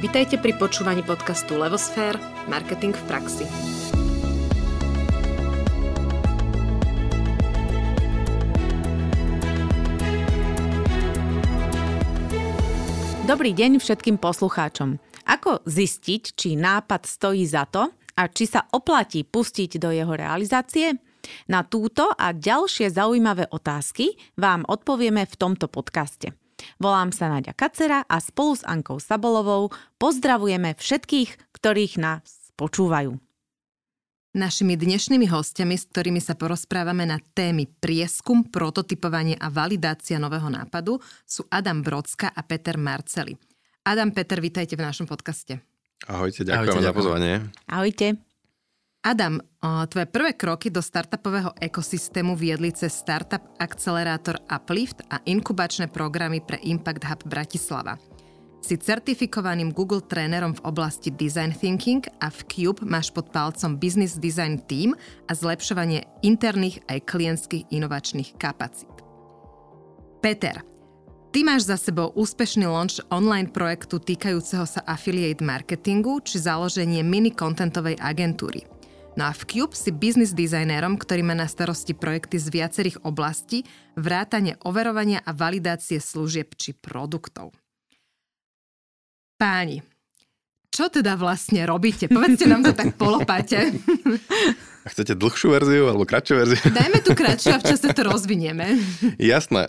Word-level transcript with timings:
Vitajte 0.00 0.40
pri 0.40 0.56
počúvaní 0.56 1.04
podcastu 1.04 1.60
Levosfér– 1.60 2.16
Marketing 2.48 2.96
v 2.96 3.04
praxi. 3.04 3.44
Dobrý 13.28 13.52
deň 13.52 13.76
všetkým 13.76 14.16
poslucháčom. 14.16 14.96
Ako 15.28 15.68
zistiť, 15.68 16.32
či 16.32 16.56
nápad 16.56 17.04
stojí 17.04 17.44
za 17.44 17.68
to 17.68 17.92
a 17.92 18.24
či 18.32 18.48
sa 18.48 18.64
oplatí 18.72 19.28
pustiť 19.28 19.76
do 19.76 19.92
jeho 19.92 20.16
realizácie? 20.16 20.96
Na 21.52 21.60
túto 21.68 22.08
a 22.08 22.32
ďalšie 22.32 22.88
zaujímavé 22.88 23.52
otázky 23.52 24.16
vám 24.40 24.64
odpovieme 24.64 25.28
v 25.28 25.34
tomto 25.36 25.68
podcaste. 25.68 26.32
Volám 26.78 27.10
sa 27.10 27.28
Nadia 27.28 27.52
Kacera 27.52 28.04
a 28.06 28.16
spolu 28.18 28.56
s 28.56 28.62
Ankou 28.64 29.00
Sabolovou 29.02 29.72
pozdravujeme 30.00 30.76
všetkých, 30.76 31.54
ktorých 31.56 32.00
nás 32.00 32.52
počúvajú. 32.56 33.16
Našimi 34.30 34.78
dnešnými 34.78 35.26
hostiami, 35.26 35.74
s 35.74 35.90
ktorými 35.90 36.22
sa 36.22 36.38
porozprávame 36.38 37.02
na 37.02 37.18
témy 37.18 37.66
prieskum, 37.66 38.46
prototypovanie 38.46 39.34
a 39.34 39.50
validácia 39.50 40.22
nového 40.22 40.46
nápadu, 40.46 41.02
sú 41.26 41.50
Adam 41.50 41.82
Brodska 41.82 42.30
a 42.30 42.46
Peter 42.46 42.78
Marceli. 42.78 43.34
Adam, 43.82 44.14
Peter, 44.14 44.38
vítajte 44.38 44.78
v 44.78 44.86
našom 44.86 45.10
podcaste. 45.10 45.58
Ahojte, 46.06 46.46
ďakujem 46.46 46.78
Ahojte, 46.78 46.86
za 46.86 46.94
pozvanie. 46.94 47.32
Ahojte. 47.66 48.29
Adam, 49.00 49.40
tvoje 49.88 50.04
prvé 50.12 50.36
kroky 50.36 50.68
do 50.68 50.84
startupového 50.84 51.56
ekosystému 51.56 52.36
viedli 52.36 52.68
cez 52.68 52.92
startup 52.92 53.40
akcelerátor 53.56 54.36
Uplift 54.44 55.00
a 55.08 55.24
inkubačné 55.24 55.88
programy 55.88 56.44
pre 56.44 56.60
Impact 56.60 57.08
Hub 57.08 57.24
Bratislava. 57.24 57.96
Si 58.60 58.76
certifikovaným 58.76 59.72
Google 59.72 60.04
trénerom 60.04 60.52
v 60.52 60.68
oblasti 60.68 61.08
design 61.08 61.56
thinking 61.56 62.04
a 62.20 62.28
v 62.28 62.44
Cube 62.44 62.84
máš 62.84 63.08
pod 63.08 63.32
palcom 63.32 63.80
business 63.80 64.20
design 64.20 64.60
team 64.68 64.92
a 65.24 65.32
zlepšovanie 65.32 66.04
interných 66.20 66.84
aj 66.92 67.00
klientských 67.08 67.72
inovačných 67.72 68.36
kapacít. 68.36 68.92
Peter, 70.20 70.60
ty 71.32 71.40
máš 71.40 71.72
za 71.72 71.80
sebou 71.80 72.12
úspešný 72.12 72.68
launch 72.68 73.00
online 73.08 73.48
projektu 73.48 73.96
týkajúceho 73.96 74.68
sa 74.68 74.84
affiliate 74.84 75.40
marketingu 75.40 76.20
či 76.20 76.36
založenie 76.36 77.00
mini 77.00 77.32
kontentovej 77.32 77.96
agentúry. 77.96 78.68
No 79.18 79.26
a 79.26 79.32
v 79.34 79.42
Cube 79.42 79.74
si 79.74 79.90
business 79.90 80.30
designérom, 80.30 80.94
ktorý 80.94 81.26
má 81.26 81.34
na 81.34 81.50
starosti 81.50 81.98
projekty 81.98 82.38
z 82.38 82.46
viacerých 82.54 83.02
oblastí, 83.02 83.66
vrátane 83.98 84.54
overovania 84.62 85.18
a 85.26 85.34
validácie 85.34 85.98
služieb 85.98 86.54
či 86.54 86.78
produktov. 86.78 87.50
Páni, 89.34 89.82
čo 90.70 90.86
teda 90.86 91.18
vlastne 91.18 91.66
robíte? 91.66 92.06
Povedzte 92.06 92.46
nám 92.46 92.62
to 92.62 92.72
tak 92.72 92.94
polopáte. 92.94 93.74
A 94.80 94.88
chcete 94.88 95.12
dlhšiu 95.12 95.52
verziu 95.52 95.84
alebo 95.92 96.08
kratšiu 96.08 96.34
verziu? 96.40 96.60
Dajme 96.80 97.04
tu 97.04 97.12
kratšiu 97.12 97.52
a 97.52 97.58
v 97.60 97.68
čase 97.68 97.92
to 97.92 98.00
rozvinieme. 98.00 98.80
Jasné. 99.20 99.68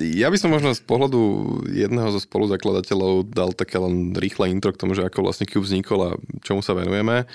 Ja 0.00 0.32
by 0.32 0.38
som 0.40 0.48
možno 0.48 0.72
z 0.72 0.80
pohľadu 0.88 1.20
jedného 1.68 2.08
zo 2.16 2.20
spoluzakladateľov 2.24 3.28
dal 3.28 3.52
také 3.52 3.76
len 3.76 4.16
rýchle 4.16 4.48
intro 4.48 4.72
k 4.72 4.80
tomu, 4.80 4.96
že 4.96 5.04
ako 5.04 5.28
vlastne 5.28 5.44
Cube 5.44 5.68
vznikol 5.68 6.00
a 6.00 6.10
čomu 6.40 6.64
sa 6.64 6.72
venujeme. 6.72 7.28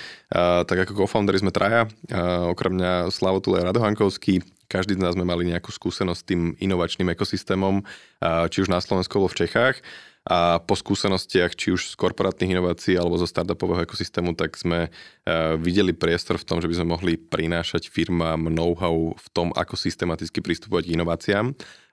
Tak 0.66 0.90
ako 0.90 1.06
co-founderi 1.06 1.38
sme 1.38 1.54
traja, 1.54 1.86
okrem 2.50 2.82
mňa 2.82 3.14
Slavotule 3.14 3.62
Radohankovský, 3.62 4.42
každý 4.66 4.98
z 4.98 5.04
nás 5.06 5.14
sme 5.14 5.22
mali 5.22 5.46
nejakú 5.46 5.70
skúsenosť 5.70 6.18
s 6.18 6.26
tým 6.26 6.42
inovačným 6.58 7.14
ekosystémom, 7.14 7.86
či 8.50 8.58
už 8.66 8.74
na 8.74 8.82
Slovensku 8.82 9.22
alebo 9.22 9.30
v 9.30 9.46
Čechách 9.46 9.86
a 10.24 10.56
po 10.64 10.80
skúsenostiach, 10.80 11.52
či 11.52 11.76
už 11.76 11.92
z 11.92 11.96
korporátnych 12.00 12.56
inovácií 12.56 12.96
alebo 12.96 13.20
zo 13.20 13.28
startupového 13.28 13.84
ekosystému, 13.84 14.40
tak 14.40 14.56
sme 14.56 14.88
uh, 14.88 15.60
videli 15.60 15.92
priestor 15.92 16.40
v 16.40 16.48
tom, 16.48 16.64
že 16.64 16.72
by 16.72 16.80
sme 16.80 16.88
mohli 16.96 17.14
prinášať 17.20 17.92
firmám 17.92 18.48
know-how 18.48 19.12
v 19.12 19.28
tom, 19.36 19.52
ako 19.52 19.76
systematicky 19.76 20.40
pristupovať 20.40 20.88
k 20.88 20.94
inováciám 20.96 21.46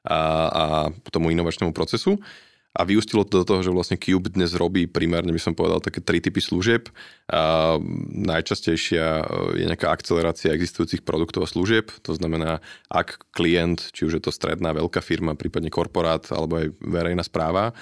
a, 0.07 0.19
a 0.47 0.65
tomu 1.11 1.35
inovačnému 1.35 1.75
procesu. 1.75 2.23
A 2.71 2.87
vyústilo 2.87 3.27
to 3.27 3.43
do 3.43 3.47
toho, 3.51 3.67
že 3.67 3.75
vlastne 3.75 3.99
Cube 3.99 4.31
dnes 4.31 4.55
robí 4.55 4.87
primárne, 4.87 5.35
by 5.35 5.43
som 5.43 5.59
povedal, 5.59 5.83
také 5.83 5.99
tri 5.99 6.23
typy 6.23 6.39
služieb. 6.39 6.87
A 7.27 7.75
najčastejšia 8.15 9.03
e, 9.03 9.25
je 9.59 9.65
nejaká 9.67 9.91
akcelerácia 9.91 10.55
existujúcich 10.55 11.03
produktov 11.03 11.43
a 11.43 11.51
služieb. 11.51 11.91
To 12.07 12.15
znamená, 12.15 12.63
ak 12.87 13.27
klient, 13.35 13.91
či 13.91 14.07
už 14.07 14.23
je 14.23 14.23
to 14.23 14.31
stredná, 14.31 14.71
veľká 14.71 15.03
firma, 15.03 15.35
prípadne 15.35 15.67
korporát 15.67 16.23
alebo 16.31 16.63
aj 16.63 16.67
verejná 16.79 17.27
správa, 17.27 17.75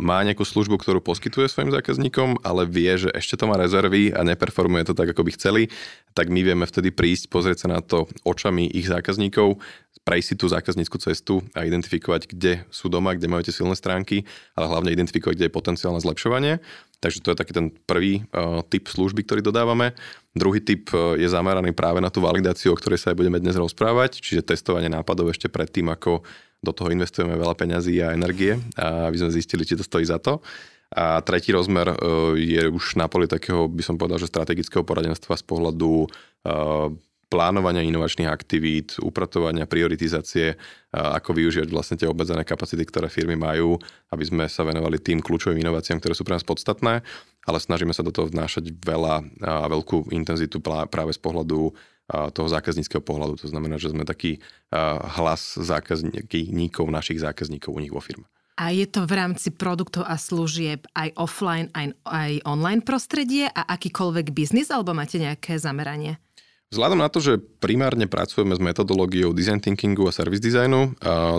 má 0.00 0.24
nejakú 0.24 0.48
službu, 0.48 0.80
ktorú 0.80 1.04
poskytuje 1.04 1.44
svojim 1.44 1.68
zákazníkom, 1.68 2.40
ale 2.40 2.64
vie, 2.64 2.88
že 2.96 3.12
ešte 3.12 3.36
to 3.36 3.44
má 3.44 3.60
rezervy 3.60 4.16
a 4.16 4.24
neperformuje 4.24 4.88
to 4.88 4.96
tak, 4.96 5.12
ako 5.12 5.28
by 5.28 5.30
chceli, 5.36 5.62
tak 6.16 6.32
my 6.32 6.40
vieme 6.40 6.64
vtedy 6.64 6.88
prísť, 6.88 7.28
pozrieť 7.28 7.68
sa 7.68 7.68
na 7.76 7.80
to 7.84 8.08
očami 8.24 8.64
ich 8.72 8.88
zákazníkov, 8.88 9.60
prejsť 10.08 10.28
si 10.32 10.34
tú 10.40 10.48
zákaznícku 10.48 10.96
cestu 11.04 11.44
a 11.52 11.68
identifikovať, 11.68 12.32
kde 12.32 12.64
sú 12.72 12.88
doma, 12.88 13.12
kde 13.12 13.28
majú 13.28 13.44
tie 13.44 13.52
silné 13.52 13.76
stránky, 13.76 14.24
ale 14.56 14.72
hlavne 14.72 14.88
identifikovať, 14.96 15.36
kde 15.36 15.46
je 15.52 15.56
potenciál 15.60 15.92
na 15.92 16.00
zlepšovanie. 16.00 16.64
Takže 17.04 17.20
to 17.20 17.30
je 17.30 17.36
taký 17.36 17.52
ten 17.52 17.68
prvý 17.84 18.24
uh, 18.32 18.64
typ 18.66 18.88
služby, 18.88 19.28
ktorý 19.28 19.44
dodávame. 19.44 19.92
Druhý 20.32 20.64
typ 20.64 20.88
uh, 20.96 21.12
je 21.14 21.28
zameraný 21.28 21.76
práve 21.76 22.00
na 22.00 22.08
tú 22.08 22.24
validáciu, 22.24 22.72
o 22.72 22.78
ktorej 22.80 23.04
sa 23.04 23.12
aj 23.12 23.20
budeme 23.20 23.36
dnes 23.36 23.54
rozprávať, 23.54 24.24
čiže 24.24 24.48
testovanie 24.48 24.88
nápadov 24.88 25.28
ešte 25.28 25.52
predtým, 25.52 25.92
ako 25.92 26.24
do 26.58 26.72
toho 26.74 26.90
investujeme 26.90 27.38
veľa 27.38 27.54
peňazí 27.54 28.02
a 28.02 28.14
energie, 28.14 28.58
aby 28.78 29.16
sme 29.16 29.30
zistili, 29.30 29.62
či 29.62 29.78
to 29.78 29.86
stojí 29.86 30.02
za 30.02 30.18
to. 30.18 30.42
A 30.88 31.20
tretí 31.20 31.52
rozmer 31.52 31.92
e, 31.92 31.96
je 32.40 32.62
už 32.64 32.96
na 32.96 33.12
poli 33.12 33.28
takého, 33.28 33.68
by 33.68 33.84
som 33.84 34.00
povedal, 34.00 34.16
že 34.16 34.32
strategického 34.32 34.88
poradenstva 34.88 35.36
z 35.36 35.44
pohľadu 35.44 36.08
e, 36.08 36.08
plánovania 37.28 37.84
inovačných 37.84 38.28
aktivít, 38.28 38.96
upratovania, 39.04 39.68
prioritizácie, 39.68 40.56
ako 40.88 41.36
využívať 41.36 41.68
vlastne 41.68 42.00
tie 42.00 42.08
obmedzené 42.08 42.40
kapacity, 42.40 42.80
ktoré 42.88 43.12
firmy 43.12 43.36
majú, 43.36 43.76
aby 44.08 44.24
sme 44.24 44.44
sa 44.48 44.64
venovali 44.64 44.96
tým 44.96 45.20
kľúčovým 45.20 45.60
inováciám, 45.60 46.00
ktoré 46.00 46.16
sú 46.16 46.24
pre 46.24 46.40
nás 46.40 46.48
podstatné, 46.48 47.04
ale 47.44 47.58
snažíme 47.60 47.92
sa 47.92 48.00
do 48.00 48.08
toho 48.08 48.32
vnášať 48.32 48.72
veľa 48.80 49.44
a 49.44 49.68
veľkú 49.68 50.08
intenzitu 50.16 50.64
práve 50.64 51.12
z 51.12 51.20
pohľadu 51.20 51.76
toho 52.08 52.48
zákazníckého 52.48 53.04
pohľadu. 53.04 53.36
To 53.44 53.52
znamená, 53.52 53.76
že 53.76 53.92
sme 53.92 54.08
taký 54.08 54.40
hlas 55.20 55.60
zákazníkov, 55.60 56.88
našich 56.88 57.20
zákazníkov 57.20 57.70
u 57.76 57.80
nich 57.84 57.92
vo 57.92 58.00
firme. 58.00 58.24
A 58.58 58.74
je 58.74 58.90
to 58.90 59.06
v 59.06 59.14
rámci 59.14 59.54
produktov 59.54 60.02
a 60.02 60.18
služieb 60.18 60.82
aj 60.90 61.14
offline, 61.14 61.70
aj, 61.78 61.94
aj 62.02 62.42
online 62.42 62.82
prostredie 62.82 63.46
a 63.46 63.62
akýkoľvek 63.70 64.34
biznis, 64.34 64.74
alebo 64.74 64.90
máte 64.98 65.22
nejaké 65.22 65.62
zameranie? 65.62 66.18
Vzhľadom 66.74 66.98
na 66.98 67.08
to, 67.08 67.22
že 67.22 67.38
primárne 67.38 68.10
pracujeme 68.10 68.52
s 68.52 68.60
metodológiou 68.60 69.30
design 69.30 69.62
thinkingu 69.62 70.10
a 70.10 70.12
service 70.12 70.42
designu, 70.42 70.90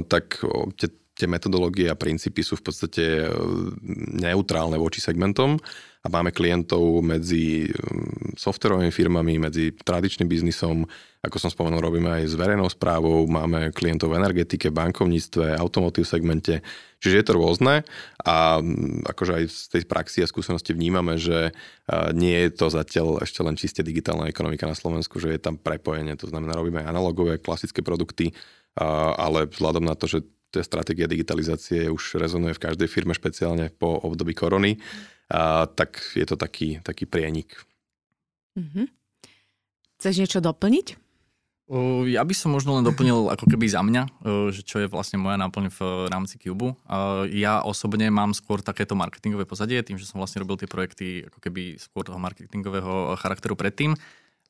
tak 0.08 0.41
tie, 0.79 0.90
tie 1.13 1.28
metodológie 1.28 1.91
a 1.91 2.00
princípy 2.00 2.40
sú 2.40 2.56
v 2.58 2.66
podstate 2.72 3.03
e, 3.03 3.29
neutrálne 4.16 4.79
voči 4.79 5.03
segmentom 5.03 5.59
a 5.99 6.07
máme 6.07 6.31
klientov 6.31 7.03
medzi 7.03 7.67
mm, 7.67 8.39
softwarovými 8.39 8.87
firmami, 8.87 9.35
medzi 9.35 9.75
tradičným 9.75 10.31
biznisom, 10.31 10.87
ako 11.19 11.35
som 11.35 11.51
spomenul, 11.51 11.83
robíme 11.83 12.07
aj 12.07 12.23
s 12.31 12.39
verejnou 12.39 12.71
správou, 12.71 13.27
máme 13.27 13.75
klientov 13.75 14.15
v 14.15 14.23
energetike, 14.23 14.71
bankovníctve, 14.71 15.59
automotív 15.59 16.07
segmente, 16.07 16.63
čiže 17.03 17.15
je 17.19 17.25
to 17.27 17.33
rôzne 17.35 17.83
a 18.23 18.63
mm, 18.63 19.11
akože 19.11 19.31
aj 19.35 19.43
z 19.51 19.59
tej 19.75 19.83
praxi 19.91 20.23
a 20.23 20.31
skúsenosti 20.31 20.71
vnímame, 20.71 21.19
že 21.19 21.51
nie 22.16 22.47
je 22.47 22.49
to 22.55 22.71
zatiaľ 22.71 23.19
ešte 23.19 23.43
len 23.43 23.59
čiste 23.59 23.83
digitálna 23.83 24.31
ekonomika 24.31 24.63
na 24.63 24.79
Slovensku, 24.79 25.19
že 25.19 25.35
je 25.35 25.39
tam 25.43 25.59
prepojenie, 25.59 26.16
to 26.16 26.31
znamená, 26.31 26.55
robíme 26.55 26.79
aj 26.79 26.95
analogové, 26.95 27.43
klasické 27.43 27.83
produkty, 27.83 28.31
ale 29.19 29.52
vzhľadom 29.52 29.84
na 29.84 29.99
to, 29.99 30.07
že 30.07 30.23
tá 30.49 30.63
stratégia 30.66 31.05
digitalizácie 31.05 31.91
už 31.91 32.17
rezonuje 32.17 32.57
v 32.57 32.63
každej 32.72 32.90
firme, 32.90 33.13
špeciálne 33.13 33.69
po 33.69 34.02
období 34.02 34.34
korony, 34.34 34.81
a, 35.29 35.70
tak 35.70 36.02
je 36.17 36.26
to 36.26 36.35
taký, 36.35 36.81
taký 36.81 37.05
prienik. 37.05 37.61
Mm-hmm. 38.58 38.85
Chceš 40.02 40.16
niečo 40.20 40.41
doplniť? 40.41 40.97
Ja 42.09 42.26
by 42.26 42.34
som 42.34 42.58
možno 42.58 42.81
len 42.81 42.81
doplnil 42.81 43.29
ako 43.29 43.46
keby 43.46 43.70
za 43.70 43.85
mňa, 43.85 44.26
že 44.49 44.66
čo 44.66 44.81
je 44.81 44.90
vlastne 44.90 45.22
moja 45.22 45.37
náplň 45.37 45.70
v 45.70 46.09
rámci 46.09 46.41
Cube. 46.41 46.73
Ja 47.29 47.61
osobne 47.61 48.09
mám 48.09 48.34
skôr 48.34 48.66
takéto 48.66 48.97
marketingové 48.97 49.46
pozadie, 49.46 49.78
tým, 49.85 50.02
že 50.02 50.09
som 50.09 50.17
vlastne 50.17 50.41
robil 50.41 50.58
tie 50.58 50.66
projekty 50.66 51.29
ako 51.29 51.37
keby 51.37 51.78
skôr 51.78 52.02
toho 52.09 52.17
marketingového 52.17 53.14
charakteru 53.22 53.53
predtým. 53.53 53.93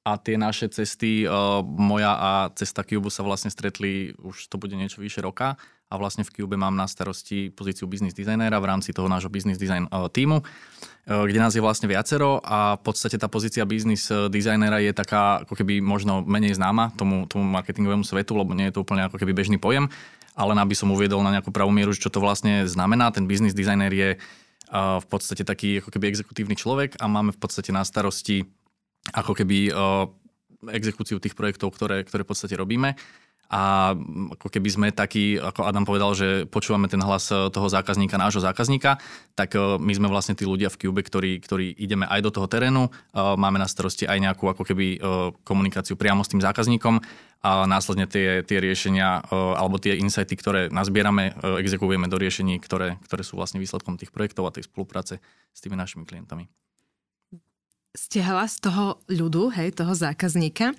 A 0.08 0.16
tie 0.16 0.40
naše 0.40 0.72
cesty, 0.72 1.28
moja 1.68 2.16
a 2.16 2.32
cesta 2.56 2.88
Cube 2.88 3.12
sa 3.12 3.20
vlastne 3.28 3.52
stretli, 3.52 4.16
už 4.16 4.48
to 4.48 4.56
bude 4.56 4.80
niečo 4.80 5.04
vyše 5.04 5.20
roka 5.20 5.60
a 5.90 5.98
vlastne 5.98 6.22
v 6.22 6.30
Cube 6.30 6.54
mám 6.54 6.78
na 6.78 6.86
starosti 6.86 7.50
pozíciu 7.50 7.90
business 7.90 8.14
designera 8.14 8.62
v 8.62 8.70
rámci 8.70 8.94
toho 8.94 9.10
nášho 9.10 9.34
business 9.34 9.58
design 9.58 9.90
uh, 9.90 10.06
týmu, 10.06 10.38
uh, 10.38 11.26
kde 11.26 11.42
nás 11.42 11.58
je 11.58 11.66
vlastne 11.66 11.90
viacero 11.90 12.38
a 12.46 12.78
v 12.78 12.82
podstate 12.86 13.18
tá 13.18 13.26
pozícia 13.26 13.66
business 13.66 14.06
uh, 14.14 14.30
designera 14.30 14.78
je 14.78 14.94
taká 14.94 15.42
ako 15.42 15.58
keby 15.58 15.82
možno 15.82 16.22
menej 16.22 16.54
známa 16.54 16.94
tomu, 16.94 17.26
tomu 17.26 17.50
marketingovému 17.50 18.06
svetu, 18.06 18.38
lebo 18.38 18.54
nie 18.54 18.70
je 18.70 18.78
to 18.78 18.86
úplne 18.86 19.10
ako 19.10 19.18
keby 19.18 19.34
bežný 19.34 19.58
pojem, 19.58 19.90
ale 20.38 20.54
aby 20.54 20.78
som 20.78 20.94
uviedol 20.94 21.26
na 21.26 21.34
nejakú 21.34 21.50
pravú 21.50 21.74
mieru, 21.74 21.90
čo 21.98 22.14
to 22.14 22.22
vlastne 22.22 22.70
znamená. 22.70 23.10
Ten 23.10 23.26
business 23.26 23.58
designer 23.58 23.90
je 23.90 24.22
v 24.70 25.08
podstate 25.10 25.42
taký 25.42 25.82
ako 25.82 25.90
keby 25.90 26.14
exekutívny 26.14 26.54
človek 26.54 27.02
a 27.02 27.10
máme 27.10 27.34
v 27.34 27.42
podstate 27.42 27.74
na 27.74 27.82
starosti 27.82 28.46
ako 29.18 29.34
keby 29.34 29.74
exekúciu 30.70 31.18
tých 31.18 31.34
projektov, 31.34 31.74
ktoré, 31.74 32.06
ktoré 32.06 32.22
v 32.22 32.30
podstate 32.30 32.54
robíme 32.54 32.94
a 33.50 33.98
ako 34.38 34.46
keby 34.46 34.70
sme 34.70 34.88
takí, 34.94 35.42
ako 35.42 35.66
Adam 35.66 35.82
povedal, 35.82 36.14
že 36.14 36.46
počúvame 36.46 36.86
ten 36.86 37.02
hlas 37.02 37.34
e, 37.34 37.50
toho 37.50 37.66
zákazníka, 37.66 38.22
nášho 38.22 38.46
zákazníka, 38.46 39.02
tak 39.34 39.58
e, 39.58 39.82
my 39.82 39.90
sme 39.90 40.06
vlastne 40.06 40.38
tí 40.38 40.46
ľudia 40.46 40.70
v 40.70 40.78
Cube, 40.78 41.02
ktorí, 41.02 41.42
ktorí 41.42 41.74
ideme 41.82 42.06
aj 42.06 42.30
do 42.30 42.32
toho 42.32 42.46
terénu, 42.46 42.88
e, 42.88 42.90
máme 43.18 43.58
na 43.58 43.66
starosti 43.66 44.06
aj 44.06 44.22
nejakú 44.22 44.54
ako 44.54 44.62
keby 44.62 45.02
komunikáciu 45.42 45.98
priamo 45.98 46.22
s 46.22 46.30
tým 46.30 46.46
zákazníkom 46.46 47.02
a 47.42 47.66
následne 47.66 48.06
tie, 48.06 48.46
tie 48.46 48.60
riešenia 48.62 49.32
alebo 49.32 49.80
tie 49.80 49.96
insighty, 49.96 50.36
ktoré 50.36 50.62
nazbierame, 50.68 51.34
exekujeme 51.58 52.12
do 52.12 52.20
riešení, 52.20 52.60
ktoré, 52.60 53.00
ktoré 53.08 53.24
sú 53.24 53.40
vlastne 53.40 53.64
výsledkom 53.64 53.96
tých 53.96 54.12
projektov 54.12 54.46
a 54.46 54.54
tej 54.54 54.68
spolupráce 54.68 55.24
s 55.56 55.60
tými 55.64 55.80
našimi 55.80 56.04
klientami. 56.04 56.52
Ste 57.96 58.22
hlas 58.22 58.60
toho 58.60 59.02
ľudu, 59.08 59.50
hej, 59.56 59.74
toho 59.74 59.96
zákazníka. 59.96 60.78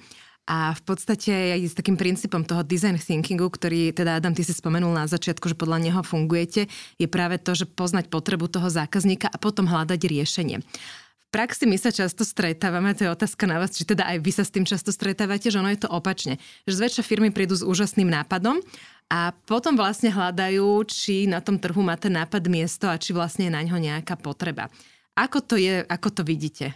A 0.51 0.75
v 0.75 0.83
podstate 0.83 1.31
aj 1.31 1.63
s 1.63 1.79
takým 1.79 1.95
princípom 1.95 2.43
toho 2.43 2.67
design 2.67 2.99
thinkingu, 2.99 3.47
ktorý 3.47 3.95
teda 3.95 4.19
Adam, 4.19 4.35
ty 4.35 4.43
si 4.43 4.51
spomenul 4.51 4.91
na 4.91 5.07
začiatku, 5.07 5.47
že 5.47 5.55
podľa 5.55 5.79
neho 5.79 6.03
fungujete, 6.03 6.67
je 6.99 7.07
práve 7.07 7.39
to, 7.39 7.55
že 7.55 7.71
poznať 7.71 8.11
potrebu 8.11 8.51
toho 8.51 8.67
zákazníka 8.67 9.31
a 9.31 9.39
potom 9.39 9.71
hľadať 9.71 10.01
riešenie. 10.03 10.59
V 10.59 11.27
praxi 11.31 11.71
my 11.71 11.79
sa 11.79 11.95
často 11.95 12.27
stretávame, 12.27 12.91
to 12.99 13.07
je 13.07 13.15
otázka 13.15 13.47
na 13.47 13.63
vás, 13.63 13.79
či 13.79 13.87
teda 13.87 14.03
aj 14.11 14.19
vy 14.19 14.31
sa 14.35 14.43
s 14.43 14.51
tým 14.51 14.67
často 14.67 14.91
stretávate, 14.91 15.55
že 15.55 15.63
ono 15.63 15.71
je 15.71 15.87
to 15.87 15.89
opačne. 15.95 16.43
Že 16.67 16.83
zväčša 16.83 17.03
firmy 17.07 17.31
prídu 17.31 17.55
s 17.55 17.63
úžasným 17.63 18.11
nápadom 18.11 18.59
a 19.07 19.31
potom 19.47 19.79
vlastne 19.79 20.11
hľadajú, 20.11 20.67
či 20.91 21.31
na 21.31 21.39
tom 21.39 21.63
trhu 21.63 21.79
má 21.79 21.95
ten 21.95 22.11
nápad 22.11 22.43
miesto 22.51 22.91
a 22.91 22.99
či 22.99 23.15
vlastne 23.15 23.47
je 23.47 23.55
na 23.55 23.63
ňo 23.63 23.79
nejaká 23.79 24.19
potreba. 24.19 24.67
Ako 25.15 25.47
to 25.47 25.55
je, 25.55 25.87
ako 25.87 26.11
to 26.11 26.23
vidíte? 26.27 26.75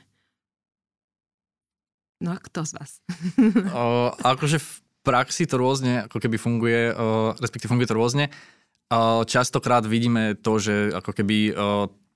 No 2.22 2.34
a 2.34 2.38
kto 2.38 2.62
z 2.62 2.72
vás? 2.78 2.90
o, 3.74 4.14
akože 4.22 4.58
v 4.62 4.70
praxi 5.02 5.44
to 5.48 5.58
rôzne 5.58 6.06
ako 6.06 6.18
keby 6.22 6.36
funguje, 6.38 6.94
o, 6.94 7.34
respektíve 7.38 7.70
funguje 7.70 7.90
to 7.90 7.98
rôzne. 7.98 8.24
O, 8.90 9.26
častokrát 9.26 9.82
vidíme 9.82 10.38
to, 10.38 10.60
že 10.62 10.94
ako 10.94 11.10
keby 11.10 11.36
o, 11.50 11.54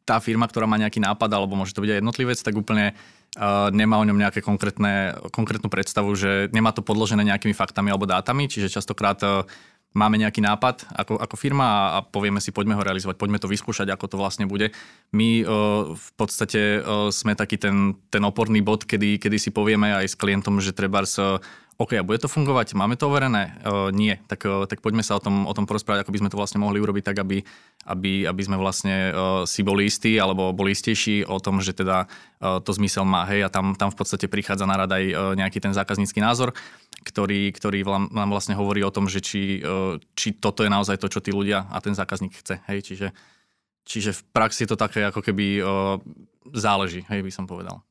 tá 0.09 0.25
firma, 0.25 0.49
ktorá 0.49 0.65
má 0.65 0.81
nejaký 0.81 1.05
nápad, 1.05 1.29
alebo 1.29 1.53
môže 1.53 1.77
to 1.77 1.85
byť 1.85 1.91
aj 1.93 1.99
jednotlivec, 2.01 2.39
tak 2.41 2.57
úplne 2.57 2.97
uh, 3.37 3.69
nemá 3.69 4.01
o 4.01 4.09
ňom 4.09 4.17
nejaké 4.17 4.41
konkrétne, 4.41 5.21
konkrétnu 5.29 5.69
predstavu, 5.69 6.17
že 6.17 6.49
nemá 6.49 6.73
to 6.73 6.81
podložené 6.81 7.29
nejakými 7.29 7.53
faktami 7.53 7.93
alebo 7.93 8.09
dátami, 8.09 8.49
čiže 8.49 8.73
častokrát 8.73 9.21
uh, 9.21 9.45
máme 9.99 10.23
nejaký 10.23 10.39
nápad 10.39 10.87
ako, 10.95 11.19
ako 11.19 11.35
firma 11.35 11.67
a, 11.67 11.83
a 11.91 12.07
povieme 12.07 12.39
si, 12.39 12.55
poďme 12.55 12.79
ho 12.79 12.87
realizovať, 12.87 13.19
poďme 13.19 13.43
to 13.43 13.51
vyskúšať, 13.51 13.91
ako 13.91 14.07
to 14.07 14.17
vlastne 14.17 14.47
bude. 14.47 14.71
My 15.11 15.43
uh, 15.43 15.99
v 15.99 16.11
podstate 16.15 16.79
uh, 16.79 17.11
sme 17.11 17.35
taký 17.35 17.59
ten, 17.59 17.99
ten 18.09 18.23
oporný 18.23 18.63
bod, 18.63 18.87
kedy, 18.87 19.19
kedy 19.19 19.37
si 19.43 19.51
povieme 19.51 19.91
aj 19.91 20.15
s 20.15 20.17
klientom, 20.17 20.63
že 20.63 20.71
treba 20.71 21.03
uh, 21.03 21.43
OK, 21.79 21.95
a 21.95 22.03
bude 22.03 22.19
to 22.19 22.27
fungovať? 22.27 22.75
Máme 22.75 22.99
to 22.99 23.07
overené? 23.07 23.55
Uh, 23.63 23.95
nie. 23.95 24.19
Tak, 24.27 24.43
uh, 24.43 24.67
tak 24.67 24.83
poďme 24.83 25.07
sa 25.07 25.15
o 25.15 25.23
tom, 25.23 25.47
o 25.47 25.55
tom 25.55 25.63
porozprávať, 25.63 26.03
ako 26.03 26.11
by 26.11 26.19
sme 26.19 26.31
to 26.35 26.35
vlastne 26.35 26.59
mohli 26.59 26.83
urobiť 26.83 27.07
tak, 27.07 27.23
aby, 27.23 27.47
aby, 27.87 28.27
aby 28.27 28.43
sme 28.43 28.59
vlastne 28.59 29.15
uh, 29.15 29.47
si 29.47 29.63
boli 29.63 29.87
istí 29.87 30.19
alebo 30.19 30.51
boli 30.51 30.75
istejší 30.75 31.23
o 31.31 31.39
tom, 31.39 31.63
že 31.63 31.79
teda 31.79 32.11
uh, 32.11 32.59
to 32.59 32.75
zmysel 32.75 33.07
má. 33.07 33.31
Hej, 33.31 33.47
a 33.47 33.49
tam, 33.55 33.79
tam 33.79 33.95
v 33.95 33.99
podstate 34.03 34.27
prichádza 34.27 34.67
na 34.67 34.75
rad 34.75 34.91
aj 34.91 35.05
uh, 35.07 35.39
nejaký 35.39 35.63
ten 35.63 35.71
zákaznícky 35.71 36.19
názor, 36.19 36.51
ktorý, 37.07 37.55
ktorý 37.55 37.87
nám 38.11 38.27
vlastne 38.35 38.59
hovorí 38.59 38.83
o 38.83 38.91
tom, 38.91 39.07
že 39.07 39.23
či, 39.23 39.63
uh, 39.63 40.03
či 40.19 40.35
toto 40.35 40.67
je 40.67 40.75
naozaj 40.75 40.99
to, 40.99 41.07
čo 41.07 41.23
tí 41.23 41.31
ľudia 41.31 41.71
a 41.71 41.79
ten 41.79 41.95
zákazník 41.95 42.43
chce. 42.43 42.59
Hej, 42.67 42.91
čiže, 42.91 43.15
čiže 43.87 44.19
v 44.19 44.21
praxi 44.35 44.67
je 44.67 44.75
to 44.75 44.83
také 44.83 45.07
ako 45.07 45.23
keby 45.23 45.63
uh, 45.63 45.95
záleží, 46.51 47.07
hej, 47.07 47.23
by 47.23 47.31
som 47.31 47.47
povedal. 47.47 47.87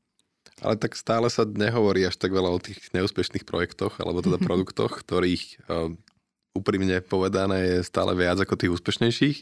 Ale 0.62 0.75
tak 0.81 0.98
stále 0.98 1.30
sa 1.30 1.45
nehovorí 1.45 2.01
až 2.07 2.18
tak 2.18 2.33
veľa 2.33 2.50
o 2.50 2.63
tých 2.63 2.89
neúspešných 2.94 3.45
projektoch, 3.45 4.01
alebo 4.01 4.25
teda 4.25 4.42
produktoch, 4.48 5.06
ktorých 5.06 5.69
uh, 5.69 5.94
úprimne 6.57 6.98
povedané 7.06 7.77
je 7.77 7.80
stále 7.86 8.18
viac 8.18 8.42
ako 8.42 8.57
tých 8.57 8.74
úspešnejších. 8.74 9.38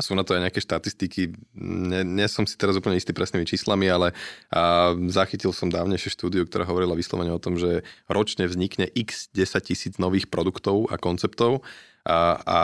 A 0.00 0.04
sú 0.04 0.16
na 0.16 0.24
to 0.24 0.32
aj 0.32 0.48
nejaké 0.48 0.64
štatistiky. 0.64 1.36
Nie, 1.60 2.08
nie 2.08 2.24
som 2.24 2.48
si 2.48 2.56
teraz 2.56 2.72
úplne 2.72 2.96
istý 2.96 3.12
presnými 3.12 3.44
číslami, 3.44 3.84
ale 3.84 4.16
a 4.48 4.96
zachytil 5.12 5.52
som 5.52 5.68
dávnejšie 5.68 6.16
štúdiu, 6.16 6.48
ktorá 6.48 6.64
hovorila 6.64 6.96
vyslovene 6.96 7.36
o 7.36 7.42
tom, 7.42 7.60
že 7.60 7.84
ročne 8.08 8.48
vznikne 8.48 8.88
x 8.88 9.28
10 9.36 9.60
tisíc 9.60 10.00
nových 10.00 10.32
produktov 10.32 10.88
a 10.88 10.96
konceptov 10.96 11.60
a, 12.00 12.40
a 12.40 12.58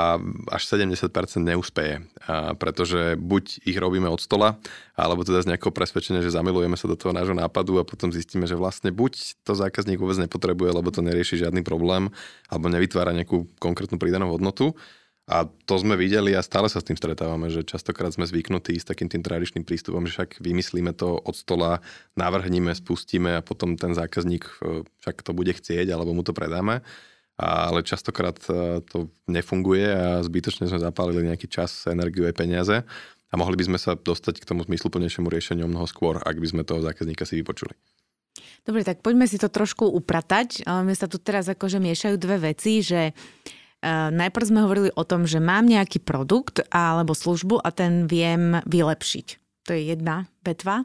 až 0.48 0.62
70% 0.64 1.12
neúspeje, 1.44 2.08
a 2.24 2.56
pretože 2.56 3.20
buď 3.20 3.68
ich 3.68 3.76
robíme 3.76 4.08
od 4.08 4.16
stola, 4.16 4.56
alebo 4.96 5.28
teda 5.28 5.44
z 5.44 5.52
nejakého 5.52 5.76
presvedčenia, 5.76 6.24
že 6.24 6.32
zamilujeme 6.32 6.72
sa 6.80 6.88
do 6.88 6.96
toho 6.96 7.12
nášho 7.12 7.36
nápadu 7.36 7.76
a 7.76 7.84
potom 7.84 8.08
zistíme, 8.08 8.48
že 8.48 8.56
vlastne 8.56 8.96
buď 8.96 9.44
to 9.44 9.52
zákazník 9.52 10.00
vôbec 10.00 10.16
nepotrebuje, 10.24 10.72
lebo 10.72 10.88
to 10.88 11.04
nerieši 11.04 11.44
žiadny 11.44 11.60
problém, 11.60 12.08
alebo 12.48 12.72
nevytvára 12.72 13.12
nejakú 13.12 13.44
konkrétnu 13.60 14.00
pridanú 14.00 14.32
hodnotu. 14.32 14.72
A 15.26 15.42
to 15.66 15.74
sme 15.74 15.98
videli 15.98 16.38
a 16.38 16.46
stále 16.46 16.70
sa 16.70 16.78
s 16.78 16.86
tým 16.86 16.94
stretávame, 16.94 17.50
že 17.50 17.66
častokrát 17.66 18.14
sme 18.14 18.30
zvyknutí 18.30 18.78
s 18.78 18.86
takým 18.86 19.10
tým 19.10 19.26
tradičným 19.26 19.66
prístupom, 19.66 20.06
že 20.06 20.14
však 20.14 20.38
vymyslíme 20.38 20.94
to 20.94 21.18
od 21.18 21.34
stola, 21.34 21.82
navrhníme, 22.14 22.70
spustíme 22.70 23.42
a 23.42 23.42
potom 23.42 23.74
ten 23.74 23.90
zákazník 23.90 24.46
e, 24.46 24.86
však 25.02 25.26
to 25.26 25.34
bude 25.34 25.50
chcieť 25.50 25.90
alebo 25.90 26.14
mu 26.14 26.22
to 26.22 26.30
predáme 26.30 26.86
ale 27.36 27.84
častokrát 27.84 28.40
e, 28.48 28.80
to 28.80 29.12
nefunguje 29.28 29.84
a 29.84 30.24
zbytočne 30.24 30.72
sme 30.72 30.80
zapálili 30.80 31.28
nejaký 31.28 31.52
čas, 31.52 31.84
energiu 31.84 32.24
aj 32.24 32.32
peniaze 32.32 32.80
a 33.28 33.34
mohli 33.36 33.60
by 33.60 33.64
sme 33.68 33.78
sa 33.78 33.92
dostať 33.92 34.40
k 34.40 34.48
tomu 34.48 34.64
zmysluplnejšiemu 34.64 35.28
riešeniu 35.28 35.68
mnoho 35.68 35.84
skôr, 35.84 36.16
ak 36.24 36.40
by 36.40 36.48
sme 36.48 36.62
toho 36.64 36.80
zákazníka 36.80 37.28
si 37.28 37.36
vypočuli. 37.36 37.76
Dobre, 38.64 38.82
tak 38.82 39.04
poďme 39.04 39.30
si 39.30 39.38
to 39.38 39.46
trošku 39.46 39.86
upratať. 39.86 40.66
Mne 40.66 40.96
sa 40.98 41.06
tu 41.06 41.22
teraz 41.22 41.46
akože 41.46 41.78
miešajú 41.78 42.18
dve 42.18 42.50
veci, 42.50 42.82
že 42.82 43.14
najprv 44.10 44.44
sme 44.50 44.66
hovorili 44.66 44.90
o 44.98 45.06
tom, 45.06 45.30
že 45.30 45.38
mám 45.38 45.70
nejaký 45.70 46.02
produkt 46.02 46.66
alebo 46.74 47.14
službu 47.14 47.62
a 47.62 47.70
ten 47.70 48.10
viem 48.10 48.58
vylepšiť. 48.66 49.26
To 49.66 49.74
je 49.74 49.94
jedna 49.94 50.26
vetva. 50.42 50.82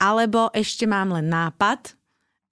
Alebo 0.00 0.48
ešte 0.56 0.88
mám 0.88 1.12
len 1.12 1.28
nápad 1.28 1.96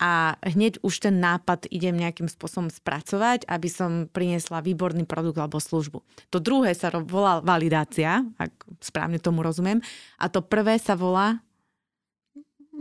a 0.02 0.34
hneď 0.42 0.82
už 0.82 1.06
ten 1.06 1.22
nápad 1.22 1.70
idem 1.70 1.94
nejakým 1.94 2.26
spôsobom 2.26 2.74
spracovať, 2.74 3.46
aby 3.46 3.68
som 3.70 4.10
priniesla 4.10 4.58
výborný 4.58 5.06
produkt 5.06 5.38
alebo 5.38 5.62
službu. 5.62 6.02
To 6.34 6.42
druhé 6.42 6.74
sa 6.74 6.90
volá 6.98 7.38
validácia, 7.38 8.26
ak 8.34 8.50
správne 8.82 9.22
tomu 9.22 9.46
rozumiem, 9.46 9.78
a 10.18 10.26
to 10.26 10.42
prvé 10.42 10.82
sa 10.82 10.98
volá 10.98 11.38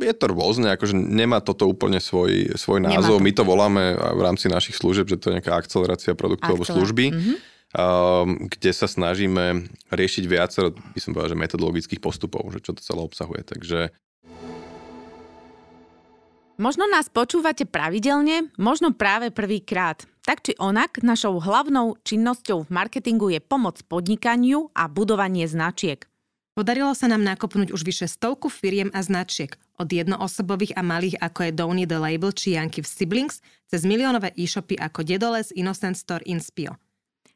je 0.01 0.13
to 0.17 0.25
rôzne, 0.29 0.67
akože 0.74 0.98
nemá 0.98 1.39
toto 1.39 1.70
úplne 1.70 2.01
svoj, 2.01 2.58
svoj 2.58 2.81
názov. 2.81 3.22
To. 3.22 3.24
My 3.24 3.31
to 3.31 3.43
voláme 3.46 3.93
v 3.93 4.22
rámci 4.22 4.50
našich 4.50 4.77
služieb, 4.77 5.08
že 5.08 5.22
to 5.22 5.29
je 5.29 5.38
nejaká 5.38 5.53
akcelerácia 5.53 6.17
produktov 6.17 6.58
alebo 6.58 6.65
služby, 6.65 7.05
mm-hmm. 7.13 7.36
kde 8.51 8.72
sa 8.74 8.89
snažíme 8.89 9.70
riešiť 9.93 10.24
viacero, 10.25 10.74
by 10.74 11.00
som 11.00 11.13
povedal, 11.13 11.38
že 11.38 11.43
metodologických 11.43 12.01
postupov, 12.01 12.50
že 12.51 12.60
čo 12.60 12.74
to 12.74 12.81
celé 12.81 13.01
obsahuje. 13.01 13.46
Takže 13.46 13.93
Možno 16.62 16.86
nás 16.86 17.10
počúvate 17.10 17.65
pravidelne, 17.65 18.53
možno 18.53 18.93
práve 18.93 19.34
prvýkrát. 19.34 20.05
Tak 20.22 20.46
či 20.46 20.53
onak, 20.62 21.01
našou 21.01 21.41
hlavnou 21.41 21.98
činnosťou 22.05 22.70
v 22.70 22.74
marketingu 22.74 23.34
je 23.34 23.41
pomoc 23.41 23.81
podnikaniu 23.89 24.70
a 24.77 24.86
budovanie 24.86 25.50
značiek. 25.50 26.05
Podarilo 26.53 26.93
sa 26.93 27.10
nám 27.10 27.25
nakopnúť 27.25 27.74
už 27.74 27.81
vyše 27.81 28.05
stovku 28.05 28.51
firiem 28.53 28.93
a 28.93 29.01
značiek, 29.01 29.58
od 29.82 29.90
jednoosobových 29.90 30.78
a 30.78 30.86
malých 30.86 31.18
ako 31.18 31.50
je 31.50 31.52
Downy 31.58 31.84
The 31.90 31.98
Label 31.98 32.30
či 32.30 32.54
Janky 32.54 32.86
Siblings, 32.86 33.42
cez 33.66 33.82
miliónové 33.82 34.38
e-shopy 34.38 34.78
ako 34.78 35.02
Dedoles, 35.02 35.50
Innocent 35.58 35.98
Store, 35.98 36.22
Inspio. 36.30 36.78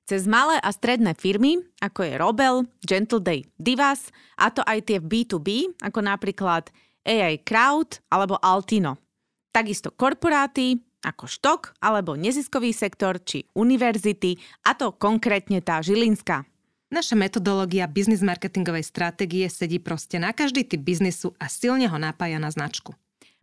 Cez 0.06 0.30
malé 0.30 0.62
a 0.62 0.70
stredné 0.70 1.18
firmy, 1.18 1.58
ako 1.82 2.06
je 2.06 2.14
Robel, 2.22 2.56
Gentle 2.86 3.26
Day 3.26 3.42
Divas, 3.58 4.14
a 4.38 4.54
to 4.54 4.62
aj 4.62 4.86
tie 4.86 4.98
v 5.02 5.26
B2B, 5.26 5.82
ako 5.82 6.00
napríklad 6.06 6.70
AI 7.02 7.42
Crowd 7.42 8.06
alebo 8.14 8.38
Altino. 8.38 9.02
Takisto 9.50 9.90
korporáty, 9.90 10.78
ako 11.02 11.26
štok 11.26 11.62
alebo 11.82 12.14
neziskový 12.14 12.70
sektor 12.70 13.18
či 13.22 13.50
univerzity, 13.58 14.38
a 14.70 14.78
to 14.78 14.94
konkrétne 14.94 15.58
tá 15.66 15.82
Žilinská. 15.82 16.46
Naša 16.94 17.18
metodológia 17.18 17.90
biznis 17.90 18.22
marketingovej 18.22 18.86
stratégie 18.86 19.50
sedí 19.50 19.82
proste 19.82 20.22
na 20.22 20.30
každý 20.38 20.62
typ 20.62 20.86
biznisu 20.86 21.34
a 21.42 21.50
silne 21.50 21.90
ho 21.90 21.98
napája 21.98 22.38
na 22.38 22.54
značku. 22.54 22.94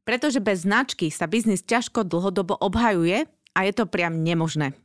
Pretože 0.06 0.38
bez 0.38 0.62
značky 0.62 1.10
sa 1.10 1.26
biznis 1.26 1.66
ťažko 1.66 2.06
dlhodobo 2.06 2.54
obhajuje 2.54 3.26
a 3.26 3.58
je 3.66 3.72
to 3.74 3.90
priam 3.90 4.22
nemožné. 4.22 4.78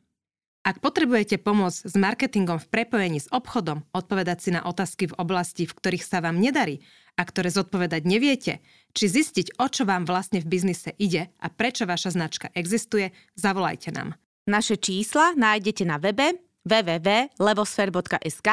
Ak 0.67 0.83
potrebujete 0.83 1.39
pomôcť 1.39 1.79
s 1.87 1.95
marketingom 1.95 2.59
v 2.59 2.67
prepojení 2.67 3.23
s 3.23 3.31
obchodom, 3.31 3.87
odpovedať 3.95 4.37
si 4.43 4.49
na 4.51 4.67
otázky 4.67 5.07
v 5.07 5.15
oblasti, 5.15 5.63
v 5.63 5.71
ktorých 5.71 6.03
sa 6.03 6.19
vám 6.19 6.41
nedarí 6.41 6.83
a 7.15 7.23
ktoré 7.23 7.47
zodpovedať 7.47 8.03
neviete, 8.03 8.59
či 8.91 9.05
zistiť, 9.07 9.63
o 9.63 9.71
čo 9.71 9.87
vám 9.87 10.03
vlastne 10.03 10.43
v 10.43 10.49
biznise 10.49 10.91
ide 10.99 11.31
a 11.39 11.47
prečo 11.47 11.87
vaša 11.87 12.19
značka 12.19 12.51
existuje, 12.51 13.15
zavolajte 13.39 13.95
nám. 13.95 14.19
Naše 14.43 14.75
čísla 14.75 15.39
nájdete 15.39 15.87
na 15.87 16.03
webe 16.03 16.46
www.levosfer.sk 16.67 18.49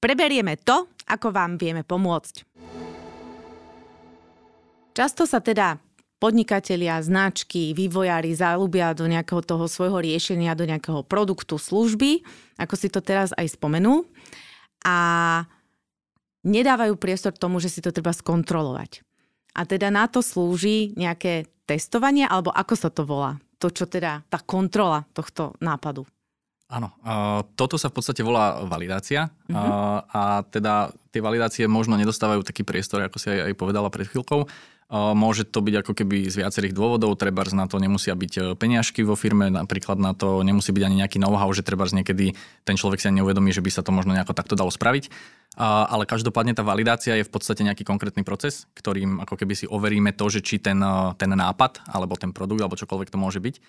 preberieme 0.00 0.56
to, 0.56 0.88
ako 1.04 1.28
vám 1.28 1.60
vieme 1.60 1.84
pomôcť. 1.84 2.48
Často 4.96 5.28
sa 5.28 5.38
teda 5.38 5.78
podnikatelia, 6.20 7.00
značky, 7.00 7.72
vývojári 7.72 8.36
zalúbia 8.36 8.92
do 8.92 9.08
nejakého 9.08 9.40
toho 9.40 9.64
svojho 9.64 10.04
riešenia, 10.04 10.58
do 10.58 10.68
nejakého 10.68 11.00
produktu, 11.06 11.56
služby, 11.56 12.20
ako 12.60 12.74
si 12.76 12.92
to 12.92 13.00
teraz 13.00 13.32
aj 13.40 13.56
spomenul. 13.56 14.04
A 14.84 14.96
nedávajú 16.44 16.96
priestor 17.00 17.32
tomu, 17.32 17.60
že 17.60 17.72
si 17.72 17.80
to 17.80 17.92
treba 17.92 18.12
skontrolovať. 18.12 19.00
A 19.56 19.64
teda 19.64 19.88
na 19.88 20.06
to 20.06 20.20
slúži 20.20 20.92
nejaké 20.94 21.48
testovanie, 21.64 22.28
alebo 22.28 22.52
ako 22.52 22.74
sa 22.76 22.92
to 22.92 23.08
volá? 23.08 23.40
To, 23.60 23.68
čo 23.68 23.88
teda 23.88 24.24
tá 24.28 24.40
kontrola 24.40 25.04
tohto 25.12 25.56
nápadu. 25.60 26.08
Áno, 26.70 26.94
uh, 27.02 27.42
toto 27.58 27.74
sa 27.74 27.90
v 27.90 27.98
podstate 27.98 28.22
volá 28.22 28.62
validácia 28.62 29.26
uh-huh. 29.26 29.58
uh, 29.58 29.98
a 30.06 30.22
teda 30.46 30.94
tie 31.10 31.18
validácie 31.18 31.66
možno 31.66 31.98
nedostávajú 31.98 32.46
taký 32.46 32.62
priestor, 32.62 33.02
ako 33.02 33.18
si 33.18 33.26
aj, 33.26 33.50
aj 33.50 33.54
povedala 33.58 33.90
pred 33.90 34.06
chvíľkou. 34.06 34.46
Môže 34.90 35.46
to 35.46 35.62
byť 35.62 35.86
ako 35.86 35.92
keby 36.02 36.26
z 36.26 36.42
viacerých 36.42 36.74
dôvodov, 36.74 37.14
treba 37.14 37.46
na 37.54 37.70
to 37.70 37.78
nemusia 37.78 38.10
byť 38.10 38.32
e, 38.34 38.40
peniažky 38.58 39.06
vo 39.06 39.14
firme, 39.14 39.46
napríklad 39.46 40.02
na 40.02 40.18
to 40.18 40.42
nemusí 40.42 40.74
byť 40.74 40.82
ani 40.82 40.96
nejaký 41.06 41.22
know-how, 41.22 41.46
že 41.54 41.62
treba 41.62 41.86
niekedy 41.86 42.34
ten 42.66 42.74
človek 42.74 42.98
si 42.98 43.06
ani 43.06 43.22
neuvedomí, 43.22 43.54
že 43.54 43.62
by 43.62 43.70
sa 43.70 43.86
to 43.86 43.94
možno 43.94 44.18
nejako 44.18 44.34
takto 44.34 44.58
dalo 44.58 44.66
spraviť. 44.66 45.06
Ale 45.58 46.06
každopádne 46.06 46.54
tá 46.54 46.62
validácia 46.62 47.18
je 47.18 47.26
v 47.26 47.32
podstate 47.32 47.66
nejaký 47.66 47.82
konkrétny 47.82 48.22
proces, 48.22 48.70
ktorým 48.78 49.18
ako 49.26 49.34
keby 49.34 49.58
si 49.58 49.66
overíme 49.66 50.14
to, 50.14 50.30
že 50.30 50.46
či 50.46 50.62
ten, 50.62 50.78
e, 50.78 51.10
ten 51.18 51.26
nápad, 51.26 51.90
alebo 51.90 52.14
ten 52.14 52.30
produkt, 52.30 52.62
alebo 52.62 52.78
čokoľvek 52.78 53.10
to 53.10 53.18
môže 53.18 53.42
byť, 53.42 53.54
e, 53.58 53.60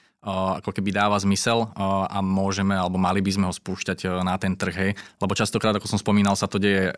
ako 0.61 0.77
keby 0.77 0.93
dáva 0.93 1.17
zmysel 1.17 1.73
a 1.75 2.21
môžeme, 2.21 2.77
alebo 2.77 3.01
mali 3.01 3.25
by 3.25 3.31
sme 3.33 3.45
ho 3.49 3.53
spúšťať 3.53 4.21
na 4.21 4.37
ten 4.37 4.53
trh. 4.53 4.75
Hej. 4.77 4.91
Lebo 5.17 5.33
častokrát, 5.33 5.73
ako 5.73 5.89
som 5.89 5.97
spomínal, 5.97 6.37
sa 6.37 6.45
to 6.45 6.61
deje 6.61 6.93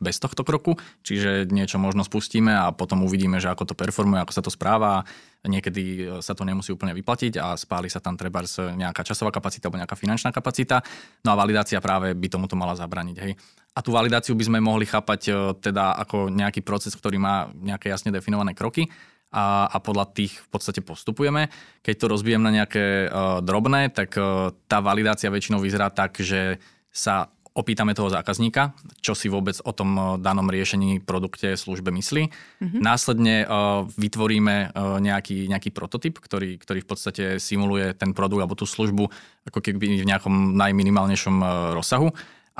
bez 0.00 0.16
tohto 0.16 0.48
kroku, 0.48 0.80
čiže 1.04 1.52
niečo 1.52 1.76
možno 1.76 2.00
spustíme 2.00 2.56
a 2.56 2.72
potom 2.72 3.04
uvidíme, 3.04 3.36
že 3.36 3.52
ako 3.52 3.72
to 3.72 3.74
performuje, 3.76 4.24
ako 4.24 4.32
sa 4.32 4.42
to 4.42 4.48
správa. 4.48 5.04
Niekedy 5.42 5.82
e, 5.82 6.02
sa 6.22 6.38
to 6.38 6.46
nemusí 6.46 6.70
úplne 6.70 6.94
vyplatiť 6.94 7.34
a 7.42 7.58
spáli 7.58 7.90
sa 7.90 7.98
tam 7.98 8.14
treba 8.14 8.46
nejaká 8.56 9.02
časová 9.02 9.34
kapacita 9.34 9.66
alebo 9.66 9.82
nejaká 9.82 9.98
finančná 9.98 10.30
kapacita. 10.30 10.78
No 11.26 11.34
a 11.34 11.38
validácia 11.38 11.82
práve 11.82 12.14
by 12.14 12.26
tomuto 12.30 12.54
mala 12.54 12.78
zabraniť. 12.78 13.16
Hej. 13.18 13.34
A 13.72 13.80
tú 13.80 13.90
validáciu 13.92 14.36
by 14.36 14.44
sme 14.52 14.58
mohli 14.60 14.84
chápať 14.84 15.20
e, 15.28 15.32
teda 15.64 15.96
ako 15.96 16.28
nejaký 16.28 16.60
proces, 16.60 16.92
ktorý 16.92 17.16
má 17.16 17.48
nejaké 17.56 17.88
jasne 17.88 18.12
definované 18.12 18.52
kroky 18.52 18.92
a, 19.32 19.64
a 19.64 19.76
podľa 19.80 20.12
tých 20.12 20.36
v 20.44 20.48
podstate 20.52 20.84
postupujeme. 20.84 21.48
Keď 21.80 21.94
to 21.96 22.10
rozbijem 22.12 22.44
na 22.44 22.52
nejaké 22.52 23.08
uh, 23.08 23.40
drobné, 23.40 23.88
tak 23.88 24.12
uh, 24.20 24.52
tá 24.68 24.84
validácia 24.84 25.32
väčšinou 25.32 25.56
vyzerá 25.56 25.88
tak, 25.88 26.20
že 26.20 26.60
sa 26.92 27.32
opýtame 27.52 27.92
toho 27.92 28.08
zákazníka, 28.08 28.72
čo 29.04 29.12
si 29.12 29.28
vôbec 29.28 29.60
o 29.64 29.72
tom 29.76 29.90
eh, 29.92 30.04
danom 30.24 30.48
riešení, 30.48 31.04
produkte, 31.04 31.52
službe 31.52 31.92
myslí. 31.92 32.22
Mm-hmm. 32.28 32.80
Následne 32.80 33.44
uh, 33.44 33.84
vytvoríme 34.00 34.72
uh, 34.72 34.96
nejaký, 34.96 35.52
nejaký 35.52 35.70
prototyp, 35.70 36.16
ktorý, 36.16 36.56
ktorý 36.56 36.80
v 36.80 36.88
podstate 36.88 37.24
simuluje 37.36 37.92
ten 37.92 38.16
produkt 38.16 38.40
alebo 38.40 38.56
tú 38.56 38.64
službu 38.64 39.04
ako 39.52 39.58
keby 39.60 40.00
v 40.00 40.08
nejakom 40.08 40.56
najminimálnejšom 40.56 41.36
uh, 41.44 41.48
rozsahu 41.76 42.08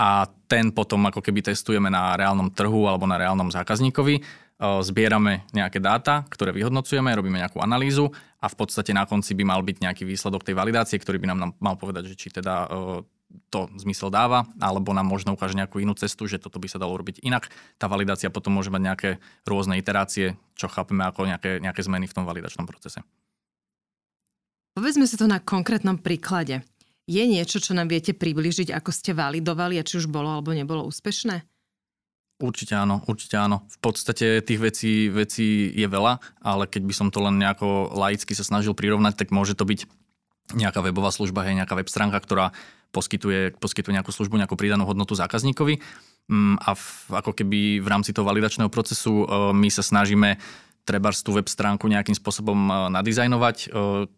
a 0.03 0.27
ten 0.51 0.75
potom 0.75 1.07
ako 1.07 1.23
keby 1.23 1.55
testujeme 1.55 1.87
na 1.87 2.19
reálnom 2.19 2.51
trhu 2.51 2.91
alebo 2.91 3.07
na 3.07 3.23
reálnom 3.23 3.55
zákazníkovi. 3.55 4.19
Zbierame 4.63 5.47
nejaké 5.55 5.79
dáta, 5.79 6.27
ktoré 6.27 6.51
vyhodnocujeme, 6.51 7.15
robíme 7.15 7.39
nejakú 7.39 7.63
analýzu 7.63 8.11
a 8.43 8.47
v 8.51 8.59
podstate 8.59 8.91
na 8.91 9.07
konci 9.07 9.39
by 9.39 9.47
mal 9.47 9.63
byť 9.63 9.79
nejaký 9.79 10.03
výsledok 10.03 10.43
tej 10.43 10.59
validácie, 10.59 10.99
ktorý 10.99 11.23
by 11.23 11.27
nám 11.31 11.39
mal 11.63 11.79
povedať, 11.79 12.11
že 12.11 12.19
či 12.19 12.35
teda 12.35 12.67
to 13.49 13.71
zmysel 13.81 14.13
dáva, 14.13 14.45
alebo 14.61 14.93
nám 14.93 15.09
možno 15.09 15.35
ukáže 15.35 15.57
nejakú 15.57 15.81
inú 15.81 15.97
cestu, 15.99 16.27
že 16.27 16.43
toto 16.43 16.59
by 16.59 16.69
sa 16.69 16.83
dalo 16.83 16.95
robiť 16.99 17.23
inak. 17.25 17.49
Tá 17.79 17.89
validácia 17.89 18.29
potom 18.29 18.55
môže 18.55 18.69
mať 18.69 18.83
nejaké 18.83 19.11
rôzne 19.47 19.79
iterácie, 19.81 20.37
čo 20.59 20.69
chápeme 20.71 21.07
ako 21.07 21.27
nejaké, 21.27 21.59
nejaké 21.59 21.81
zmeny 21.83 22.11
v 22.11 22.17
tom 22.19 22.29
validačnom 22.29 22.67
procese. 22.69 23.01
Povedzme 24.73 25.05
si 25.05 25.17
to 25.21 25.29
na 25.29 25.41
konkrétnom 25.43 26.01
príklade. 26.01 26.65
Je 27.13 27.25
niečo, 27.29 27.61
čo 27.61 27.77
nám 27.77 27.93
viete 27.93 28.17
približiť, 28.17 28.73
ako 28.73 28.89
ste 28.89 29.13
validovali 29.13 29.77
a 29.77 29.85
či 29.85 30.01
už 30.01 30.09
bolo 30.09 30.33
alebo 30.33 30.57
nebolo 30.57 30.89
úspešné? 30.89 31.45
Určite 32.41 32.73
áno, 32.75 33.05
určite 33.05 33.37
áno. 33.37 33.69
V 33.69 33.79
podstate 33.85 34.41
tých 34.41 34.59
vecí, 34.59 35.13
vecí 35.13 35.69
je 35.77 35.85
veľa, 35.85 36.19
ale 36.41 36.65
keď 36.65 36.83
by 36.89 36.95
som 36.97 37.09
to 37.13 37.21
len 37.21 37.37
nejako 37.37 37.93
laicky 37.93 38.33
sa 38.33 38.43
snažil 38.43 38.73
prirovnať, 38.73 39.21
tak 39.21 39.29
môže 39.29 39.53
to 39.53 39.69
byť 39.69 39.85
nejaká 40.57 40.81
webová 40.81 41.13
služba, 41.13 41.45
hej, 41.45 41.61
nejaká 41.61 41.77
web 41.77 41.87
stránka, 41.87 42.19
ktorá 42.19 42.51
poskytuje, 42.91 43.61
poskytuje 43.61 43.95
nejakú 43.95 44.11
službu, 44.11 44.41
nejakú 44.41 44.57
pridanú 44.57 44.89
hodnotu 44.89 45.13
zákazníkovi. 45.15 45.79
Mm, 46.33 46.57
a 46.65 46.75
v, 46.75 46.85
ako 47.13 47.31
keby 47.37 47.79
v 47.79 47.89
rámci 47.89 48.17
toho 48.17 48.27
validačného 48.27 48.73
procesu 48.73 49.23
e, 49.23 49.27
my 49.53 49.69
sa 49.71 49.85
snažíme 49.85 50.41
treba 50.83 51.15
tú 51.15 51.31
web 51.35 51.47
stránku 51.47 51.87
nejakým 51.87 52.17
spôsobom 52.17 52.59
e, 52.59 52.73
nadizajnovať, 52.91 53.57
e, 53.59 53.67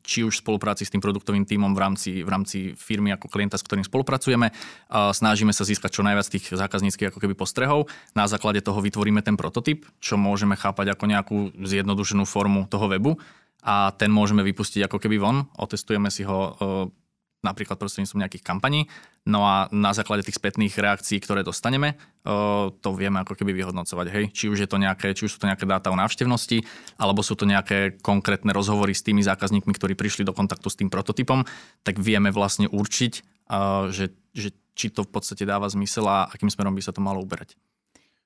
či 0.01 0.25
už 0.25 0.41
v 0.41 0.43
spolupráci 0.45 0.89
s 0.89 0.93
tým 0.93 1.05
produktovým 1.05 1.45
tímom 1.45 1.77
v 1.77 1.81
rámci, 1.81 2.11
v 2.25 2.29
rámci 2.29 2.59
firmy 2.75 3.13
ako 3.13 3.29
klienta, 3.29 3.61
s 3.61 3.67
ktorým 3.67 3.85
spolupracujeme. 3.85 4.51
Snažíme 4.91 5.53
sa 5.53 5.67
získať 5.67 6.01
čo 6.01 6.07
najviac 6.07 6.27
tých 6.29 6.55
zákazníckých 6.55 7.13
ako 7.13 7.19
keby 7.21 7.35
postrehov. 7.37 7.93
Na 8.17 8.25
základe 8.25 8.65
toho 8.65 8.81
vytvoríme 8.81 9.21
ten 9.21 9.37
prototyp, 9.37 9.85
čo 10.01 10.17
môžeme 10.17 10.57
chápať 10.57 10.97
ako 10.97 11.05
nejakú 11.05 11.37
zjednodušenú 11.61 12.25
formu 12.25 12.65
toho 12.71 12.89
webu 12.89 13.21
a 13.65 13.93
ten 13.97 14.13
môžeme 14.13 14.45
vypustiť 14.45 14.89
ako 14.89 15.01
keby 15.01 15.17
von. 15.21 15.49
Otestujeme 15.57 16.09
si 16.09 16.25
ho 16.25 16.57
napríklad 17.45 17.77
prostredníctvom 17.77 18.25
nejakých 18.25 18.43
kampaní. 18.43 18.89
No 19.29 19.45
a 19.45 19.69
na 19.69 19.93
základe 19.93 20.25
tých 20.25 20.41
spätných 20.41 20.73
reakcií, 20.73 21.21
ktoré 21.21 21.45
dostaneme, 21.45 22.01
to 22.81 22.89
vieme 22.97 23.21
ako 23.21 23.37
keby 23.37 23.53
vyhodnocovať. 23.53 24.07
Hej, 24.09 24.25
či 24.33 24.49
už, 24.49 24.65
je 24.65 24.69
to 24.69 24.81
nejaké, 24.81 25.13
či 25.13 25.29
už 25.29 25.37
sú 25.37 25.39
to 25.45 25.49
nejaké 25.49 25.69
dáta 25.69 25.93
o 25.93 25.97
návštevnosti, 25.97 26.65
alebo 26.97 27.21
sú 27.21 27.37
to 27.37 27.45
nejaké 27.45 28.01
konkrétne 28.01 28.53
rozhovory 28.57 28.97
s 28.97 29.05
tými 29.05 29.21
zákazníkmi, 29.21 29.73
ktorí 29.77 29.93
prišli 29.93 30.25
do 30.25 30.33
kontaktu 30.33 30.73
s 30.73 30.81
tým 30.81 30.89
prototypom, 30.89 31.45
tak 31.85 32.01
vieme 32.01 32.33
vlastne 32.33 32.69
určiť, 32.69 33.13
že, 33.93 34.13
že 34.33 34.49
či 34.75 34.91
to 34.91 35.05
v 35.05 35.11
podstate 35.13 35.45
dáva 35.45 35.69
zmysel 35.69 36.09
a 36.09 36.27
akým 36.33 36.49
smerom 36.49 36.75
by 36.75 36.83
sa 36.83 36.97
to 36.97 37.05
malo 37.05 37.21
uberať. 37.21 37.55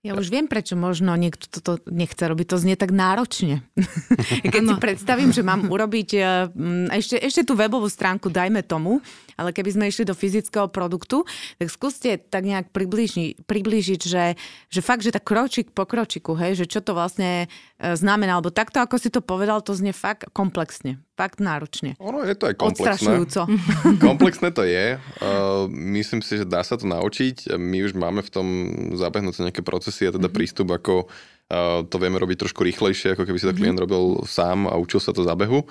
Ja 0.06 0.14
už 0.14 0.30
viem, 0.30 0.46
prečo 0.46 0.78
možno 0.78 1.18
niekto 1.18 1.50
toto 1.50 1.82
nechce 1.90 2.22
robiť. 2.22 2.46
To 2.54 2.56
znie 2.62 2.78
tak 2.78 2.94
náročne. 2.94 3.66
Keď 4.46 4.62
si 4.62 4.74
predstavím, 4.78 5.34
že 5.34 5.42
mám 5.42 5.66
urobiť 5.66 6.08
eh, 6.14 6.46
ešte, 6.94 7.18
ešte 7.18 7.42
tú 7.42 7.58
webovú 7.58 7.90
stránku, 7.90 8.30
dajme 8.30 8.62
tomu, 8.62 9.02
ale 9.34 9.50
keby 9.50 9.74
sme 9.74 9.90
išli 9.90 10.06
do 10.06 10.14
fyzického 10.14 10.70
produktu, 10.70 11.26
tak 11.58 11.66
skúste 11.74 12.14
tak 12.14 12.46
nejak 12.46 12.70
priblíži, 12.70 13.42
priblížiť, 13.42 14.00
že, 14.06 14.38
že 14.70 14.80
fakt, 14.86 15.02
že 15.02 15.10
tak 15.10 15.26
kročík 15.26 15.74
po 15.74 15.82
kročiku, 15.82 16.38
hej, 16.38 16.62
že 16.62 16.70
čo 16.70 16.78
to 16.78 16.94
vlastne 16.94 17.50
eh, 17.50 17.98
znamená. 17.98 18.38
Alebo 18.38 18.54
takto, 18.54 18.78
ako 18.78 19.02
si 19.02 19.10
to 19.10 19.18
povedal, 19.18 19.66
to 19.66 19.74
znie 19.74 19.90
fakt 19.90 20.30
komplexne. 20.30 21.02
Fakt 21.18 21.42
náročne. 21.42 21.98
Ono 21.98 22.22
je 22.22 22.38
to 22.38 22.46
aj 22.46 22.54
komplexné. 22.54 23.26
komplexné 24.06 24.54
to 24.54 24.62
je. 24.62 25.02
Uh, 25.18 25.66
myslím 25.98 26.22
si, 26.22 26.38
že 26.38 26.46
dá 26.46 26.62
sa 26.62 26.78
to 26.78 26.86
naučiť. 26.86 27.58
My 27.58 27.82
už 27.82 27.98
máme 27.98 28.22
v 28.22 28.30
tom 28.30 28.46
zabehnúť 28.94 29.50
nejaké 29.50 29.66
procesy 29.66 30.06
a 30.06 30.14
teda 30.14 30.30
mm-hmm. 30.30 30.38
prístup, 30.38 30.70
ako 30.70 31.10
uh, 31.10 31.82
to 31.90 31.96
vieme 31.98 32.22
robiť 32.22 32.46
trošku 32.46 32.62
rýchlejšie, 32.62 33.18
ako 33.18 33.26
keby 33.26 33.34
si 33.34 33.50
to 33.50 33.54
mhm. 33.54 33.58
klient 33.58 33.82
mm-hmm. 33.82 33.90
robil 33.90 34.22
sám 34.30 34.70
a 34.70 34.78
učil 34.78 35.02
sa 35.02 35.10
to 35.10 35.26
zabehu. 35.26 35.66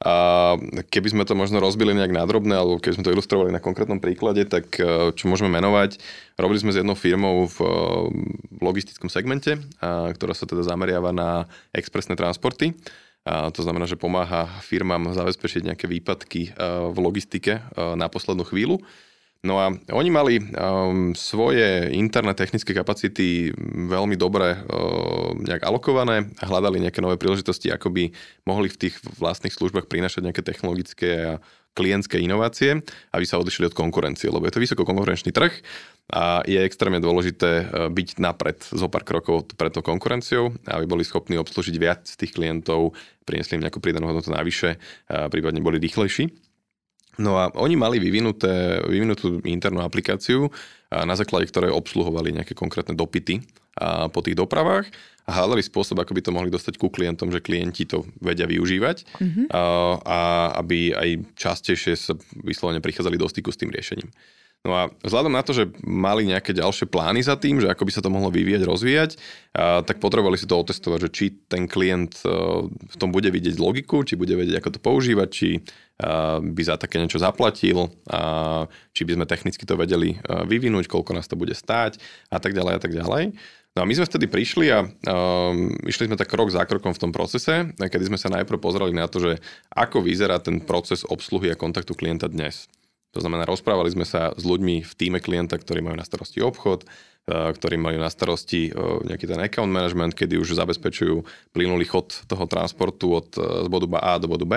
A 0.00 0.56
keby 0.92 1.12
sme 1.12 1.24
to 1.28 1.36
možno 1.36 1.60
rozbili 1.60 1.92
nejak 1.92 2.16
nádrobne, 2.16 2.56
alebo 2.56 2.80
keby 2.80 2.96
sme 2.96 3.04
to 3.04 3.12
ilustrovali 3.12 3.52
na 3.52 3.60
konkrétnom 3.60 4.00
príklade, 4.00 4.48
tak 4.48 4.80
uh, 4.80 5.12
čo 5.12 5.28
môžeme 5.28 5.52
menovať, 5.52 6.00
robili 6.40 6.56
sme 6.56 6.72
s 6.72 6.80
jednou 6.80 6.96
firmou 6.96 7.44
v 7.52 7.56
logistickom 8.64 9.12
segmente, 9.12 9.60
ktorá 9.80 10.32
sa 10.32 10.48
teda 10.48 10.64
zameriava 10.64 11.12
na 11.12 11.44
expresné 11.76 12.16
transporty. 12.16 12.72
A 13.26 13.50
to 13.50 13.66
znamená, 13.66 13.90
že 13.90 13.98
pomáha 13.98 14.46
firmám 14.62 15.10
zabezpečiť 15.10 15.66
nejaké 15.66 15.90
výpadky 15.90 16.54
v 16.94 16.96
logistike 17.02 17.58
na 17.74 18.06
poslednú 18.06 18.46
chvíľu. 18.46 18.78
No 19.42 19.58
a 19.62 19.74
oni 19.94 20.10
mali 20.10 20.34
svoje 21.14 21.90
interné 21.94 22.34
technické 22.38 22.70
kapacity 22.70 23.50
veľmi 23.90 24.14
dobre 24.14 24.58
nejak 25.42 25.66
alokované 25.66 26.30
a 26.38 26.44
hľadali 26.46 26.82
nejaké 26.82 27.02
nové 27.02 27.18
príležitosti, 27.18 27.70
ako 27.70 27.90
by 27.90 28.04
mohli 28.46 28.70
v 28.70 28.78
tých 28.86 28.98
vlastných 29.18 29.54
službách 29.54 29.90
prinašať 29.90 30.22
nejaké 30.22 30.42
technologické 30.46 31.36
a 31.36 31.42
klientské 31.76 32.16
inovácie, 32.16 32.80
aby 33.12 33.24
sa 33.28 33.36
odišli 33.36 33.68
od 33.68 33.76
konkurencie, 33.76 34.32
lebo 34.32 34.48
je 34.48 34.54
to 34.56 34.64
vysokokonkurenčný 34.64 35.28
trh 35.28 35.52
a 36.06 36.46
je 36.46 36.62
extrémne 36.62 37.02
dôležité 37.02 37.50
uh, 37.66 37.90
byť 37.90 38.22
napred 38.22 38.62
zo 38.62 38.86
pár 38.86 39.02
krokov 39.02 39.50
pred 39.58 39.74
tou 39.74 39.82
konkurenciou, 39.82 40.54
aby 40.70 40.86
boli 40.86 41.02
schopní 41.02 41.34
obslužiť 41.38 41.76
viac 41.78 42.06
tých 42.06 42.34
klientov, 42.34 42.94
priniesli 43.26 43.58
im 43.58 43.66
nejakú 43.66 43.82
pridanú 43.82 44.14
hodnotu 44.14 44.30
navyše, 44.30 44.78
a 45.10 45.26
prípadne 45.26 45.58
boli 45.58 45.82
rýchlejší. 45.82 46.30
No 47.16 47.40
a 47.40 47.48
oni 47.56 47.80
mali 47.80 47.96
vyvinuté, 47.96 48.84
vyvinutú 48.84 49.40
internú 49.48 49.80
aplikáciu, 49.80 50.52
na 50.92 51.16
základe 51.16 51.48
ktorej 51.48 51.72
obsluhovali 51.72 52.36
nejaké 52.36 52.52
konkrétne 52.52 52.92
dopity 52.92 53.40
po 54.12 54.20
tých 54.20 54.36
dopravách 54.36 54.92
a 55.24 55.30
hľadali 55.42 55.64
spôsob, 55.64 55.96
ako 56.00 56.12
by 56.12 56.22
to 56.22 56.34
mohli 56.36 56.52
dostať 56.52 56.76
ku 56.76 56.92
klientom, 56.92 57.32
že 57.32 57.40
klienti 57.40 57.88
to 57.88 58.04
vedia 58.20 58.44
využívať 58.44 59.02
mm-hmm. 59.16 59.46
a, 59.48 59.62
a 60.04 60.20
aby 60.60 60.92
aj 60.94 61.08
častejšie 61.34 61.92
sa 61.96 62.12
vyslovene 62.44 62.84
prichádzali 62.84 63.16
do 63.16 63.26
styku 63.26 63.50
s 63.50 63.58
tým 63.58 63.72
riešením. 63.72 64.12
No 64.66 64.74
a 64.74 64.90
vzhľadom 65.06 65.30
na 65.30 65.46
to, 65.46 65.54
že 65.54 65.70
mali 65.86 66.26
nejaké 66.26 66.50
ďalšie 66.50 66.90
plány 66.90 67.22
za 67.22 67.38
tým, 67.38 67.62
že 67.62 67.70
ako 67.70 67.86
by 67.86 67.92
sa 67.94 68.02
to 68.02 68.10
mohlo 68.10 68.34
vyvíjať, 68.34 68.66
rozvíjať, 68.66 69.10
tak 69.86 70.02
potrebovali 70.02 70.34
si 70.34 70.50
to 70.50 70.58
otestovať, 70.58 71.06
že 71.06 71.10
či 71.14 71.24
ten 71.46 71.70
klient 71.70 72.18
a, 72.26 72.66
v 72.66 72.96
tom 72.98 73.14
bude 73.14 73.30
vidieť 73.30 73.62
logiku, 73.62 74.02
či 74.02 74.18
bude 74.18 74.34
vedieť, 74.34 74.58
ako 74.58 74.74
to 74.74 74.80
používať, 74.82 75.28
či 75.30 75.48
a, 76.02 76.42
by 76.42 76.62
za 76.66 76.74
také 76.74 76.98
niečo 76.98 77.22
zaplatil, 77.22 77.94
či 78.90 79.02
by 79.06 79.12
sme 79.14 79.30
technicky 79.30 79.62
to 79.62 79.78
vedeli 79.78 80.18
a, 80.26 80.42
vyvinúť, 80.42 80.90
koľko 80.90 81.14
nás 81.14 81.30
to 81.30 81.38
bude 81.38 81.54
stáť 81.54 82.02
a 82.34 82.42
tak 82.42 82.50
ďalej 82.50 82.72
a 82.74 82.80
tak 82.82 82.90
ďalej. 82.90 83.38
No 83.76 83.84
a 83.84 83.86
my 83.86 83.92
sme 83.92 84.08
vtedy 84.08 84.24
prišli 84.24 84.72
a 84.72 84.88
um, 84.88 85.68
išli 85.84 86.08
sme 86.08 86.16
tak 86.16 86.32
krok 86.32 86.48
za 86.48 86.64
krokom 86.64 86.96
v 86.96 87.02
tom 87.06 87.12
procese, 87.12 87.76
kedy 87.76 88.08
sme 88.08 88.16
sa 88.16 88.32
najprv 88.32 88.56
pozerali 88.56 88.96
na 88.96 89.04
to, 89.04 89.20
že 89.20 89.32
ako 89.68 90.00
vyzerá 90.00 90.40
ten 90.40 90.64
proces 90.64 91.04
obsluhy 91.04 91.52
a 91.52 91.60
kontaktu 91.60 91.92
klienta 91.92 92.24
dnes. 92.24 92.72
To 93.16 93.24
znamená, 93.24 93.48
rozprávali 93.48 93.88
sme 93.88 94.04
sa 94.04 94.36
s 94.36 94.44
ľuďmi 94.44 94.84
v 94.84 94.92
týme 94.92 95.24
klienta, 95.24 95.56
ktorí 95.56 95.80
majú 95.80 95.96
na 95.96 96.04
starosti 96.04 96.44
obchod, 96.44 96.84
e, 96.84 96.86
ktorí 97.56 97.80
majú 97.80 97.96
na 97.96 98.12
starosti 98.12 98.68
e, 98.68 98.70
nejaký 99.08 99.24
ten 99.24 99.40
account 99.40 99.72
management, 99.72 100.12
kedy 100.12 100.36
už 100.36 100.52
zabezpečujú 100.52 101.24
plynulý 101.56 101.88
chod 101.88 102.12
toho 102.28 102.44
transportu 102.44 103.16
od 103.16 103.32
e, 103.40 103.64
z 103.64 103.68
bodu 103.72 103.88
A 104.04 104.20
do 104.20 104.28
bodu 104.28 104.44
B. 104.44 104.54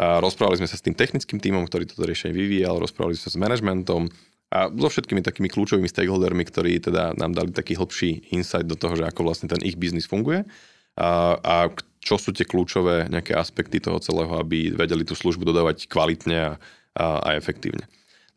Rozprávali 0.00 0.56
sme 0.56 0.70
sa 0.70 0.80
s 0.80 0.86
tým 0.86 0.96
technickým 0.96 1.36
týmom, 1.36 1.68
ktorý 1.68 1.84
toto 1.84 2.08
riešenie 2.08 2.32
vyvíjal, 2.32 2.80
rozprávali 2.80 3.20
sme 3.20 3.24
sa 3.28 3.32
s 3.36 3.36
managementom 3.36 4.08
a 4.48 4.72
so 4.72 4.88
všetkými 4.88 5.20
takými 5.20 5.52
kľúčovými 5.52 5.92
stakeholdermi, 5.92 6.40
ktorí 6.48 6.80
teda 6.80 7.12
nám 7.20 7.36
dali 7.36 7.52
taký 7.52 7.76
hlbší 7.76 8.32
insight 8.32 8.64
do 8.64 8.80
toho, 8.80 8.96
že 8.96 9.04
ako 9.04 9.28
vlastne 9.28 9.52
ten 9.52 9.60
ich 9.60 9.76
biznis 9.76 10.08
funguje 10.08 10.48
a, 10.96 11.36
a 11.36 11.56
čo 12.00 12.16
sú 12.16 12.32
tie 12.32 12.48
kľúčové 12.48 13.12
nejaké 13.12 13.36
aspekty 13.36 13.76
toho 13.76 14.00
celého, 14.00 14.40
aby 14.40 14.72
vedeli 14.72 15.04
tú 15.04 15.12
službu 15.12 15.44
dodávať 15.44 15.84
kvalitne 15.84 16.38
a, 16.40 16.50
a, 16.96 17.20
a 17.20 17.28
efektívne. 17.38 17.86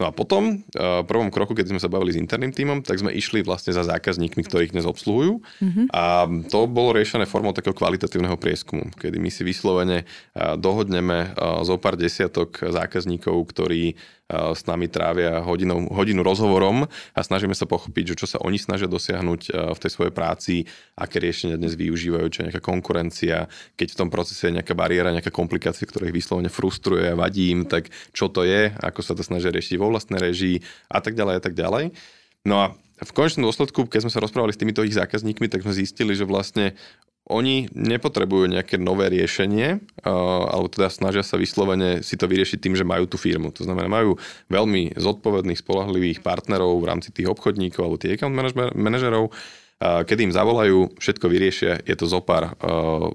No 0.02 0.10
a 0.10 0.12
potom, 0.12 0.66
v 0.74 1.06
prvom 1.06 1.30
kroku, 1.30 1.54
keď 1.54 1.70
sme 1.70 1.80
sa 1.80 1.88
bavili 1.88 2.12
s 2.12 2.20
interným 2.20 2.50
tímom, 2.50 2.82
tak 2.82 2.98
sme 2.98 3.14
išli 3.14 3.46
vlastne 3.46 3.78
za 3.78 3.86
zákazníkmi, 3.86 4.42
ktorých 4.42 4.74
dnes 4.74 4.90
obsluhujú. 4.90 5.38
Mm-hmm. 5.38 5.86
A 5.94 6.26
to 6.50 6.66
bolo 6.66 6.98
riešené 6.98 7.30
formou 7.30 7.54
takého 7.54 7.78
kvalitatívneho 7.78 8.34
prieskumu, 8.36 8.90
kedy 8.98 9.22
my 9.22 9.30
si 9.30 9.46
vyslovene 9.46 10.10
dohodneme 10.58 11.38
zo 11.38 11.78
pár 11.78 11.94
desiatok 11.96 12.58
zákazníkov, 12.58 13.38
ktorí 13.54 13.94
s 14.32 14.62
nami 14.66 14.88
trávia 14.88 15.44
hodinu, 15.44 15.92
hodinu 15.92 16.24
rozhovorom 16.24 16.88
a 16.88 17.20
snažíme 17.22 17.52
sa 17.54 17.68
pochopiť, 17.68 18.16
že 18.16 18.20
čo 18.24 18.28
sa 18.28 18.38
oni 18.42 18.56
snažia 18.56 18.88
dosiahnuť 18.88 19.42
v 19.76 19.82
tej 19.84 19.92
svojej 19.92 20.14
práci, 20.16 20.64
aké 20.96 21.20
riešenia 21.20 21.60
dnes 21.60 21.76
využívajú, 21.76 22.28
čo 22.32 22.40
je 22.42 22.48
nejaká 22.50 22.64
konkurencia, 22.64 23.52
keď 23.76 23.88
v 23.94 24.00
tom 24.00 24.10
procese 24.10 24.50
je 24.50 24.56
nejaká 24.56 24.74
bariéra, 24.74 25.14
nejaká 25.14 25.30
komplikácia, 25.30 25.86
ktorá 25.86 26.08
ich 26.08 26.16
vyslovene 26.16 26.50
frustruje 26.50 27.12
a 27.12 27.20
vadí 27.20 27.52
im, 27.52 27.68
tak 27.68 27.92
čo 28.16 28.32
to 28.32 28.48
je, 28.48 28.72
ako 28.80 29.00
sa 29.04 29.14
to 29.14 29.22
snažia 29.28 29.52
riešiť 29.52 29.76
vo 29.78 29.92
vlastnej 29.92 30.24
režii 30.24 30.64
a 30.90 31.04
tak 31.04 31.14
ďalej 31.20 31.36
a 31.38 31.42
tak 31.44 31.54
ďalej. 31.54 31.94
No 32.48 32.64
a 32.64 32.66
v 33.04 33.12
konečnom 33.12 33.44
dôsledku, 33.44 33.92
keď 33.92 34.08
sme 34.08 34.14
sa 34.16 34.24
rozprávali 34.24 34.56
s 34.56 34.60
týmito 34.60 34.80
ich 34.88 34.96
zákazníkmi, 34.96 35.52
tak 35.52 35.68
sme 35.68 35.76
zistili, 35.76 36.16
že 36.16 36.24
vlastne 36.24 36.80
oni 37.24 37.72
nepotrebujú 37.72 38.52
nejaké 38.52 38.76
nové 38.76 39.08
riešenie, 39.08 39.80
alebo 40.04 40.68
teda 40.68 40.92
snažia 40.92 41.24
sa 41.24 41.40
vyslovene 41.40 42.04
si 42.04 42.20
to 42.20 42.28
vyriešiť 42.28 42.60
tým, 42.60 42.76
že 42.76 42.84
majú 42.84 43.08
tú 43.08 43.16
firmu. 43.16 43.56
To 43.56 43.64
znamená, 43.64 43.88
majú 43.88 44.20
veľmi 44.52 45.00
zodpovedných, 45.00 45.64
spolahlivých 45.64 46.20
partnerov 46.20 46.84
v 46.84 46.90
rámci 46.92 47.16
tých 47.16 47.32
obchodníkov 47.32 47.80
alebo 47.80 47.96
tých 47.96 48.20
account 48.20 48.36
manažerov, 48.76 49.32
kedy 49.80 50.28
im 50.28 50.36
zavolajú, 50.36 51.00
všetko 51.00 51.26
vyriešia, 51.32 51.80
je 51.88 51.96
to 51.96 52.12
zo 52.12 52.20
pár 52.20 52.60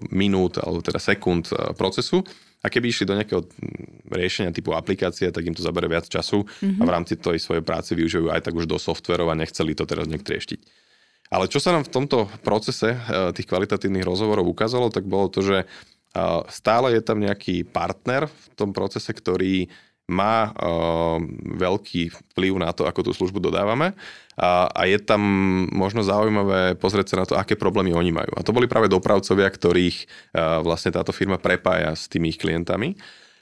minút 0.09 0.57
alebo 0.57 0.81
teda 0.81 0.97
sekúnd 0.97 1.53
procesu. 1.77 2.25
A 2.59 2.67
keby 2.75 2.91
išli 2.91 3.07
do 3.07 3.15
nejakého 3.15 3.47
riešenia 4.11 4.51
typu 4.51 4.75
aplikácie, 4.75 5.31
tak 5.31 5.47
im 5.47 5.55
to 5.55 5.63
zabere 5.63 5.87
viac 5.87 6.11
času 6.11 6.43
mm-hmm. 6.43 6.83
a 6.83 6.83
v 6.83 6.91
rámci 6.91 7.15
tej 7.15 7.39
svojej 7.39 7.63
práce 7.63 7.95
využijú 7.95 8.35
aj 8.35 8.51
tak 8.51 8.55
už 8.59 8.67
do 8.67 8.83
softverov 8.83 9.31
a 9.31 9.39
nechceli 9.39 9.79
to 9.79 9.87
teraz 9.87 10.11
nejak 10.11 10.27
trieštiť. 10.27 10.61
Ale 11.29 11.49
čo 11.49 11.61
sa 11.61 11.77
nám 11.77 11.85
v 11.85 11.93
tomto 11.93 12.29
procese 12.41 12.97
eh, 12.97 13.31
tých 13.37 13.49
kvalitatívnych 13.49 14.05
rozhovorov 14.05 14.49
ukázalo, 14.49 14.89
tak 14.93 15.05
bolo 15.05 15.29
to, 15.29 15.45
že 15.45 15.59
eh, 15.65 16.41
stále 16.49 16.97
je 16.97 17.03
tam 17.05 17.21
nejaký 17.21 17.69
partner 17.69 18.29
v 18.29 18.47
tom 18.57 18.73
procese, 18.73 19.13
ktorý 19.13 19.69
má 20.09 20.57
uh, 20.57 21.21
veľký 21.61 22.09
vplyv 22.09 22.65
na 22.65 22.73
to, 22.73 22.89
ako 22.89 23.05
tú 23.05 23.13
službu 23.13 23.45
dodávame 23.45 23.93
a, 24.41 24.73
je 24.89 24.97
tam 25.05 25.21
možno 25.69 26.01
zaujímavé 26.01 26.81
pozrieť 26.81 27.13
sa 27.13 27.17
na 27.21 27.27
to, 27.29 27.37
aké 27.37 27.61
problémy 27.61 27.93
oni 27.93 28.09
majú. 28.09 28.33
A 28.39 28.41
to 28.41 28.57
boli 28.57 28.65
práve 28.65 28.89
dopravcovia, 28.89 29.51
ktorých 29.51 30.31
vlastne 30.65 30.95
táto 30.95 31.13
firma 31.13 31.37
prepája 31.37 31.93
s 31.93 32.09
tými 32.09 32.33
ich 32.33 32.41
klientami. 32.41 32.97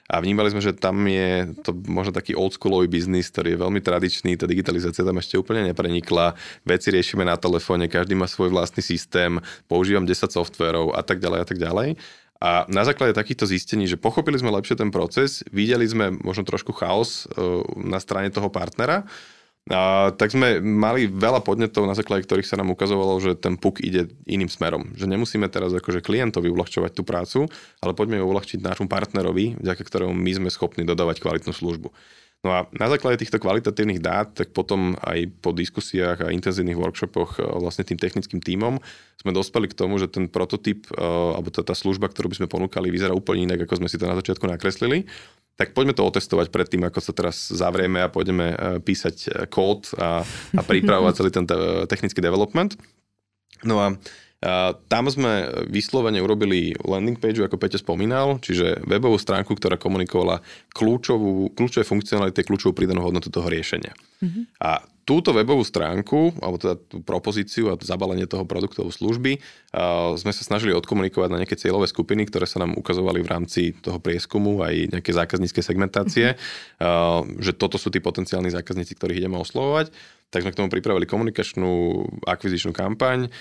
A 0.07 0.23
vnímali 0.23 0.47
sme, 0.55 0.63
že 0.63 0.71
tam 0.71 1.03
je 1.03 1.51
to 1.67 1.75
možno 1.75 2.15
taký 2.15 2.31
oldschoolový 2.31 2.87
biznis, 2.87 3.27
ktorý 3.27 3.53
je 3.55 3.63
veľmi 3.63 3.81
tradičný, 3.83 4.39
tá 4.39 4.47
digitalizácia 4.47 5.03
tam 5.03 5.19
ešte 5.19 5.35
úplne 5.35 5.67
neprenikla, 5.71 6.39
veci 6.63 6.95
riešime 6.95 7.27
na 7.27 7.35
telefóne, 7.35 7.91
každý 7.91 8.15
má 8.15 8.23
svoj 8.23 8.55
vlastný 8.55 8.79
systém, 8.79 9.43
používam 9.67 10.07
10 10.07 10.31
softverov 10.31 10.95
a 10.95 11.03
tak 11.03 11.19
ďalej 11.19 11.39
a 11.43 11.45
tak 11.45 11.59
ďalej. 11.59 11.89
A 12.37 12.69
na 12.69 12.85
základe 12.85 13.17
takýchto 13.17 13.49
zistení, 13.49 13.89
že 13.89 13.97
pochopili 13.97 14.37
sme 14.37 14.53
lepšie 14.53 14.77
ten 14.77 14.93
proces, 14.93 15.41
videli 15.49 15.89
sme 15.89 16.13
možno 16.21 16.45
trošku 16.45 16.69
chaos 16.69 17.25
e, 17.25 17.41
na 17.81 17.97
strane 17.97 18.29
toho 18.29 18.53
partnera, 18.53 19.09
a, 19.67 20.11
tak 20.15 20.31
sme 20.31 20.63
mali 20.63 21.11
veľa 21.11 21.43
podnetov, 21.43 21.87
na 21.87 21.95
základe 21.95 22.23
ktorých 22.23 22.47
sa 22.47 22.59
nám 22.59 22.71
ukazovalo, 22.71 23.19
že 23.19 23.35
ten 23.35 23.59
PUK 23.59 23.83
ide 23.83 24.11
iným 24.23 24.47
smerom. 24.47 24.95
Že 24.95 25.11
nemusíme 25.11 25.47
teraz 25.51 25.75
akože 25.75 26.03
klientovi 26.03 26.47
uľahčovať 26.51 26.91
tú 26.95 27.03
prácu, 27.03 27.39
ale 27.83 27.91
poďme 27.91 28.19
ju 28.19 28.25
uľahčiť 28.27 28.59
nášmu 28.63 28.87
partnerovi, 28.87 29.59
vďaka 29.59 29.83
ktorému 29.83 30.15
my 30.15 30.31
sme 30.31 30.49
schopní 30.51 30.87
dodávať 30.87 31.19
kvalitnú 31.19 31.51
službu. 31.51 31.91
No 32.45 32.53
a 32.53 32.59
na 32.69 32.87
základe 32.87 33.17
týchto 33.17 33.41
kvalitatívnych 33.41 33.97
dát, 33.97 34.29
tak 34.29 34.53
potom 34.53 34.93
aj 35.01 35.25
po 35.41 35.51
diskusiách 35.57 36.21
a 36.21 36.31
intenzívnych 36.31 36.77
workshopoch 36.77 37.41
e, 37.41 37.43
vlastne 37.43 37.81
tým 37.81 37.97
technickým 37.97 38.39
tímom 38.39 38.77
sme 39.17 39.33
dospeli 39.33 39.65
k 39.65 39.77
tomu, 39.77 39.97
že 39.97 40.05
ten 40.05 40.29
prototyp 40.29 40.85
e, 40.93 41.01
alebo 41.01 41.49
tá, 41.49 41.65
tá 41.65 41.73
služba, 41.73 42.13
ktorú 42.13 42.29
by 42.29 42.37
sme 42.37 42.47
ponúkali, 42.47 42.93
vyzerá 42.93 43.17
úplne 43.17 43.49
inak, 43.49 43.65
ako 43.65 43.81
sme 43.81 43.89
si 43.89 43.97
to 43.97 44.05
na 44.05 44.17
začiatku 44.17 44.45
nakreslili 44.45 45.09
tak 45.57 45.73
poďme 45.73 45.97
to 45.97 46.05
otestovať 46.05 46.53
predtým, 46.53 46.85
ako 46.85 47.01
sa 47.01 47.17
teraz 47.17 47.49
zavrieme 47.49 48.05
a 48.05 48.13
pôjdeme 48.13 48.53
e, 48.53 48.55
písať 48.77 49.49
kód 49.49 49.89
a, 49.97 50.21
a 50.53 50.61
pripravovať 50.61 51.13
celý 51.17 51.33
ten 51.33 51.49
technický 51.89 52.21
development. 52.21 52.77
No 53.65 53.81
a 53.81 53.87
a 53.89 53.97
tam 54.87 55.09
sme 55.09 55.65
vyslovene 55.65 56.21
urobili 56.21 56.77
landing 56.85 57.17
page, 57.17 57.41
ako 57.41 57.57
Peťo 57.57 57.81
spomínal, 57.81 58.37
čiže 58.37 58.85
webovú 58.85 59.17
stránku, 59.17 59.57
ktorá 59.57 59.81
komunikovala 59.81 60.45
kľúčovú, 60.77 61.57
kľúčové 61.57 61.81
funkcionality, 61.81 62.45
kľúčovú 62.45 62.77
pridanú 62.77 63.01
hodnotu 63.01 63.33
toho 63.33 63.49
riešenia. 63.49 63.97
Mm-hmm. 64.21 64.61
A 64.61 64.85
túto 65.07 65.31
webovú 65.31 65.63
stránku, 65.63 66.35
alebo 66.43 66.59
teda 66.59 66.75
tú 66.75 66.99
propozíciu 66.99 67.71
a 67.71 67.79
zabalenie 67.79 68.27
toho 68.27 68.43
produktovú 68.43 68.91
služby 68.91 69.39
uh, 69.39 70.19
sme 70.19 70.35
sa 70.35 70.43
snažili 70.43 70.75
odkomunikovať 70.75 71.29
na 71.31 71.39
nejaké 71.39 71.55
cieľové 71.55 71.87
skupiny, 71.87 72.27
ktoré 72.27 72.43
sa 72.43 72.59
nám 72.59 72.75
ukazovali 72.75 73.23
v 73.23 73.31
rámci 73.31 73.61
toho 73.79 74.03
prieskumu 74.03 74.59
aj 74.67 74.99
nejaké 74.99 75.15
zákaznícke 75.15 75.63
segmentácie, 75.63 76.35
uh, 76.35 77.23
že 77.39 77.55
toto 77.55 77.79
sú 77.79 77.87
tí 77.87 78.03
potenciálni 78.03 78.51
zákazníci, 78.51 78.99
ktorých 78.99 79.23
ideme 79.23 79.39
oslovovať 79.39 79.95
tak 80.27 80.43
sme 80.43 80.51
k 80.51 80.59
tomu 80.59 80.67
pripravili 80.67 81.07
komunikačnú 81.07 82.03
akvizičnú 82.27 82.75
kampaň, 82.75 83.31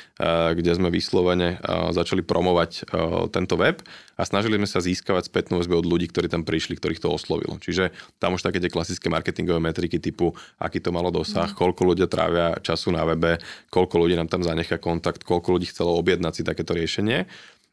kde 0.55 0.71
sme 0.71 0.87
vyslovene 0.87 1.59
začali 1.91 2.23
promovať 2.23 2.87
tento 3.35 3.59
web 3.59 3.83
a 4.15 4.23
snažili 4.23 4.55
sme 4.55 4.71
sa 4.71 4.79
získavať 4.79 5.27
spätnú 5.27 5.59
väzbu 5.59 5.83
od 5.83 5.87
ľudí, 5.87 6.07
ktorí 6.07 6.31
tam 6.31 6.47
prišli, 6.47 6.79
ktorých 6.79 7.03
to 7.03 7.11
oslovilo. 7.11 7.59
Čiže 7.59 7.91
tam 8.23 8.39
už 8.39 8.47
také 8.47 8.63
tie 8.63 8.71
klasické 8.71 9.11
marketingové 9.11 9.59
metriky 9.59 9.99
typu, 9.99 10.31
aký 10.63 10.79
to 10.79 10.95
malo 10.95 11.11
dosah, 11.11 11.51
mm. 11.51 11.59
koľko 11.59 11.83
ľudia 11.91 12.07
trávia 12.07 12.55
času 12.63 12.95
na 12.95 13.03
webe, 13.03 13.43
koľko 13.75 14.07
ľudí 14.07 14.15
nám 14.15 14.31
tam 14.31 14.47
zanechá 14.47 14.79
kontakt, 14.79 15.27
koľko 15.27 15.59
ľudí 15.59 15.67
chcelo 15.67 15.99
objednať 15.99 16.33
si 16.39 16.43
takéto 16.47 16.71
riešenie. 16.71 17.27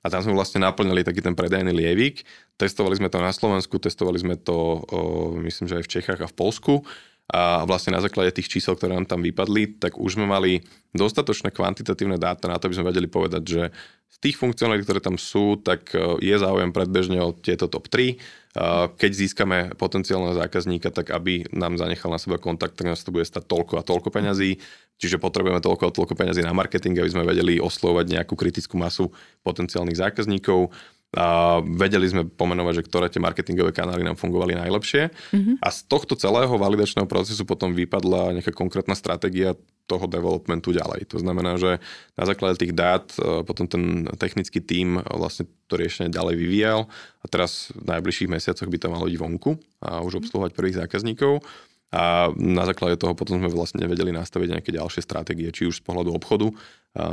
A 0.03 0.11
tam 0.11 0.19
sme 0.19 0.35
vlastne 0.35 0.59
naplňali 0.59 1.07
taký 1.07 1.23
ten 1.23 1.31
predajný 1.31 1.71
lievik. 1.71 2.27
Testovali 2.59 2.99
sme 2.99 3.07
to 3.07 3.23
na 3.23 3.31
Slovensku, 3.31 3.79
testovali 3.79 4.19
sme 4.19 4.35
to, 4.35 4.83
o, 4.83 4.99
myslím, 5.39 5.71
že 5.71 5.79
aj 5.79 5.83
v 5.87 5.91
Čechách 5.95 6.19
a 6.19 6.27
v 6.27 6.35
Polsku 6.35 6.83
a 7.31 7.63
vlastne 7.63 7.95
na 7.95 8.03
základe 8.03 8.35
tých 8.35 8.51
čísel, 8.51 8.75
ktoré 8.75 8.91
nám 8.91 9.07
tam 9.07 9.23
vypadli, 9.23 9.79
tak 9.79 9.95
už 9.95 10.19
sme 10.19 10.27
mali 10.27 10.59
dostatočné 10.91 11.55
kvantitatívne 11.55 12.19
dáta 12.19 12.51
na 12.51 12.59
to, 12.59 12.67
aby 12.67 12.75
sme 12.75 12.89
vedeli 12.91 13.07
povedať, 13.07 13.43
že 13.47 13.61
z 14.13 14.17
tých 14.19 14.35
funkcionalít, 14.37 14.83
ktoré 14.83 14.99
tam 14.99 15.15
sú, 15.15 15.57
tak 15.57 15.89
e, 15.95 16.19
je 16.21 16.35
záujem 16.35 16.69
predbežne 16.69 17.17
o 17.23 17.33
tieto 17.33 17.71
top 17.71 17.89
3. 17.89 18.13
E, 18.13 18.15
keď 18.93 19.11
získame 19.15 19.57
potenciálneho 19.73 20.35
zákazníka, 20.37 20.93
tak 20.93 21.09
aby 21.15 21.47
nám 21.55 21.79
zanechal 21.79 22.11
na 22.13 22.21
seba 22.21 22.37
kontakt, 22.37 22.77
tak 22.77 22.91
nás 22.91 23.01
to 23.01 23.15
bude 23.15 23.25
stať 23.25 23.47
toľko 23.47 23.81
a 23.81 23.87
toľko 23.87 24.13
peňazí. 24.13 24.61
Čiže 25.01 25.17
potrebujeme 25.17 25.63
toľko 25.63 25.89
a 25.89 25.95
toľko 25.95 26.13
peňazí 26.13 26.45
na 26.45 26.53
marketing, 26.53 27.01
aby 27.01 27.09
sme 27.09 27.25
vedeli 27.25 27.57
oslovať 27.57 28.19
nejakú 28.19 28.37
kritickú 28.37 28.77
masu 28.77 29.09
potenciálnych 29.41 29.97
zákazníkov 29.97 30.69
a 31.13 31.61
vedeli 31.61 32.09
sme 32.09 32.25
pomenovať, 32.25 32.81
že 32.81 32.85
ktoré 32.89 33.05
tie 33.05 33.21
marketingové 33.21 33.69
kanály 33.69 34.01
nám 34.01 34.17
fungovali 34.17 34.57
najlepšie. 34.57 35.13
Mm-hmm. 35.13 35.55
A 35.61 35.67
z 35.69 35.79
tohto 35.85 36.17
celého 36.17 36.49
validačného 36.49 37.05
procesu 37.05 37.45
potom 37.45 37.69
vypadla 37.77 38.33
nejaká 38.33 38.49
konkrétna 38.49 38.97
stratégia 38.97 39.53
toho 39.85 40.07
developmentu 40.07 40.73
ďalej. 40.73 41.11
To 41.11 41.19
znamená, 41.19 41.59
že 41.59 41.77
na 42.15 42.23
základe 42.23 42.55
tých 42.57 42.73
dát 42.73 43.03
e, 43.19 43.43
potom 43.43 43.67
ten 43.67 44.07
technický 44.15 44.63
tím 44.63 45.03
vlastne 45.03 45.45
to 45.67 45.75
riešenie 45.75 46.07
ďalej 46.07 46.39
vyvíjal 46.39 46.87
a 47.19 47.25
teraz 47.27 47.69
v 47.75 47.91
najbližších 47.91 48.31
mesiacoch 48.31 48.71
by 48.71 48.77
to 48.79 48.87
malo 48.87 49.05
ísť 49.11 49.19
vonku 49.19 49.59
a 49.83 49.99
už 50.01 50.23
obsluhovať 50.23 50.55
prvých 50.55 50.79
zákazníkov. 50.87 51.43
A 51.93 52.33
na 52.33 52.65
základe 52.65 52.97
toho 52.97 53.13
potom 53.13 53.37
sme 53.37 53.53
vlastne 53.53 53.85
vedeli 53.85 54.09
nastaviť 54.09 54.49
nejaké 54.49 54.73
ďalšie 54.73 55.05
stratégie, 55.05 55.53
či 55.53 55.69
už 55.69 55.77
z 55.77 55.85
pohľadu 55.85 56.09
obchodu, 56.09 56.49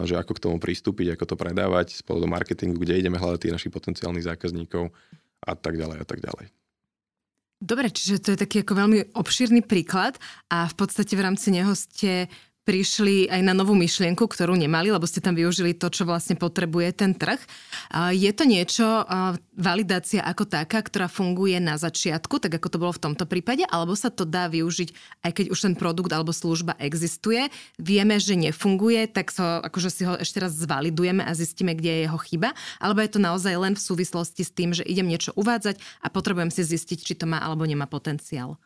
že 0.09 0.17
ako 0.17 0.33
k 0.33 0.43
tomu 0.49 0.57
pristúpiť, 0.57 1.21
ako 1.21 1.25
to 1.29 1.37
predávať, 1.37 2.01
z 2.01 2.03
pohľadu 2.09 2.33
marketingu, 2.33 2.81
kde 2.81 2.97
ideme 2.97 3.21
hľadať 3.21 3.45
tých 3.45 3.55
našich 3.61 3.75
potenciálnych 3.77 4.25
zákazníkov 4.25 4.89
a 5.45 5.53
tak 5.53 5.77
ďalej 5.77 6.01
a 6.01 6.07
tak 6.09 6.25
ďalej. 6.25 6.49
Dobre, 7.61 7.93
čiže 7.93 8.25
to 8.25 8.33
je 8.33 8.41
taký 8.41 8.65
ako 8.65 8.73
veľmi 8.73 9.13
obšírny 9.13 9.61
príklad 9.61 10.17
a 10.49 10.65
v 10.65 10.75
podstate 10.81 11.13
v 11.13 11.29
rámci 11.29 11.53
neho 11.53 11.77
ste 11.77 12.33
prišli 12.61 13.27
aj 13.33 13.41
na 13.41 13.57
novú 13.57 13.73
myšlienku, 13.73 14.29
ktorú 14.29 14.53
nemali, 14.55 14.93
lebo 14.93 15.09
ste 15.09 15.25
tam 15.25 15.33
využili 15.35 15.75
to, 15.75 15.89
čo 15.89 16.05
vlastne 16.05 16.37
potrebuje 16.37 16.93
ten 16.93 17.17
trh. 17.17 17.41
Je 18.13 18.31
to 18.37 18.45
niečo, 18.45 18.85
validácia 19.57 20.21
ako 20.23 20.45
taká, 20.45 20.85
ktorá 20.85 21.09
funguje 21.09 21.57
na 21.59 21.81
začiatku, 21.81 22.39
tak 22.39 22.61
ako 22.61 22.69
to 22.69 22.79
bolo 22.79 22.93
v 22.95 23.03
tomto 23.11 23.25
prípade, 23.25 23.65
alebo 23.65 23.97
sa 23.97 24.13
to 24.13 24.29
dá 24.29 24.47
využiť, 24.53 24.93
aj 25.25 25.33
keď 25.35 25.47
už 25.51 25.59
ten 25.59 25.75
produkt 25.75 26.13
alebo 26.13 26.37
služba 26.37 26.77
existuje, 26.79 27.49
vieme, 27.81 28.21
že 28.21 28.37
nefunguje, 28.37 29.09
tak 29.09 29.33
so, 29.33 29.43
akože 29.65 29.91
si 29.91 30.03
ho 30.05 30.21
ešte 30.21 30.39
raz 30.39 30.53
zvalidujeme 30.53 31.25
a 31.25 31.33
zistíme, 31.33 31.73
kde 31.73 31.91
je 31.91 32.01
jeho 32.07 32.19
chyba, 32.21 32.53
alebo 32.77 33.01
je 33.01 33.11
to 33.11 33.21
naozaj 33.25 33.57
len 33.57 33.75
v 33.75 33.83
súvislosti 33.83 34.45
s 34.45 34.53
tým, 34.53 34.77
že 34.77 34.85
idem 34.85 35.09
niečo 35.09 35.33
uvádzať 35.35 35.81
a 36.05 36.13
potrebujem 36.13 36.53
si 36.53 36.63
zistiť, 36.63 36.99
či 37.03 37.17
to 37.17 37.25
má 37.25 37.41
alebo 37.41 37.65
nemá 37.65 37.89
potenciál. 37.89 38.61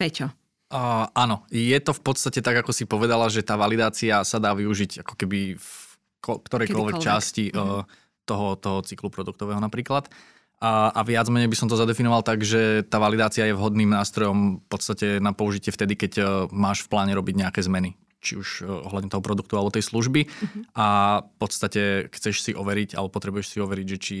Peťo. 0.00 0.32
Uh, 0.68 1.08
áno, 1.16 1.48
je 1.48 1.80
to 1.80 1.96
v 1.96 2.02
podstate 2.04 2.44
tak, 2.44 2.60
ako 2.60 2.76
si 2.76 2.84
povedala, 2.84 3.32
že 3.32 3.40
tá 3.40 3.56
validácia 3.56 4.20
sa 4.20 4.36
dá 4.36 4.52
využiť 4.52 5.00
ako 5.00 5.14
keby 5.16 5.56
v 5.56 5.70
ko- 6.20 6.44
ktorejkoľvek 6.44 7.00
časti 7.00 7.48
uh, 7.56 7.88
toho, 8.28 8.52
toho 8.60 8.84
cyklu 8.84 9.08
produktového 9.08 9.56
napríklad. 9.64 10.12
A, 10.60 10.92
a 10.92 11.00
viac 11.08 11.24
menej 11.32 11.48
by 11.48 11.56
som 11.56 11.72
to 11.72 11.80
zadefinoval 11.80 12.20
tak, 12.20 12.44
že 12.44 12.84
tá 12.84 13.00
validácia 13.00 13.48
je 13.48 13.56
vhodným 13.56 13.88
nástrojom 13.88 14.60
v 14.60 14.66
podstate 14.68 15.24
na 15.24 15.32
použitie 15.32 15.72
vtedy, 15.72 15.96
keď 15.96 16.12
uh, 16.20 16.28
máš 16.52 16.84
v 16.84 16.92
pláne 16.92 17.16
robiť 17.16 17.48
nejaké 17.48 17.64
zmeny 17.64 17.96
či 18.18 18.34
už 18.34 18.66
ohľadne 18.66 19.14
toho 19.14 19.22
produktu 19.22 19.54
alebo 19.54 19.70
tej 19.70 19.86
služby 19.86 20.26
uh-huh. 20.26 20.62
a 20.74 20.86
v 21.22 21.36
podstate 21.38 22.10
chceš 22.10 22.42
si 22.42 22.50
overiť 22.50 22.98
alebo 22.98 23.14
potrebuješ 23.14 23.46
si 23.46 23.58
overiť, 23.62 23.86
že 23.94 23.98
či, 24.02 24.18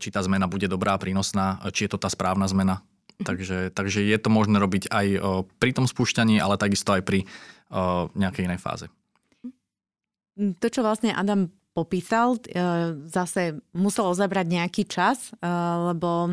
či 0.00 0.08
tá 0.08 0.24
zmena 0.24 0.48
bude 0.48 0.64
dobrá, 0.64 0.96
prínosná, 0.96 1.60
či 1.76 1.84
je 1.84 1.92
to 1.92 2.00
tá 2.00 2.08
správna 2.08 2.48
zmena 2.48 2.80
Takže, 3.20 3.74
takže 3.76 4.00
je 4.00 4.18
to 4.18 4.32
možné 4.32 4.56
robiť 4.56 4.88
aj 4.88 5.06
pri 5.60 5.70
tom 5.76 5.84
spúšťaní, 5.84 6.40
ale 6.40 6.56
takisto 6.56 6.96
aj 6.96 7.02
pri 7.04 7.28
nejakej 8.16 8.48
inej 8.48 8.60
fáze. 8.60 8.86
To, 10.36 10.66
čo 10.72 10.80
vlastne 10.80 11.12
Adam 11.12 11.52
popísal, 11.72 12.36
e, 12.36 12.40
zase 13.08 13.60
muselo 13.72 14.12
zabrať 14.12 14.46
nejaký 14.48 14.82
čas, 14.84 15.32
e, 15.32 15.48
lebo 15.92 16.32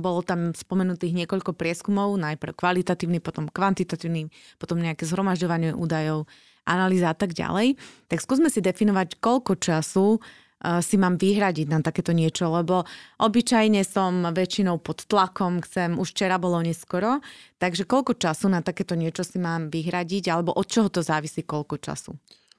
bolo 0.00 0.24
tam 0.24 0.56
spomenutých 0.56 1.24
niekoľko 1.24 1.52
prieskumov, 1.52 2.16
najprv 2.16 2.56
kvalitatívny, 2.56 3.20
potom 3.20 3.48
kvantitatívny, 3.52 4.32
potom 4.56 4.80
nejaké 4.80 5.04
zhromažďovanie 5.04 5.76
údajov, 5.76 6.24
analýza 6.68 7.12
a 7.12 7.16
tak 7.16 7.32
ďalej. 7.32 7.80
Tak 8.12 8.20
skúsme 8.20 8.52
si 8.52 8.60
definovať, 8.60 9.20
koľko 9.20 9.56
času 9.56 10.20
si 10.58 10.96
mám 10.98 11.14
vyhradiť 11.14 11.66
na 11.70 11.78
takéto 11.78 12.10
niečo, 12.10 12.50
lebo 12.50 12.82
obyčajne 13.22 13.86
som 13.86 14.26
väčšinou 14.34 14.82
pod 14.82 15.06
tlakom, 15.06 15.62
chcem, 15.62 15.94
už 15.94 16.10
včera 16.10 16.34
bolo 16.34 16.58
neskoro, 16.58 17.22
takže 17.62 17.86
koľko 17.86 18.18
času 18.18 18.50
na 18.50 18.58
takéto 18.58 18.98
niečo 18.98 19.22
si 19.22 19.38
mám 19.38 19.70
vyhradiť, 19.70 20.34
alebo 20.34 20.50
od 20.50 20.66
čoho 20.66 20.90
to 20.90 20.98
závisí, 20.98 21.46
koľko 21.46 21.78
času? 21.78 22.12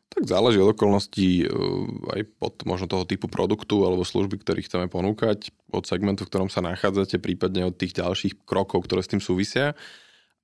Tak 0.09 0.25
záleží 0.25 0.57
od 0.57 0.73
okolností 0.73 1.45
e, 1.45 1.53
aj 2.17 2.21
od 2.41 2.55
možno 2.65 2.89
toho 2.89 3.05
typu 3.05 3.29
produktu 3.29 3.85
alebo 3.85 4.01
služby, 4.01 4.41
ktorý 4.41 4.65
chceme 4.65 4.89
ponúkať, 4.89 5.53
od 5.69 5.85
segmentu, 5.85 6.25
v 6.25 6.33
ktorom 6.33 6.49
sa 6.49 6.65
nachádzate, 6.65 7.21
prípadne 7.21 7.69
od 7.69 7.77
tých 7.77 7.93
ďalších 8.01 8.41
krokov, 8.41 8.89
ktoré 8.89 9.05
s 9.05 9.11
tým 9.13 9.21
súvisia 9.21 9.77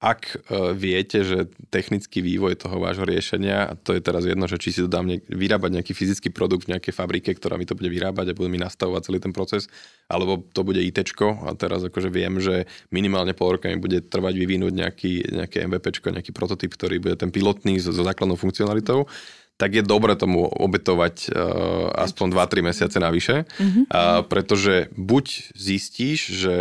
ak 0.05 0.21
e, 0.29 0.37
viete, 0.77 1.25
že 1.25 1.49
technický 1.73 2.21
vývoj 2.21 2.61
toho 2.61 2.77
vášho 2.77 3.09
riešenia, 3.09 3.57
a 3.65 3.73
to 3.73 3.97
je 3.97 4.05
teraz 4.05 4.21
jedno, 4.29 4.45
že 4.45 4.61
či 4.61 4.69
si 4.69 4.79
to 4.85 4.89
dám 4.89 5.09
ne- 5.09 5.25
vyrábať 5.25 5.81
nejaký 5.81 5.97
fyzický 5.97 6.29
produkt 6.29 6.69
v 6.69 6.77
nejakej 6.77 6.93
fabrike, 6.93 7.33
ktorá 7.33 7.57
mi 7.57 7.65
to 7.65 7.73
bude 7.73 7.89
vyrábať 7.89 8.29
a 8.29 8.37
bude 8.37 8.53
mi 8.53 8.61
nastavovať 8.61 9.09
celý 9.09 9.17
ten 9.17 9.33
proces, 9.33 9.65
alebo 10.05 10.45
to 10.53 10.61
bude 10.61 10.77
IT, 10.77 11.01
a 11.17 11.49
teraz 11.57 11.81
akože 11.81 12.13
viem, 12.13 12.37
že 12.37 12.69
minimálne 12.93 13.33
pol 13.33 13.57
roka 13.57 13.65
mi 13.65 13.81
bude 13.81 14.05
trvať 14.05 14.37
vyvinúť 14.37 14.73
nejaký, 14.77 15.13
nejaké 15.41 15.65
MVP, 15.65 15.85
nejaký 15.89 16.31
prototyp, 16.37 16.77
ktorý 16.77 17.01
bude 17.01 17.17
ten 17.17 17.33
pilotný 17.33 17.81
so, 17.81 17.89
so 17.89 18.05
základnou 18.05 18.37
funkcionalitou, 18.37 19.09
tak 19.55 19.71
je 19.73 19.81
dobre 19.81 20.13
tomu 20.19 20.43
obetovať 20.43 21.31
uh, 21.31 22.03
aspoň 22.03 22.27
2-3 22.35 22.67
mesiace 22.67 22.97
navyše, 22.99 23.47
mm-hmm. 23.47 23.83
uh, 23.87 24.21
pretože 24.27 24.91
buď 24.99 25.55
zistíš, 25.55 26.19
že 26.35 26.55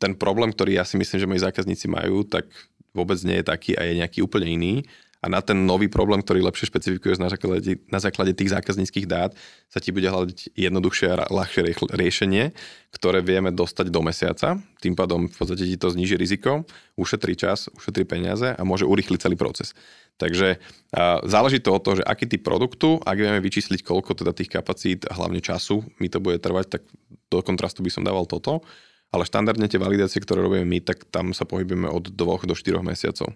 ten 0.00 0.16
problém, 0.16 0.48
ktorý 0.50 0.80
ja 0.80 0.84
si 0.88 0.96
myslím, 0.96 1.18
že 1.20 1.28
moji 1.28 1.44
zákazníci 1.44 1.86
majú, 1.92 2.24
tak 2.24 2.48
vôbec 2.96 3.20
nie 3.22 3.38
je 3.38 3.46
taký 3.46 3.76
a 3.76 3.84
je 3.84 4.00
nejaký 4.00 4.24
úplne 4.24 4.48
iný. 4.48 4.74
A 5.20 5.28
na 5.28 5.44
ten 5.44 5.68
nový 5.68 5.92
problém, 5.92 6.24
ktorý 6.24 6.40
lepšie 6.48 6.72
špecifikuješ 6.72 7.20
na 7.20 7.28
základe, 7.28 7.76
na 7.92 8.00
základe 8.00 8.32
tých 8.32 8.56
zákazníckých 8.56 9.04
dát, 9.04 9.36
sa 9.68 9.76
ti 9.76 9.92
bude 9.92 10.08
hľadať 10.08 10.56
jednoduchšie 10.56 11.12
a 11.12 11.28
ľahšie 11.28 11.76
riešenie, 11.92 12.56
ktoré 12.88 13.20
vieme 13.20 13.52
dostať 13.52 13.92
do 13.92 14.00
mesiaca. 14.00 14.56
Tým 14.80 14.96
pádom 14.96 15.28
v 15.28 15.36
podstate 15.36 15.68
ti 15.68 15.76
to 15.76 15.92
zniží 15.92 16.16
riziko, 16.16 16.64
ušetrí 16.96 17.36
čas, 17.36 17.68
ušetrí 17.76 18.08
peniaze 18.08 18.48
a 18.48 18.62
môže 18.64 18.88
urýchliť 18.88 19.20
celý 19.20 19.36
proces. 19.36 19.76
Takže 20.16 20.56
a 20.96 21.20
záleží 21.28 21.60
to 21.60 21.76
od 21.76 21.84
toho, 21.84 22.00
že 22.00 22.08
aký 22.08 22.24
typ 22.24 22.40
produktu, 22.40 22.96
ak 23.04 23.20
vieme 23.20 23.44
vyčísliť, 23.44 23.84
koľko 23.84 24.24
teda 24.24 24.32
tých 24.32 24.48
kapacít 24.48 25.04
hlavne 25.04 25.44
času 25.44 25.84
mi 26.00 26.08
to 26.08 26.16
bude 26.24 26.40
trvať, 26.40 26.80
tak 26.80 26.82
do 27.28 27.44
kontrastu 27.44 27.84
by 27.84 27.92
som 27.92 28.08
dával 28.08 28.24
toto 28.24 28.64
ale 29.10 29.26
štandardne 29.26 29.66
tie 29.66 29.82
validácie, 29.82 30.22
ktoré 30.22 30.42
robíme 30.42 30.66
my, 30.66 30.78
tak 30.82 31.06
tam 31.10 31.34
sa 31.34 31.42
pohybujeme 31.42 31.90
od 31.90 32.14
2 32.14 32.50
do 32.50 32.54
4 32.54 32.82
mesiacov. 32.82 33.34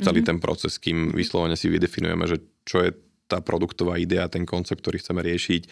Celý 0.00 0.24
mm-hmm. 0.24 0.28
ten 0.28 0.38
proces, 0.42 0.80
kým 0.80 1.14
vyslovene 1.14 1.54
si 1.54 1.70
vydefinujeme, 1.70 2.24
že 2.26 2.42
čo 2.66 2.82
je 2.82 2.90
tá 3.30 3.40
produktová 3.40 3.96
idea, 3.96 4.26
ten 4.28 4.44
koncept, 4.44 4.82
ktorý 4.82 5.00
chceme 5.00 5.22
riešiť, 5.22 5.62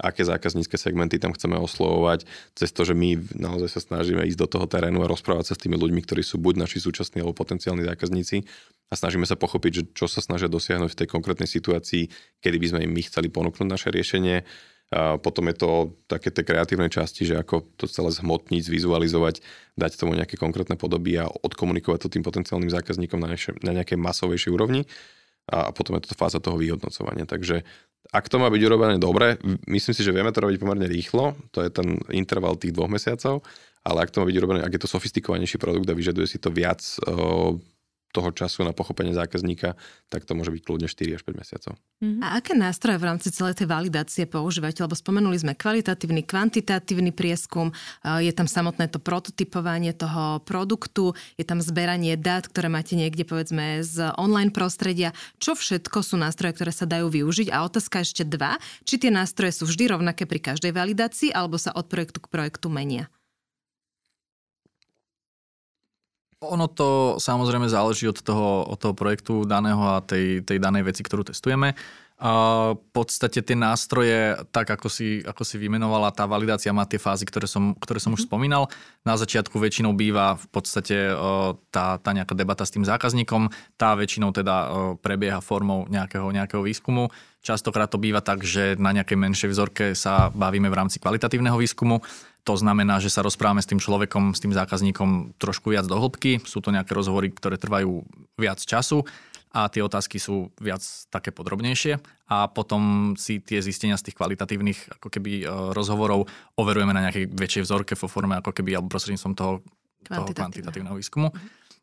aké 0.00 0.24
zákaznícke 0.24 0.80
segmenty 0.80 1.20
tam 1.20 1.36
chceme 1.36 1.60
oslovovať, 1.60 2.24
cez 2.56 2.72
to, 2.72 2.82
že 2.88 2.96
my 2.96 3.20
naozaj 3.36 3.76
sa 3.76 3.80
snažíme 3.80 4.24
ísť 4.24 4.40
do 4.40 4.48
toho 4.48 4.66
terénu 4.66 5.04
a 5.04 5.10
rozprávať 5.10 5.52
sa 5.52 5.54
s 5.54 5.62
tými 5.62 5.76
ľuďmi, 5.76 6.00
ktorí 6.02 6.24
sú 6.24 6.40
buď 6.40 6.64
naši 6.64 6.80
súčasní 6.80 7.20
alebo 7.20 7.36
potenciálni 7.36 7.84
zákazníci 7.84 8.42
a 8.88 8.94
snažíme 8.96 9.28
sa 9.28 9.36
pochopiť, 9.36 9.72
že 9.72 9.82
čo 9.92 10.06
sa 10.08 10.24
snažia 10.24 10.48
dosiahnuť 10.48 10.90
v 10.96 10.98
tej 11.04 11.08
konkrétnej 11.12 11.46
situácii, 11.46 12.08
kedy 12.40 12.56
by 12.56 12.66
sme 12.72 12.80
im 12.88 12.92
my 12.96 13.02
chceli 13.04 13.28
ponúknuť 13.28 13.68
naše 13.68 13.88
riešenie 13.92 14.42
a 14.92 15.16
potom 15.16 15.48
je 15.48 15.56
to 15.56 15.70
také 16.04 16.28
tie 16.28 16.44
kreatívne 16.44 16.92
časti, 16.92 17.24
že 17.24 17.40
ako 17.40 17.64
to 17.80 17.88
celé 17.88 18.12
zhmotniť, 18.12 18.60
zvizualizovať, 18.60 19.40
dať 19.80 19.92
tomu 19.96 20.12
nejaké 20.12 20.36
konkrétne 20.36 20.76
podoby 20.76 21.16
a 21.16 21.32
odkomunikovať 21.32 22.04
to 22.04 22.12
tým 22.12 22.20
potenciálnym 22.20 22.68
zákazníkom 22.68 23.16
na, 23.16 23.32
neše, 23.32 23.56
na 23.64 23.72
nejakej 23.72 23.96
masovejšej 23.96 24.52
úrovni. 24.52 24.84
A 25.48 25.72
potom 25.72 25.96
je 25.96 26.06
to 26.06 26.14
fáza 26.14 26.44
toho 26.44 26.60
vyhodnocovania. 26.60 27.24
Takže 27.24 27.64
ak 28.12 28.28
to 28.28 28.36
má 28.36 28.52
byť 28.52 28.62
urobené 28.68 29.00
dobre, 29.00 29.40
myslím 29.64 29.94
si, 29.96 30.04
že 30.04 30.12
vieme 30.12 30.28
to 30.28 30.44
robiť 30.44 30.60
pomerne 30.60 30.84
rýchlo, 30.84 31.40
to 31.56 31.64
je 31.64 31.72
ten 31.72 31.96
interval 32.12 32.60
tých 32.60 32.76
dvoch 32.76 32.92
mesiacov, 32.92 33.40
ale 33.82 34.04
ak 34.04 34.12
to 34.12 34.20
má 34.20 34.28
byť 34.28 34.36
urobené, 34.38 34.60
ak 34.60 34.76
je 34.76 34.82
to 34.84 34.92
sofistikovanejší 34.92 35.56
produkt 35.56 35.88
a 35.88 35.96
vyžaduje 35.96 36.28
si 36.28 36.36
to 36.36 36.52
viac 36.52 36.84
toho 38.12 38.28
času 38.30 38.68
na 38.68 38.76
pochopenie 38.76 39.16
zákazníka, 39.16 39.72
tak 40.12 40.28
to 40.28 40.36
môže 40.36 40.52
byť 40.52 40.62
kľudne 40.62 40.84
4 40.84 41.16
až 41.16 41.24
5 41.24 41.40
mesiacov. 41.40 41.72
Mm-hmm. 42.04 42.20
A 42.20 42.26
aké 42.36 42.52
nástroje 42.52 43.00
v 43.00 43.08
rámci 43.08 43.32
celej 43.32 43.56
tej 43.56 43.72
validácie 43.72 44.28
používate? 44.28 44.84
Lebo 44.84 44.92
spomenuli 44.92 45.40
sme 45.40 45.56
kvalitatívny, 45.56 46.28
kvantitatívny 46.28 47.16
prieskum, 47.16 47.72
je 48.04 48.28
tam 48.36 48.44
samotné 48.44 48.92
to 48.92 49.00
prototypovanie 49.00 49.96
toho 49.96 50.44
produktu, 50.44 51.16
je 51.40 51.48
tam 51.48 51.64
zberanie 51.64 52.20
dát, 52.20 52.44
ktoré 52.44 52.68
máte 52.68 53.00
niekde 53.00 53.24
povedzme 53.24 53.80
z 53.80 54.12
online 54.20 54.52
prostredia. 54.52 55.16
Čo 55.40 55.56
všetko 55.56 56.04
sú 56.04 56.20
nástroje, 56.20 56.52
ktoré 56.52 56.72
sa 56.76 56.84
dajú 56.84 57.08
využiť? 57.08 57.48
A 57.48 57.64
otázka 57.64 58.04
ešte 58.04 58.28
dva, 58.28 58.60
či 58.84 59.00
tie 59.00 59.08
nástroje 59.08 59.56
sú 59.56 59.64
vždy 59.64 59.88
rovnaké 59.88 60.28
pri 60.28 60.52
každej 60.52 60.76
validácii 60.76 61.32
alebo 61.32 61.56
sa 61.56 61.72
od 61.72 61.88
projektu 61.88 62.20
k 62.20 62.28
projektu 62.28 62.68
menia? 62.68 63.08
Ono 66.42 66.66
to 66.66 67.16
samozrejme 67.22 67.70
záleží 67.70 68.10
od 68.10 68.18
toho, 68.18 68.66
od 68.66 68.78
toho 68.78 68.94
projektu 68.98 69.46
daného 69.46 69.98
a 69.98 70.02
tej, 70.02 70.42
tej 70.42 70.58
danej 70.58 70.90
veci, 70.90 71.06
ktorú 71.06 71.22
testujeme. 71.22 71.78
A 72.22 72.30
v 72.78 72.86
podstate 72.94 73.42
tie 73.42 73.58
nástroje, 73.58 74.38
tak 74.54 74.70
ako 74.70 74.86
si, 74.86 75.26
ako 75.26 75.42
si 75.42 75.58
vymenovala, 75.58 76.14
tá 76.14 76.22
validácia 76.22 76.70
má 76.70 76.86
tie 76.86 77.02
fázy, 77.02 77.26
ktoré 77.26 77.50
som, 77.50 77.74
ktoré 77.74 77.98
som 77.98 78.14
už 78.14 78.22
mhm. 78.22 78.28
spomínal. 78.30 78.62
Na 79.02 79.18
začiatku 79.18 79.58
väčšinou 79.58 79.90
býva 79.90 80.38
v 80.38 80.46
podstate 80.54 81.10
tá, 81.74 81.98
tá 81.98 82.10
nejaká 82.14 82.38
debata 82.38 82.62
s 82.62 82.70
tým 82.70 82.86
zákazníkom, 82.86 83.50
tá 83.74 83.98
väčšinou 83.98 84.30
teda 84.30 84.54
prebieha 85.02 85.42
formou 85.42 85.90
nejakého, 85.90 86.30
nejakého 86.30 86.62
výskumu. 86.62 87.10
Častokrát 87.42 87.90
to 87.90 87.98
býva 87.98 88.22
tak, 88.22 88.46
že 88.46 88.78
na 88.78 88.94
nejakej 88.94 89.18
menšej 89.18 89.50
vzorke 89.50 89.84
sa 89.98 90.30
bavíme 90.30 90.70
v 90.70 90.78
rámci 90.78 91.02
kvalitatívneho 91.02 91.58
výskumu 91.58 92.06
to 92.42 92.54
znamená, 92.58 92.98
že 92.98 93.06
sa 93.06 93.22
rozprávame 93.22 93.62
s 93.62 93.70
tým 93.70 93.78
človekom, 93.78 94.34
s 94.34 94.42
tým 94.42 94.50
zákazníkom 94.50 95.38
trošku 95.38 95.70
viac 95.70 95.86
do 95.86 95.94
hĺbky. 95.94 96.42
Sú 96.42 96.58
to 96.58 96.74
nejaké 96.74 96.90
rozhovory, 96.90 97.30
ktoré 97.30 97.54
trvajú 97.54 98.02
viac 98.34 98.58
času 98.58 99.06
a 99.52 99.68
tie 99.68 99.84
otázky 99.84 100.16
sú 100.16 100.48
viac 100.58 100.80
také 101.12 101.28
podrobnejšie 101.28 102.00
a 102.32 102.48
potom 102.48 103.12
si 103.20 103.38
tie 103.44 103.60
zistenia 103.60 104.00
z 104.00 104.08
tých 104.10 104.16
kvalitatívnych 104.16 104.96
ako 104.96 105.08
keby 105.12 105.44
e, 105.44 105.46
rozhovorov 105.76 106.24
overujeme 106.56 106.96
na 106.96 107.04
nejakej 107.04 107.28
väčšej 107.28 107.62
vzorke 107.68 107.92
vo 107.92 108.08
forme 108.08 108.40
ako 108.40 108.56
keby 108.56 108.80
alebo 108.80 108.88
prostredníctvom 108.88 109.34
toho, 109.36 109.60
toho 110.08 110.26
kvantitatívneho 110.32 110.96
výskumu. 110.96 111.28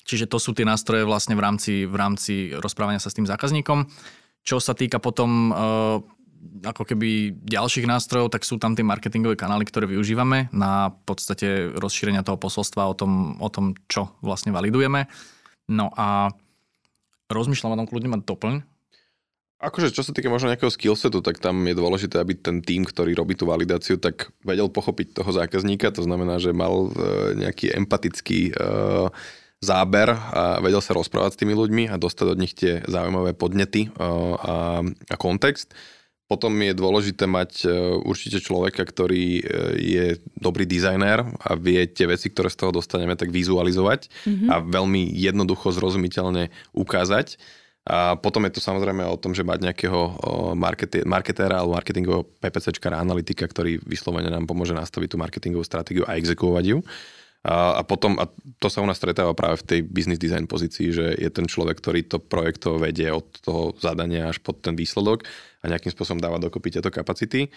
Čiže 0.01 0.25
to 0.25 0.41
sú 0.41 0.57
tie 0.57 0.65
nástroje 0.65 1.05
vlastne 1.05 1.37
v 1.37 1.45
rámci, 1.45 1.73
v 1.85 1.93
rámci 1.95 2.33
rozprávania 2.57 2.97
sa 2.97 3.13
s 3.13 3.17
tým 3.21 3.29
zákazníkom. 3.29 3.85
Čo 4.41 4.57
sa 4.57 4.73
týka 4.73 4.97
potom 4.97 5.53
uh, 5.53 6.01
ako 6.63 6.83
keby 6.87 7.35
ďalších 7.43 7.87
nástrojov, 7.87 8.31
tak 8.31 8.47
sú 8.47 8.59
tam 8.59 8.75
tie 8.75 8.83
marketingové 8.83 9.35
kanály, 9.35 9.67
ktoré 9.67 9.87
využívame 9.87 10.51
na 10.55 10.91
podstate 11.03 11.71
rozšírenia 11.75 12.23
toho 12.23 12.39
posolstva 12.39 12.91
o 12.91 12.95
tom, 12.95 13.35
o 13.39 13.49
tom 13.51 13.75
čo 13.87 14.15
vlastne 14.23 14.55
validujeme. 14.55 15.07
No 15.69 15.91
a 15.95 16.31
rozmýšľam 17.29 17.75
o 17.75 17.79
tom 17.83 17.87
kľudne 17.87 18.15
mať 18.17 18.21
doplň. 18.25 18.55
Akože 19.59 19.91
čo 19.91 20.07
sa 20.07 20.15
týka 20.15 20.31
možno 20.31 20.47
nejakého 20.47 20.71
skillsetu, 20.71 21.19
tak 21.19 21.43
tam 21.43 21.59
je 21.67 21.75
dôležité, 21.75 22.15
aby 22.15 22.31
ten 22.31 22.63
tým, 22.63 22.87
ktorý 22.87 23.11
robí 23.11 23.35
tú 23.35 23.43
validáciu, 23.43 23.99
tak 23.99 24.31
vedel 24.39 24.71
pochopiť 24.71 25.19
toho 25.19 25.35
zákazníka, 25.35 25.91
to 25.91 25.99
znamená, 25.99 26.39
že 26.39 26.55
mal 26.55 26.87
e, 26.87 26.89
nejaký 27.43 27.75
empatický 27.75 28.55
uh, 28.55 29.11
záber 29.59 30.15
a 30.15 30.63
vedel 30.63 30.79
sa 30.79 30.95
rozprávať 30.95 31.35
s 31.35 31.39
tými 31.43 31.51
ľuďmi 31.59 31.91
a 31.91 31.99
dostať 31.99 32.27
od 32.31 32.39
nich 32.39 32.55
tie 32.55 32.79
zaujímavé 32.87 33.35
podnety 33.35 33.91
uh, 33.91 34.39
a, 34.39 34.55
a 34.87 35.15
kontext. 35.19 35.75
Potom 36.29 36.53
je 36.61 36.77
dôležité 36.77 37.25
mať 37.25 37.65
určite 38.05 38.37
človeka, 38.37 38.85
ktorý 38.85 39.41
je 39.81 40.21
dobrý 40.37 40.69
dizajner 40.69 41.25
a 41.25 41.57
vie 41.57 41.89
tie 41.89 42.05
veci, 42.05 42.29
ktoré 42.29 42.53
z 42.53 42.61
toho 42.61 42.69
dostaneme, 42.69 43.17
tak 43.17 43.33
vizualizovať 43.33 44.13
mm-hmm. 44.29 44.49
a 44.53 44.61
veľmi 44.61 45.09
jednoducho, 45.09 45.73
zrozumiteľne 45.73 46.53
ukázať. 46.77 47.41
A 47.89 48.13
potom 48.13 48.45
je 48.45 48.53
to 48.53 48.61
samozrejme 48.61 49.01
o 49.09 49.17
tom, 49.17 49.33
že 49.33 49.41
mať 49.41 49.73
nejakého 49.73 49.99
marketéra 51.09 51.65
alebo 51.65 51.73
marketingového 51.73 52.21
PPCčkara, 52.37 53.01
analytika, 53.01 53.49
ktorý 53.49 53.81
vyslovene 53.81 54.29
nám 54.29 54.45
pomôže 54.45 54.77
nastaviť 54.77 55.09
tú 55.09 55.17
marketingovú 55.17 55.65
stratégiu 55.65 56.05
a 56.05 56.13
exekuovať 56.13 56.77
ju. 56.77 56.85
A, 57.39 57.79
a 57.79 57.81
potom, 57.87 58.19
a 58.19 58.27
to 58.59 58.67
sa 58.67 58.83
u 58.83 58.87
nás 58.87 58.99
stretáva 58.99 59.31
práve 59.31 59.63
v 59.63 59.67
tej 59.67 59.79
business 59.87 60.19
design 60.19 60.43
pozícii, 60.43 60.91
že 60.91 61.15
je 61.15 61.29
ten 61.31 61.47
človek, 61.47 61.79
ktorý 61.79 62.03
to 62.03 62.19
projekto 62.19 62.75
vedie 62.75 63.07
od 63.15 63.31
toho 63.39 63.71
zadania 63.79 64.27
až 64.27 64.43
pod 64.43 64.59
ten 64.59 64.75
výsledok 64.75 65.23
a 65.63 65.71
nejakým 65.71 65.95
spôsobom 65.95 66.19
dáva 66.19 66.35
dokopy 66.35 66.75
tieto 66.75 66.91
kapacity. 66.91 67.47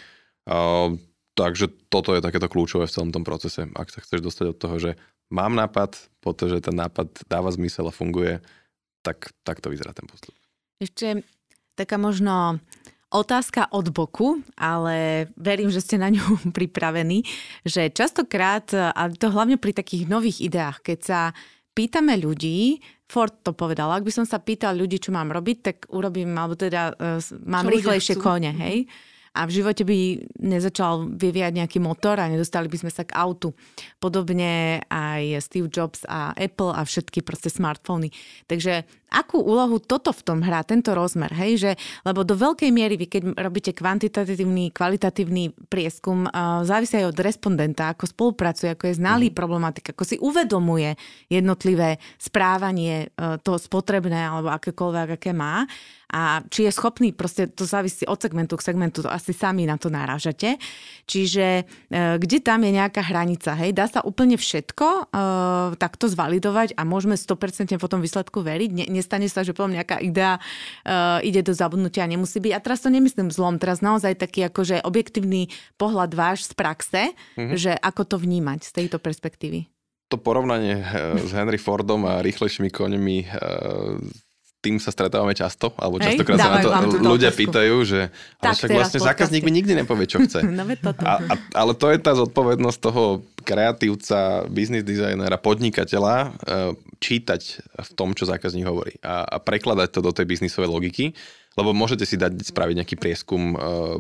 A, 0.47 0.87
takže 1.35 1.67
toto 1.91 2.15
je 2.15 2.23
takéto 2.23 2.47
kľúčové 2.47 2.87
v 2.87 2.95
celom 2.95 3.11
tom 3.11 3.27
procese. 3.27 3.67
Ak 3.75 3.91
sa 3.91 3.99
chceš 3.99 4.23
dostať 4.23 4.47
od 4.55 4.59
toho, 4.63 4.77
že 4.79 4.91
mám 5.35 5.59
nápad, 5.59 5.99
pretože 6.23 6.63
ten 6.63 6.79
nápad 6.79 7.27
dáva 7.27 7.51
zmysel 7.51 7.91
a 7.91 7.93
funguje, 7.93 8.39
tak, 9.03 9.35
tak 9.43 9.59
to 9.59 9.67
vyzerá 9.67 9.91
ten 9.91 10.07
postup. 10.07 10.37
Ešte 10.79 11.27
taká 11.75 11.99
možno 11.99 12.63
otázka 13.13 13.69
od 13.71 13.93
boku, 13.93 14.41
ale 14.57 15.29
verím, 15.37 15.69
že 15.69 15.85
ste 15.85 16.01
na 16.01 16.09
ňu 16.09 16.41
pripravení, 16.57 17.23
že 17.63 17.93
častokrát, 17.93 18.73
a 18.73 19.03
to 19.13 19.29
hlavne 19.29 19.61
pri 19.61 19.77
takých 19.77 20.09
nových 20.09 20.41
ideách, 20.41 20.81
keď 20.81 20.99
sa 21.05 21.21
pýtame 21.77 22.17
ľudí, 22.21 22.81
Ford 23.13 23.33
to 23.45 23.53
povedal, 23.53 23.93
ak 23.93 24.09
by 24.09 24.13
som 24.13 24.25
sa 24.25 24.41
pýtal 24.41 24.73
ľudí, 24.73 24.97
čo 24.97 25.13
mám 25.13 25.29
robiť, 25.29 25.57
tak 25.61 25.77
urobím, 25.93 26.33
alebo 26.33 26.57
teda 26.57 26.97
uh, 26.97 27.21
mám 27.45 27.69
čo 27.69 27.73
rýchlejšie 27.77 28.15
kone, 28.17 28.53
hej? 28.57 28.89
a 29.33 29.49
v 29.49 29.65
živote 29.65 29.83
by 29.89 30.29
nezačal 30.45 31.09
vyvíjať 31.09 31.53
nejaký 31.57 31.79
motor 31.81 32.21
a 32.21 32.29
nedostali 32.29 32.69
by 32.69 32.85
sme 32.85 32.93
sa 32.93 33.09
k 33.09 33.17
autu. 33.17 33.57
Podobne 33.97 34.85
aj 34.93 35.41
Steve 35.41 35.73
Jobs 35.73 36.05
a 36.05 36.37
Apple 36.37 36.77
a 36.77 36.85
všetky 36.85 37.25
proste 37.25 37.49
smartfóny. 37.49 38.13
Takže 38.45 38.85
akú 39.13 39.45
úlohu 39.45 39.77
toto 39.79 40.11
v 40.11 40.23
tom 40.25 40.39
hrá, 40.41 40.65
tento 40.65 40.97
rozmer, 40.97 41.29
hej, 41.37 41.53
že, 41.61 41.71
lebo 42.09 42.25
do 42.25 42.33
veľkej 42.33 42.71
miery 42.73 42.97
vy, 42.97 43.07
keď 43.13 43.23
robíte 43.37 43.73
kvantitatívny, 43.77 44.73
kvalitatívny 44.73 45.53
prieskum, 45.69 46.25
uh, 46.27 46.65
závisí 46.65 46.97
aj 46.97 47.13
od 47.13 47.19
respondenta, 47.21 47.93
ako 47.93 48.09
spolupracuje, 48.09 48.73
ako 48.73 48.89
je 48.89 48.99
znalý 48.99 49.29
mm. 49.31 49.37
problematika, 49.37 49.93
ako 49.93 50.05
si 50.09 50.17
uvedomuje 50.17 50.97
jednotlivé 51.29 52.01
správanie 52.17 53.13
uh, 53.21 53.37
to 53.39 53.61
spotrebné 53.61 54.17
alebo 54.17 54.49
akékoľvek, 54.49 55.21
aké 55.21 55.31
má 55.37 55.69
a 56.13 56.45
či 56.53 56.69
je 56.69 56.73
schopný, 56.77 57.17
proste 57.17 57.49
to 57.49 57.65
závisí 57.65 58.05
od 58.05 58.21
segmentu 58.21 58.61
k 58.61 58.69
segmentu, 58.69 59.01
to 59.01 59.09
asi 59.09 59.33
sami 59.33 59.65
na 59.65 59.81
to 59.81 59.89
narážate. 59.89 60.61
Čiže 61.09 61.65
e, 61.89 62.21
kde 62.21 62.39
tam 62.45 62.61
je 62.69 62.77
nejaká 62.77 63.01
hranica, 63.01 63.57
hej, 63.57 63.73
dá 63.73 63.89
sa 63.89 64.05
úplne 64.05 64.37
všetko 64.37 64.87
e, 64.93 65.03
takto 65.81 66.13
zvalidovať 66.13 66.77
a 66.77 66.85
môžeme 66.85 67.17
100% 67.17 67.81
potom 67.81 68.05
výsledku 68.05 68.45
veriť. 68.45 68.71
Ne, 68.77 68.85
nestane 69.03 69.27
sa, 69.27 69.43
že 69.43 69.51
potom 69.51 69.75
nejaká 69.75 69.99
idea 69.99 70.39
e, 70.39 71.27
ide 71.27 71.43
do 71.43 71.51
zabudnutia 71.51 72.07
a 72.07 72.13
nemusí 72.13 72.39
byť. 72.39 72.53
A 72.55 72.63
teraz 72.63 72.87
to 72.87 72.89
nemyslím 72.95 73.35
zlom, 73.35 73.59
teraz 73.59 73.83
naozaj 73.83 74.15
taký 74.15 74.47
akože 74.47 74.87
objektívny 74.87 75.51
pohľad 75.75 76.15
váš 76.15 76.47
z 76.47 76.53
praxe, 76.55 77.03
mm-hmm. 77.35 77.59
že 77.59 77.75
ako 77.75 78.15
to 78.15 78.17
vnímať 78.23 78.63
z 78.63 78.71
tejto 78.71 79.03
perspektívy 79.03 79.67
to 80.13 80.21
porovnanie 80.21 80.77
e, 80.77 80.85
s 81.25 81.33
Henry 81.33 81.57
Fordom 81.57 82.05
a 82.05 82.21
rýchlejšími 82.21 82.69
koňmi 82.69 83.19
e, 83.25 83.29
tým 84.63 84.79
sa 84.79 84.95
stretávame 84.95 85.35
často, 85.35 85.75
alebo 85.75 85.99
častokrát 85.99 86.39
sa 86.39 86.55
na 86.55 86.63
to 86.63 86.71
ľudia 87.03 87.35
otázku. 87.35 87.43
pýtajú, 87.43 87.77
že 87.83 88.01
ale 88.39 88.55
však 88.55 88.71
vlastne 88.71 89.01
zákazník 89.03 89.43
mi 89.43 89.53
nikdy 89.59 89.75
nepovie, 89.75 90.07
čo 90.07 90.23
chce. 90.23 90.47
no, 90.47 90.63
toto. 90.79 91.03
A, 91.03 91.19
a, 91.19 91.35
ale 91.59 91.75
to 91.75 91.91
je 91.91 91.99
tá 91.99 92.15
zodpovednosť 92.15 92.79
toho 92.79 93.27
kreatívca, 93.43 94.47
business 94.47 94.87
designera, 94.87 95.35
podnikateľa 95.35 96.15
e, 96.15 96.29
čítať 97.03 97.43
v 97.75 97.91
tom, 97.99 98.15
čo 98.15 98.31
zákazník 98.31 98.63
hovorí 98.63 99.03
a, 99.03 99.27
a 99.27 99.37
prekladať 99.43 99.99
to 99.99 100.01
do 100.01 100.15
tej 100.15 100.31
biznisovej 100.31 100.71
logiky, 100.71 101.11
lebo 101.59 101.75
môžete 101.75 102.07
si 102.07 102.15
dať 102.15 102.39
spraviť 102.39 102.87
nejaký 102.87 102.97
prieskum 103.03 103.43
e, 103.53 103.57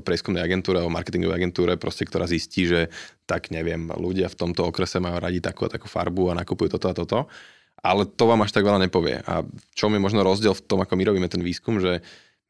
prieskumnej 0.06 0.46
agentúre 0.46 0.78
alebo 0.78 0.94
marketingovej 0.94 1.42
agentúre, 1.42 1.74
proste, 1.74 2.06
ktorá 2.06 2.30
zistí, 2.30 2.70
že 2.70 2.86
tak 3.26 3.50
neviem, 3.50 3.90
ľudia 3.98 4.30
v 4.30 4.38
tomto 4.38 4.70
okrese 4.70 5.02
majú 5.02 5.18
radi 5.18 5.42
takú 5.42 5.66
a 5.66 5.74
takú 5.74 5.90
farbu 5.90 6.30
a 6.30 6.38
nakupujú 6.38 6.78
toto 6.78 6.86
a 6.86 6.94
toto 6.94 7.18
ale 7.82 8.06
to 8.06 8.24
vám 8.30 8.46
až 8.46 8.54
tak 8.54 8.62
veľa 8.62 8.86
nepovie. 8.86 9.20
A 9.26 9.42
čo 9.74 9.90
mi 9.90 9.98
možno 9.98 10.22
rozdiel 10.22 10.54
v 10.54 10.64
tom, 10.64 10.78
ako 10.80 10.94
my 10.94 11.02
robíme 11.02 11.28
ten 11.28 11.42
výskum, 11.42 11.82
že 11.82 12.00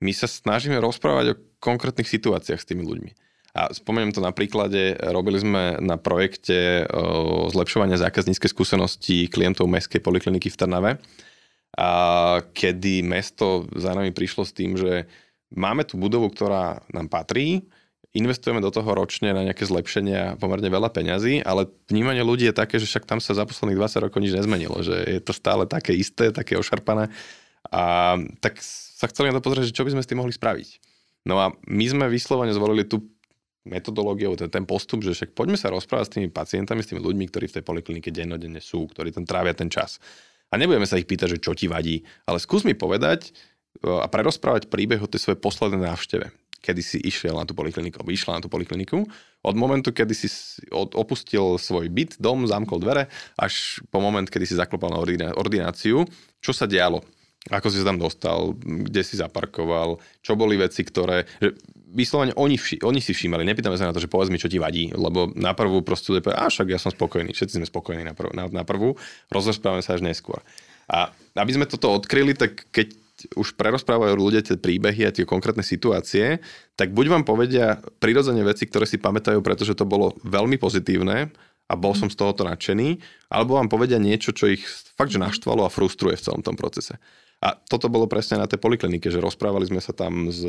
my 0.04 0.12
sa 0.12 0.28
snažíme 0.28 0.76
rozprávať 0.78 1.24
o 1.32 1.40
konkrétnych 1.58 2.06
situáciách 2.06 2.60
s 2.60 2.68
tými 2.68 2.84
ľuďmi. 2.84 3.10
A 3.52 3.68
spomeniem 3.72 4.16
to 4.16 4.24
na 4.24 4.32
príklade, 4.32 4.96
robili 5.12 5.36
sme 5.36 5.76
na 5.80 6.00
projekte 6.00 6.88
zlepšovania 7.52 8.00
zákazníckej 8.00 8.48
skúsenosti 8.48 9.28
klientov 9.28 9.68
mestskej 9.68 10.00
polikliniky 10.00 10.48
v 10.48 10.58
Trnave, 10.58 10.92
a 11.72 11.88
kedy 12.52 13.00
mesto 13.00 13.64
za 13.72 13.96
nami 13.96 14.12
prišlo 14.12 14.44
s 14.44 14.52
tým, 14.52 14.76
že 14.76 15.08
máme 15.56 15.88
tu 15.88 15.96
budovu, 15.96 16.28
ktorá 16.28 16.84
nám 16.92 17.08
patrí, 17.08 17.64
investujeme 18.12 18.60
do 18.60 18.68
toho 18.68 18.92
ročne 18.92 19.32
na 19.32 19.40
nejaké 19.40 19.64
zlepšenia 19.64 20.36
pomerne 20.36 20.68
veľa 20.68 20.92
peňazí, 20.92 21.40
ale 21.40 21.64
vnímanie 21.88 22.20
ľudí 22.20 22.44
je 22.52 22.56
také, 22.56 22.76
že 22.76 22.84
však 22.84 23.08
tam 23.08 23.24
sa 23.24 23.32
za 23.32 23.48
posledných 23.48 23.80
20 23.80 24.04
rokov 24.04 24.20
nič 24.20 24.36
nezmenilo, 24.36 24.84
že 24.84 25.00
je 25.00 25.20
to 25.24 25.32
stále 25.32 25.64
také 25.64 25.96
isté, 25.96 26.28
také 26.28 26.60
ošarpané. 26.60 27.08
A 27.72 28.14
tak 28.44 28.60
sa 28.60 29.08
chceli 29.08 29.32
na 29.32 29.40
to 29.40 29.48
pozrieť, 29.48 29.72
že 29.72 29.76
čo 29.76 29.88
by 29.88 29.96
sme 29.96 30.04
s 30.04 30.08
tým 30.12 30.20
mohli 30.20 30.34
spraviť. 30.36 30.68
No 31.24 31.40
a 31.40 31.56
my 31.64 31.84
sme 31.88 32.06
vyslovene 32.12 32.52
zvolili 32.52 32.84
tú 32.84 33.00
metodológiu, 33.64 34.34
ten, 34.36 34.50
ten 34.52 34.66
postup, 34.68 35.06
že 35.06 35.16
však 35.16 35.32
poďme 35.32 35.56
sa 35.56 35.72
rozprávať 35.72 36.04
s 36.10 36.14
tými 36.18 36.28
pacientami, 36.28 36.84
s 36.84 36.90
tými 36.92 37.00
ľuďmi, 37.00 37.24
ktorí 37.30 37.48
v 37.48 37.56
tej 37.60 37.64
poliklinike 37.64 38.10
dennodenne 38.12 38.58
sú, 38.60 38.90
ktorí 38.90 39.14
tam 39.14 39.24
trávia 39.24 39.56
ten 39.56 39.70
čas. 39.72 40.02
A 40.52 40.60
nebudeme 40.60 40.84
sa 40.84 41.00
ich 41.00 41.08
pýtať, 41.08 41.38
že 41.38 41.42
čo 41.42 41.56
ti 41.56 41.70
vadí, 41.70 42.02
ale 42.28 42.42
skús 42.42 42.66
mi 42.66 42.76
povedať 42.76 43.32
a 43.80 44.04
prerozprávať 44.04 44.68
príbeh 44.68 45.00
o 45.00 45.08
tej 45.08 45.24
svojej 45.24 45.40
poslednej 45.40 45.88
návšteve 45.88 46.41
kedy 46.62 46.80
si 46.80 46.98
išiel 47.02 47.34
na 47.34 47.44
tú 47.44 47.52
polikliniku, 47.58 48.00
alebo 48.00 48.14
išla 48.14 48.38
na 48.38 48.42
tú 48.42 48.48
polikliniku. 48.48 49.02
Od 49.42 49.56
momentu, 49.58 49.90
kedy 49.90 50.14
si 50.14 50.30
opustil 50.70 51.58
svoj 51.58 51.90
byt, 51.90 52.22
dom, 52.22 52.46
zamkol 52.46 52.78
dvere, 52.78 53.10
až 53.34 53.82
po 53.90 53.98
moment, 53.98 54.24
kedy 54.24 54.46
si 54.46 54.54
zaklopal 54.54 54.94
na 54.94 55.02
ordináciu, 55.34 56.06
čo 56.38 56.52
sa 56.54 56.70
dialo? 56.70 57.02
Ako 57.50 57.74
si 57.74 57.82
sa 57.82 57.90
tam 57.90 57.98
dostal, 57.98 58.54
kde 58.62 59.02
si 59.02 59.18
zaparkoval, 59.18 59.98
čo 60.22 60.38
boli 60.38 60.54
veci, 60.54 60.86
ktoré... 60.86 61.26
Že 61.42 61.58
vyslovene 61.92 62.32
oni, 62.38 62.56
vši, 62.56 62.80
oni 62.80 63.04
si 63.04 63.12
všímali, 63.12 63.44
nepýtame 63.44 63.76
sa 63.76 63.84
na 63.84 63.92
to, 63.92 64.00
že 64.00 64.08
povedz 64.08 64.32
mi, 64.32 64.40
čo 64.40 64.48
ti 64.48 64.56
vadí, 64.56 64.88
lebo 64.96 65.28
na 65.36 65.52
prvú 65.52 65.84
prosto 65.84 66.16
je 66.16 66.24
a 66.24 66.48
však 66.48 66.72
ja 66.72 66.80
som 66.80 66.88
spokojný, 66.88 67.36
všetci 67.36 67.60
sme 67.60 67.66
spokojní 67.68 68.06
na, 68.08 68.16
prv, 68.16 68.32
na, 68.32 68.48
na 68.48 68.64
prvú, 68.64 68.96
rozprávame 69.28 69.84
sa 69.84 69.98
až 69.98 70.00
neskôr. 70.00 70.40
A 70.88 71.12
aby 71.36 71.52
sme 71.52 71.68
toto 71.68 71.92
odkryli, 71.92 72.32
tak 72.32 72.64
keď 72.72 73.01
už 73.34 73.54
prerozprávajú 73.58 74.14
ľudia 74.16 74.42
tie 74.42 74.56
príbehy 74.58 75.06
a 75.06 75.14
tie 75.14 75.26
konkrétne 75.26 75.62
situácie, 75.62 76.42
tak 76.74 76.94
buď 76.96 77.06
vám 77.18 77.24
povedia 77.26 77.78
prirodzene 78.02 78.42
veci, 78.42 78.66
ktoré 78.66 78.88
si 78.88 78.98
pamätajú, 78.98 79.42
pretože 79.44 79.76
to 79.78 79.86
bolo 79.86 80.16
veľmi 80.26 80.56
pozitívne 80.58 81.30
a 81.70 81.74
bol 81.78 81.96
som 81.96 82.12
z 82.12 82.18
tohoto 82.18 82.44
nadšený, 82.44 83.00
alebo 83.32 83.56
vám 83.56 83.72
povedia 83.72 83.96
niečo, 83.96 84.36
čo 84.36 84.50
ich 84.50 84.64
fakt, 84.98 85.14
že 85.14 85.22
naštvalo 85.22 85.64
a 85.64 85.72
frustruje 85.72 86.18
v 86.18 86.24
celom 86.24 86.42
tom 86.44 86.58
procese. 86.58 87.00
A 87.42 87.58
toto 87.58 87.90
bolo 87.90 88.06
presne 88.06 88.38
na 88.38 88.46
tej 88.46 88.62
poliklinike, 88.62 89.10
že 89.10 89.18
rozprávali 89.18 89.66
sme 89.66 89.82
sa 89.82 89.90
tam 89.90 90.30
s 90.30 90.46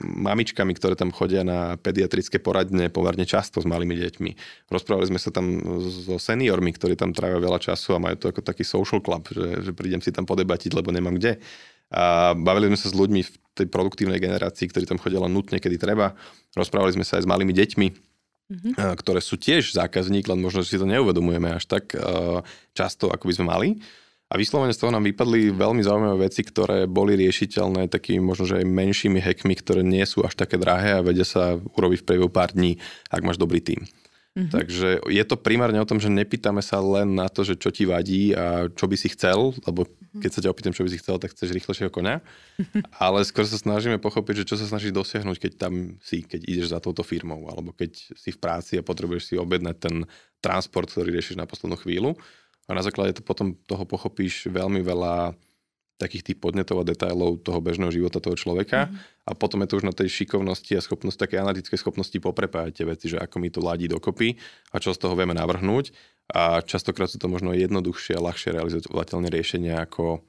mamičkami, 0.00 0.70
ktoré 0.78 0.94
tam 0.94 1.10
chodia 1.10 1.42
na 1.42 1.74
pediatrické 1.74 2.38
poradne 2.38 2.88
pomerne 2.88 3.26
často 3.26 3.58
s 3.58 3.66
malými 3.66 3.98
deťmi. 3.98 4.30
Rozprávali 4.70 5.10
sme 5.10 5.18
sa 5.18 5.34
tam 5.34 5.58
so 5.82 6.16
seniormi, 6.16 6.70
ktorí 6.70 6.94
tam 6.94 7.10
trávia 7.10 7.42
veľa 7.42 7.58
času 7.58 7.98
a 7.98 8.02
majú 8.02 8.16
to 8.16 8.30
ako 8.30 8.40
taký 8.40 8.62
social 8.62 9.02
club, 9.02 9.26
že, 9.34 9.66
že 9.66 9.70
prídem 9.74 9.98
si 9.98 10.14
tam 10.14 10.24
podebatiť, 10.24 10.78
lebo 10.78 10.94
nemám 10.94 11.18
kde. 11.18 11.42
A 11.90 12.32
bavili 12.38 12.70
sme 12.70 12.78
sa 12.78 12.88
s 12.90 12.94
ľuďmi 12.94 13.20
v 13.26 13.30
tej 13.54 13.66
produktívnej 13.66 14.22
generácii, 14.22 14.70
ktorí 14.70 14.86
tam 14.86 15.02
chodia 15.02 15.20
len 15.20 15.34
nutne, 15.34 15.58
kedy 15.58 15.76
treba. 15.76 16.14
Rozprávali 16.54 16.94
sme 16.94 17.04
sa 17.04 17.18
aj 17.18 17.26
s 17.26 17.30
malými 17.30 17.52
deťmi, 17.54 17.86
mm-hmm. 17.90 18.94
ktoré 19.02 19.18
sú 19.18 19.34
tiež 19.36 19.74
zákazník, 19.74 20.30
len 20.30 20.38
možno 20.38 20.62
si 20.62 20.78
to 20.78 20.86
neuvedomujeme 20.86 21.50
až 21.50 21.66
tak 21.66 21.92
často, 22.72 23.10
ako 23.10 23.26
by 23.26 23.32
sme 23.34 23.46
mali. 23.50 23.68
A 24.34 24.40
vyslovene 24.42 24.74
z 24.74 24.82
toho 24.82 24.90
nám 24.90 25.06
vypadli 25.06 25.54
veľmi 25.54 25.86
zaujímavé 25.86 26.26
veci, 26.26 26.42
ktoré 26.42 26.90
boli 26.90 27.14
riešiteľné 27.14 27.86
takými 27.86 28.18
možno, 28.18 28.50
že 28.50 28.58
aj 28.58 28.66
menšími 28.66 29.22
hackmi, 29.22 29.54
ktoré 29.54 29.86
nie 29.86 30.02
sú 30.02 30.26
až 30.26 30.34
také 30.34 30.58
drahé 30.58 30.98
a 30.98 31.06
vedia 31.06 31.22
sa 31.22 31.54
urobiť 31.54 32.02
v 32.02 32.06
priebehu 32.10 32.30
pár 32.34 32.50
dní, 32.50 32.82
ak 33.14 33.22
máš 33.22 33.38
dobrý 33.38 33.62
tým. 33.62 33.86
Mm-hmm. 34.34 34.50
Takže 34.50 35.06
je 35.06 35.24
to 35.30 35.38
primárne 35.38 35.78
o 35.78 35.86
tom, 35.86 36.02
že 36.02 36.10
nepýtame 36.10 36.58
sa 36.66 36.82
len 36.82 37.14
na 37.14 37.30
to, 37.30 37.46
že 37.46 37.54
čo 37.54 37.70
ti 37.70 37.86
vadí 37.86 38.34
a 38.34 38.66
čo 38.74 38.90
by 38.90 38.98
si 38.98 39.14
chcel, 39.14 39.54
lebo 39.62 39.86
mhm. 39.86 40.18
keď 40.26 40.30
sa 40.34 40.42
ťa 40.42 40.50
opýtam, 40.50 40.74
čo 40.74 40.82
by 40.82 40.90
si 40.90 40.98
chcel, 40.98 41.22
tak 41.22 41.30
chceš 41.30 41.54
rýchlejšieho 41.54 41.94
konia. 41.94 42.18
Ale 42.98 43.22
skôr 43.22 43.46
sa 43.46 43.54
snažíme 43.54 44.02
pochopiť, 44.02 44.42
že 44.42 44.48
čo 44.50 44.58
sa 44.58 44.66
snažíš 44.66 44.90
dosiahnuť, 44.90 45.38
keď 45.38 45.52
tam 45.54 46.02
si, 46.02 46.26
keď 46.26 46.50
ideš 46.50 46.74
za 46.74 46.82
touto 46.82 47.06
firmou, 47.06 47.46
alebo 47.46 47.70
keď 47.70 47.94
si 48.18 48.34
v 48.34 48.42
práci 48.42 48.74
a 48.74 48.82
potrebuješ 48.82 49.30
si 49.30 49.34
objednať 49.38 49.76
ten 49.78 50.02
transport, 50.42 50.90
ktorý 50.90 51.14
riešiš 51.14 51.38
na 51.38 51.46
poslednú 51.46 51.78
chvíľu. 51.78 52.18
A 52.68 52.70
na 52.72 52.82
základe 52.82 53.20
to 53.20 53.22
potom 53.22 53.56
toho 53.68 53.84
pochopíš 53.84 54.48
veľmi 54.48 54.80
veľa 54.80 55.36
takých 55.94 56.34
tých 56.34 56.38
podnetov 56.42 56.82
a 56.82 56.88
detailov 56.88 57.46
toho 57.46 57.62
bežného 57.62 57.94
života 57.94 58.18
toho 58.18 58.34
človeka 58.34 58.90
mm-hmm. 58.90 59.30
a 59.30 59.32
potom 59.38 59.62
je 59.62 59.68
to 59.70 59.78
už 59.78 59.86
na 59.86 59.94
tej 59.94 60.10
šikovnosti 60.10 60.74
a 60.74 60.82
schopnosti, 60.82 61.20
také 61.22 61.38
analytickej 61.38 61.78
schopnosti 61.78 62.18
poprepájať 62.18 62.72
tie 62.74 62.86
veci, 62.86 63.06
že 63.14 63.22
ako 63.22 63.36
mi 63.38 63.48
to 63.54 63.62
ladí 63.62 63.86
dokopy 63.86 64.34
a 64.74 64.82
čo 64.82 64.90
z 64.90 64.98
toho 64.98 65.14
vieme 65.14 65.38
navrhnúť 65.38 65.94
a 66.34 66.66
častokrát 66.66 67.06
sú 67.06 67.22
to 67.22 67.30
možno 67.30 67.54
jednoduchšie 67.54 68.18
a 68.18 68.24
ľahšie 68.26 68.58
realizovateľné 68.58 69.30
riešenia 69.30 69.86
ako 69.86 70.26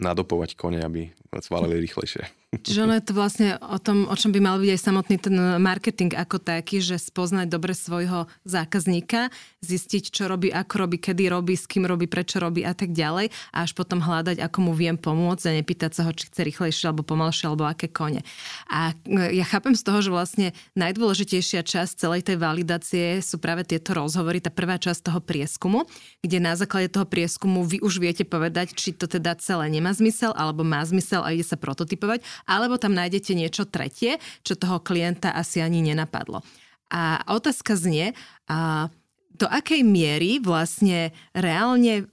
nadopovať 0.00 0.58
kone, 0.58 0.80
aby 0.82 1.12
svalili 1.38 1.86
rýchlejšie. 1.86 2.40
Čiže 2.50 2.82
ono 2.82 2.98
je 2.98 3.06
to 3.06 3.14
vlastne 3.14 3.48
o 3.62 3.78
tom, 3.78 4.10
o 4.10 4.14
čom 4.18 4.34
by 4.34 4.42
mal 4.42 4.58
byť 4.58 4.70
aj 4.74 4.80
samotný 4.82 5.16
ten 5.22 5.38
marketing 5.62 6.10
ako 6.18 6.42
taký, 6.42 6.82
že 6.82 6.98
spoznať 6.98 7.46
dobre 7.46 7.78
svojho 7.78 8.26
zákazníka, 8.42 9.30
zistiť, 9.62 10.10
čo 10.10 10.26
robí, 10.26 10.50
ako 10.50 10.74
robí, 10.82 10.98
kedy 10.98 11.30
robí, 11.30 11.54
s 11.54 11.70
kým 11.70 11.86
robí, 11.86 12.10
prečo 12.10 12.42
robí 12.42 12.66
a 12.66 12.74
tak 12.74 12.90
ďalej 12.90 13.30
a 13.54 13.58
až 13.62 13.70
potom 13.78 14.02
hľadať, 14.02 14.42
ako 14.42 14.66
mu 14.66 14.72
viem 14.74 14.98
pomôcť 14.98 15.46
a 15.46 15.56
nepýtať 15.62 15.94
sa 15.94 16.02
ho, 16.02 16.10
či 16.10 16.26
chce 16.26 16.42
rýchlejšie 16.42 16.90
alebo 16.90 17.06
pomalšie 17.06 17.46
alebo 17.46 17.70
aké 17.70 17.86
kone. 17.86 18.26
A 18.66 18.98
e, 19.06 19.38
ja 19.38 19.46
chápem 19.46 19.78
z 19.78 19.86
toho, 19.86 20.02
že 20.02 20.10
vlastne 20.10 20.50
najdôležitejšia 20.74 21.62
časť 21.62 22.02
celej 22.02 22.26
tej 22.26 22.42
validácie 22.42 23.22
sú 23.22 23.38
práve 23.38 23.62
tieto 23.62 23.94
rozhovory, 23.94 24.42
tá 24.42 24.50
prvá 24.50 24.74
časť 24.74 25.06
toho 25.06 25.22
prieskumu, 25.22 25.86
kde 26.18 26.42
na 26.42 26.58
základe 26.58 26.90
toho 26.90 27.06
prieskumu 27.06 27.62
vy 27.62 27.78
už 27.78 28.02
viete 28.02 28.26
povedať, 28.26 28.74
či 28.74 28.90
to 28.90 29.06
teda 29.06 29.38
celé 29.38 29.70
nemá 29.70 29.94
zmysel 29.94 30.34
alebo 30.34 30.66
má 30.66 30.82
zmysel 30.82 31.19
a 31.22 31.32
ide 31.32 31.44
sa 31.46 31.60
prototypovať 31.60 32.24
alebo 32.48 32.80
tam 32.80 32.96
nájdete 32.96 33.32
niečo 33.36 33.68
tretie, 33.68 34.18
čo 34.42 34.58
toho 34.58 34.80
klienta 34.80 35.32
asi 35.32 35.62
ani 35.62 35.84
nenapadlo. 35.84 36.42
A 36.90 37.22
otázka 37.30 37.78
znie, 37.78 38.18
a 38.50 38.90
do 39.30 39.46
akej 39.46 39.86
miery 39.86 40.42
vlastne 40.42 41.14
reálne 41.32 42.10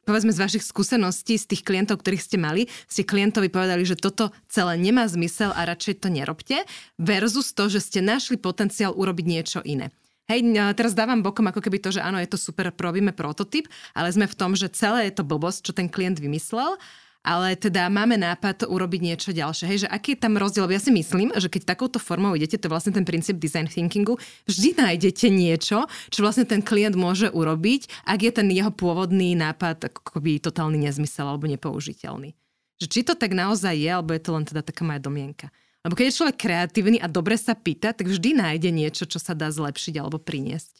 povedzme 0.00 0.34
z 0.34 0.42
vašich 0.42 0.66
skúseností, 0.66 1.38
z 1.38 1.46
tých 1.54 1.62
klientov, 1.62 2.02
ktorých 2.02 2.24
ste 2.24 2.34
mali, 2.34 2.66
ste 2.90 3.06
klientovi 3.06 3.46
povedali, 3.46 3.86
že 3.86 3.94
toto 3.94 4.34
celé 4.50 4.74
nemá 4.74 5.06
zmysel 5.06 5.54
a 5.54 5.62
radšej 5.62 6.02
to 6.02 6.08
nerobte, 6.10 6.66
versus 6.98 7.54
to, 7.54 7.70
že 7.70 7.78
ste 7.78 8.02
našli 8.02 8.34
potenciál 8.34 8.90
urobiť 8.90 9.26
niečo 9.30 9.60
iné. 9.62 9.94
Hej, 10.26 10.50
teraz 10.78 10.98
dávam 10.98 11.22
bokom 11.22 11.46
ako 11.46 11.62
keby 11.62 11.78
to, 11.78 11.94
že 11.94 12.02
áno, 12.02 12.18
je 12.18 12.26
to 12.26 12.38
super, 12.38 12.74
robíme 12.74 13.14
prototyp, 13.14 13.70
ale 13.94 14.10
sme 14.10 14.26
v 14.26 14.34
tom, 14.34 14.58
že 14.58 14.70
celé 14.74 15.10
je 15.10 15.18
to 15.18 15.26
blbosť, 15.26 15.70
čo 15.70 15.72
ten 15.74 15.86
klient 15.86 16.18
vymyslel 16.18 16.74
ale 17.20 17.52
teda 17.52 17.92
máme 17.92 18.16
nápad 18.16 18.64
urobiť 18.64 19.00
niečo 19.04 19.30
ďalšie. 19.36 19.68
Hej, 19.68 19.78
že 19.84 19.88
aký 19.92 20.16
je 20.16 20.24
tam 20.24 20.40
rozdiel? 20.40 20.64
Ja 20.72 20.80
si 20.80 20.88
myslím, 20.88 21.36
že 21.36 21.52
keď 21.52 21.76
takouto 21.76 22.00
formou 22.00 22.32
idete, 22.32 22.56
to 22.56 22.68
je 22.68 22.72
vlastne 22.72 22.96
ten 22.96 23.04
princíp 23.04 23.36
design 23.36 23.68
thinkingu, 23.68 24.16
vždy 24.48 24.80
nájdete 24.80 25.28
niečo, 25.28 25.84
čo 26.08 26.18
vlastne 26.24 26.48
ten 26.48 26.64
klient 26.64 26.96
môže 26.96 27.28
urobiť, 27.28 28.08
ak 28.08 28.20
je 28.24 28.32
ten 28.32 28.48
jeho 28.48 28.72
pôvodný 28.72 29.36
nápad 29.36 29.92
akoby 29.92 30.40
totálny 30.40 30.80
nezmysel 30.80 31.28
alebo 31.28 31.44
nepoužiteľný. 31.44 32.32
Že 32.80 32.86
či 32.88 33.00
to 33.04 33.12
tak 33.12 33.36
naozaj 33.36 33.76
je, 33.76 33.90
alebo 33.92 34.16
je 34.16 34.22
to 34.24 34.32
len 34.32 34.44
teda 34.48 34.64
taká 34.64 34.88
moja 34.88 35.04
domienka. 35.04 35.52
Lebo 35.84 35.96
keď 35.96 36.04
je 36.08 36.16
človek 36.16 36.36
kreatívny 36.40 37.00
a 37.00 37.08
dobre 37.08 37.36
sa 37.36 37.52
pýta, 37.56 37.92
tak 37.92 38.08
vždy 38.08 38.36
nájde 38.36 38.68
niečo, 38.72 39.04
čo 39.04 39.20
sa 39.20 39.36
dá 39.36 39.48
zlepšiť 39.52 40.00
alebo 40.00 40.20
priniesť. 40.20 40.79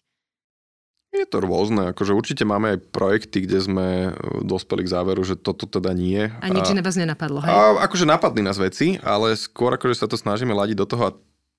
Je 1.10 1.26
to 1.26 1.42
rôzne, 1.42 1.90
akože 1.90 2.14
určite 2.14 2.46
máme 2.46 2.78
aj 2.78 2.78
projekty, 2.94 3.42
kde 3.42 3.58
sme 3.58 3.86
e, 4.08 4.10
dospeli 4.46 4.86
k 4.86 4.92
záveru, 4.94 5.26
že 5.26 5.34
toto 5.34 5.66
teda 5.66 5.90
nie. 5.90 6.30
A 6.38 6.46
nič 6.46 6.70
iné 6.70 6.86
vás 6.86 6.94
nenapadlo, 6.94 7.42
hej? 7.42 7.50
A 7.50 7.82
akože 7.82 8.06
napadli 8.06 8.46
nás 8.46 8.62
veci, 8.62 8.94
ale 9.02 9.34
skôr 9.34 9.74
akože 9.74 9.98
sa 9.98 10.06
to 10.06 10.14
snažíme 10.14 10.54
ladiť 10.54 10.78
do 10.78 10.86
toho 10.86 11.02
a 11.10 11.16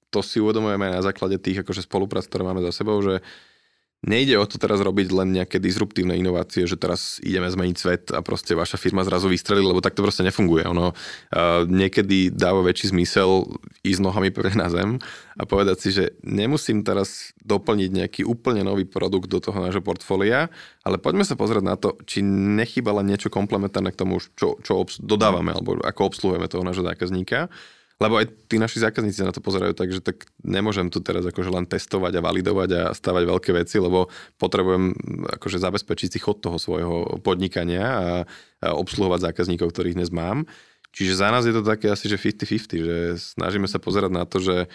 to 0.07 0.23
si 0.23 0.39
uvedomujeme 0.39 0.87
aj 0.87 0.93
na 0.99 1.03
základe 1.03 1.35
tých 1.39 1.67
akože 1.67 1.83
spoluprác, 1.83 2.27
ktoré 2.31 2.47
máme 2.47 2.63
za 2.63 2.71
sebou, 2.71 2.99
že 3.03 3.19
Nejde 4.01 4.33
o 4.41 4.49
to 4.49 4.57
teraz 4.57 4.81
robiť 4.81 5.13
len 5.13 5.29
nejaké 5.29 5.61
disruptívne 5.61 6.17
inovácie, 6.17 6.65
že 6.65 6.73
teraz 6.73 7.21
ideme 7.21 7.45
zmeniť 7.45 7.75
svet 7.77 8.03
a 8.09 8.25
proste 8.25 8.57
vaša 8.57 8.81
firma 8.81 9.05
zrazu 9.05 9.29
vystrelí, 9.29 9.61
lebo 9.61 9.77
tak 9.77 9.93
to 9.93 10.01
proste 10.01 10.25
nefunguje. 10.25 10.65
Ono 10.65 10.89
uh, 10.89 11.69
niekedy 11.69 12.33
dáva 12.33 12.65
väčší 12.65 12.97
zmysel 12.97 13.45
ísť 13.85 14.01
nohami 14.01 14.33
pevne 14.33 14.57
na 14.65 14.73
zem 14.73 14.97
a 15.37 15.45
povedať 15.45 15.77
si, 15.77 15.89
že 15.93 16.17
nemusím 16.25 16.81
teraz 16.81 17.37
doplniť 17.45 17.89
nejaký 17.93 18.21
úplne 18.25 18.65
nový 18.65 18.89
produkt 18.89 19.29
do 19.29 19.37
toho 19.37 19.61
nášho 19.61 19.85
portfólia, 19.85 20.49
ale 20.81 20.97
poďme 20.97 21.21
sa 21.21 21.37
pozrieť 21.37 21.61
na 21.61 21.77
to, 21.77 21.93
či 22.09 22.25
nechybala 22.25 23.05
niečo 23.05 23.29
komplementárne 23.29 23.93
k 23.93 24.01
tomu, 24.01 24.17
čo, 24.17 24.57
čo 24.65 24.81
obs- 24.81 24.97
dodávame 24.97 25.53
alebo 25.53 25.77
ako 25.77 26.01
obsluhujeme 26.09 26.49
toho 26.49 26.65
nášho 26.65 26.81
zákazníka 26.81 27.53
lebo 28.01 28.17
aj 28.17 28.33
tí 28.49 28.57
naši 28.57 28.81
zákazníci 28.81 29.21
na 29.21 29.29
to 29.29 29.45
pozerajú 29.45 29.77
tak, 29.77 29.93
že 29.93 30.01
tak 30.01 30.25
nemôžem 30.41 30.89
tu 30.89 31.05
teraz 31.05 31.21
akože 31.21 31.53
len 31.53 31.69
testovať 31.69 32.17
a 32.17 32.25
validovať 32.25 32.69
a 32.73 32.81
stavať 32.97 33.23
veľké 33.29 33.51
veci, 33.53 33.77
lebo 33.77 34.09
potrebujem 34.41 34.97
akože 35.37 35.61
zabezpečiť 35.61 36.09
si 36.09 36.17
chod 36.17 36.41
toho 36.41 36.57
svojho 36.57 37.21
podnikania 37.21 37.85
a, 37.85 38.07
a 38.65 38.67
obsluhovať 38.73 39.29
zákazníkov, 39.29 39.69
ktorých 39.69 40.01
dnes 40.01 40.09
mám. 40.09 40.49
Čiže 40.97 41.21
za 41.21 41.29
nás 41.29 41.45
je 41.45 41.53
to 41.53 41.61
také 41.61 41.93
asi, 41.93 42.09
že 42.09 42.17
50-50, 42.17 42.81
že 42.81 42.97
snažíme 43.37 43.69
sa 43.69 43.77
pozerať 43.77 44.11
na 44.11 44.25
to, 44.25 44.41
že 44.41 44.65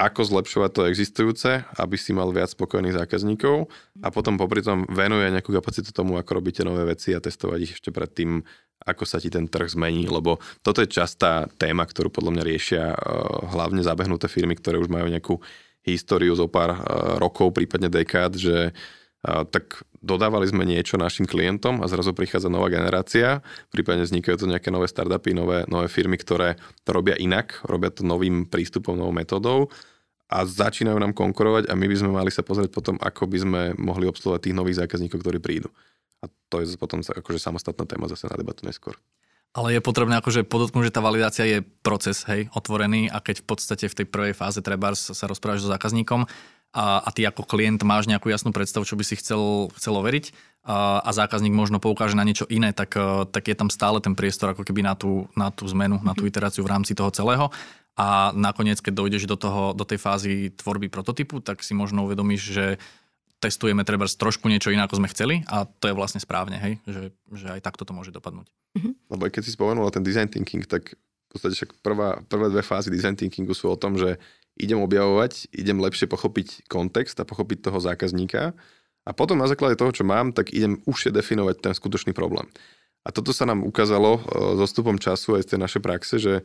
ako 0.00 0.24
zlepšovať 0.24 0.70
to 0.72 0.82
existujúce, 0.88 1.50
aby 1.76 1.96
si 2.00 2.16
mal 2.16 2.32
viac 2.32 2.48
spokojných 2.48 2.96
zákazníkov 2.96 3.68
a 4.00 4.08
potom 4.08 4.40
popri 4.40 4.64
tom 4.64 4.88
venuje 4.88 5.28
nejakú 5.28 5.52
kapacitu 5.52 5.92
tomu, 5.92 6.16
ako 6.16 6.40
robíte 6.40 6.64
nové 6.64 6.88
veci 6.88 7.12
a 7.12 7.20
testovať 7.20 7.58
ich 7.60 7.76
ešte 7.76 7.92
predtým, 7.92 8.40
ako 8.80 9.04
sa 9.04 9.20
ti 9.20 9.28
ten 9.28 9.44
trh 9.44 9.76
zmení, 9.76 10.08
lebo 10.08 10.40
toto 10.64 10.80
je 10.80 10.88
častá 10.88 11.52
téma, 11.60 11.84
ktorú 11.84 12.08
podľa 12.08 12.32
mňa 12.32 12.44
riešia 12.48 12.84
uh, 12.96 12.96
hlavne 13.52 13.84
zabehnuté 13.84 14.24
firmy, 14.32 14.56
ktoré 14.56 14.80
už 14.80 14.88
majú 14.88 15.04
nejakú 15.04 15.36
históriu 15.84 16.32
zo 16.32 16.48
pár 16.48 16.80
uh, 16.80 16.80
rokov, 17.20 17.52
prípadne 17.52 17.92
dekád, 17.92 18.40
že 18.40 18.72
uh, 18.72 19.44
tak 19.44 19.84
dodávali 20.00 20.48
sme 20.48 20.64
niečo 20.64 20.96
našim 20.96 21.28
klientom 21.28 21.84
a 21.84 21.90
zrazu 21.92 22.16
prichádza 22.16 22.48
nová 22.48 22.72
generácia, 22.72 23.44
prípadne 23.68 24.08
vznikajú 24.08 24.36
to 24.40 24.48
nejaké 24.48 24.72
nové 24.72 24.88
startupy, 24.88 25.36
nové, 25.36 25.68
nové 25.68 25.92
firmy, 25.92 26.16
ktoré 26.16 26.56
to 26.88 26.96
robia 26.96 27.20
inak, 27.20 27.60
robia 27.68 27.92
to 27.92 28.00
novým 28.00 28.48
prístupom, 28.48 28.96
novou 28.96 29.12
metodou 29.12 29.68
a 30.30 30.46
začínajú 30.46 30.94
nám 30.94 31.10
konkurovať 31.10 31.66
a 31.66 31.74
my 31.74 31.90
by 31.90 31.96
sme 31.98 32.10
mali 32.14 32.30
sa 32.30 32.46
pozrieť 32.46 32.70
potom, 32.70 32.94
ako 33.02 33.26
by 33.26 33.38
sme 33.42 33.60
mohli 33.74 34.06
obsluhovať 34.06 34.46
tých 34.46 34.56
nových 34.56 34.78
zákazníkov, 34.86 35.18
ktorí 35.18 35.42
prídu. 35.42 35.74
A 36.22 36.30
to 36.46 36.62
je 36.62 36.70
potom 36.78 37.02
akože 37.02 37.42
samostatná 37.42 37.82
téma 37.82 38.06
zase 38.06 38.30
na 38.30 38.38
debatu 38.38 38.62
neskôr. 38.62 38.94
Ale 39.50 39.74
je 39.74 39.82
potrebné 39.82 40.14
akože 40.22 40.46
podotknúť, 40.46 40.88
že 40.88 40.94
tá 40.94 41.02
validácia 41.02 41.42
je 41.42 41.58
proces, 41.82 42.22
hej, 42.30 42.46
otvorený 42.54 43.10
a 43.10 43.18
keď 43.18 43.42
v 43.42 43.46
podstate 43.50 43.90
v 43.90 43.96
tej 43.98 44.06
prvej 44.06 44.34
fáze 44.38 44.62
treba 44.62 44.94
sa 44.94 45.26
rozprávaš 45.26 45.66
so 45.66 45.72
zákazníkom 45.74 46.22
a, 46.70 47.02
a 47.02 47.08
ty 47.10 47.26
ako 47.26 47.42
klient 47.42 47.82
máš 47.82 48.06
nejakú 48.06 48.30
jasnú 48.30 48.54
predstavu, 48.54 48.86
čo 48.86 48.94
by 48.94 49.02
si 49.02 49.18
chcel, 49.18 49.66
chcel 49.74 49.98
overiť 49.98 50.30
a, 50.62 51.02
a 51.02 51.10
zákazník 51.10 51.50
možno 51.50 51.82
poukáže 51.82 52.14
na 52.14 52.22
niečo 52.22 52.46
iné, 52.46 52.70
tak, 52.70 52.94
tak 53.34 53.42
je 53.42 53.58
tam 53.58 53.74
stále 53.74 53.98
ten 53.98 54.14
priestor 54.14 54.54
ako 54.54 54.62
keby 54.62 54.86
na 54.86 54.94
tú, 54.94 55.26
na 55.34 55.50
tú 55.50 55.66
zmenu, 55.66 55.98
na 56.06 56.14
tú 56.14 56.30
iteráciu 56.30 56.62
v 56.62 56.70
rámci 56.70 56.94
toho 56.94 57.10
celého. 57.10 57.50
A 58.00 58.32
nakoniec, 58.32 58.80
keď 58.80 58.96
dojdeš 58.96 59.28
do, 59.28 59.36
toho, 59.36 59.76
do 59.76 59.84
tej 59.84 60.00
fázy 60.00 60.48
tvorby 60.56 60.88
prototypu, 60.88 61.44
tak 61.44 61.60
si 61.60 61.76
možno 61.76 62.08
uvedomíš, 62.08 62.42
že 62.48 62.66
testujeme 63.44 63.84
treba 63.84 64.08
trošku 64.08 64.48
niečo 64.48 64.72
iné, 64.72 64.88
ako 64.88 65.04
sme 65.04 65.12
chceli 65.12 65.44
a 65.52 65.68
to 65.68 65.92
je 65.92 65.96
vlastne 65.96 66.20
správne, 66.20 66.56
hej? 66.56 66.72
Že, 66.88 67.02
že 67.36 67.46
aj 67.52 67.60
takto 67.60 67.84
to 67.84 67.92
môže 67.92 68.08
dopadnúť. 68.12 68.48
Mm-hmm. 68.76 68.92
Lebo 69.12 69.22
keď 69.28 69.42
si 69.44 69.52
spomenula 69.52 69.92
ten 69.92 70.04
design 70.04 70.32
thinking, 70.32 70.64
tak 70.64 70.96
v 70.96 71.28
podstate 71.28 71.56
však 71.60 71.84
prvá, 71.84 72.24
prvé 72.24 72.48
dve 72.48 72.64
fázy 72.64 72.88
design 72.88 73.20
thinkingu 73.20 73.52
sú 73.52 73.68
o 73.68 73.76
tom, 73.76 74.00
že 74.00 74.16
idem 74.56 74.80
objavovať, 74.80 75.52
idem 75.52 75.80
lepšie 75.80 76.08
pochopiť 76.08 76.68
kontext 76.72 77.20
a 77.20 77.28
pochopiť 77.28 77.68
toho 77.68 77.80
zákazníka 77.80 78.56
a 79.04 79.10
potom 79.16 79.40
na 79.40 79.48
základe 79.48 79.76
toho, 79.76 79.92
čo 79.92 80.04
mám, 80.04 80.32
tak 80.36 80.52
idem 80.52 80.80
užšie 80.84 81.12
definovať 81.12 81.56
ten 81.64 81.72
skutočný 81.72 82.12
problém. 82.12 82.48
A 83.00 83.08
toto 83.08 83.32
sa 83.32 83.48
nám 83.48 83.64
ukázalo 83.64 84.20
e, 84.20 84.60
so 84.60 84.66
stupom 84.68 85.00
času 85.00 85.40
aj 85.40 85.48
z 85.48 85.56
tej 85.56 85.58
našej 85.64 85.80
praxe, 85.80 86.14
že 86.20 86.44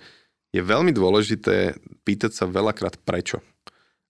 je 0.55 0.61
veľmi 0.63 0.95
dôležité 0.95 1.75
pýtať 2.07 2.31
sa 2.31 2.47
veľakrát 2.47 2.95
prečo 3.03 3.43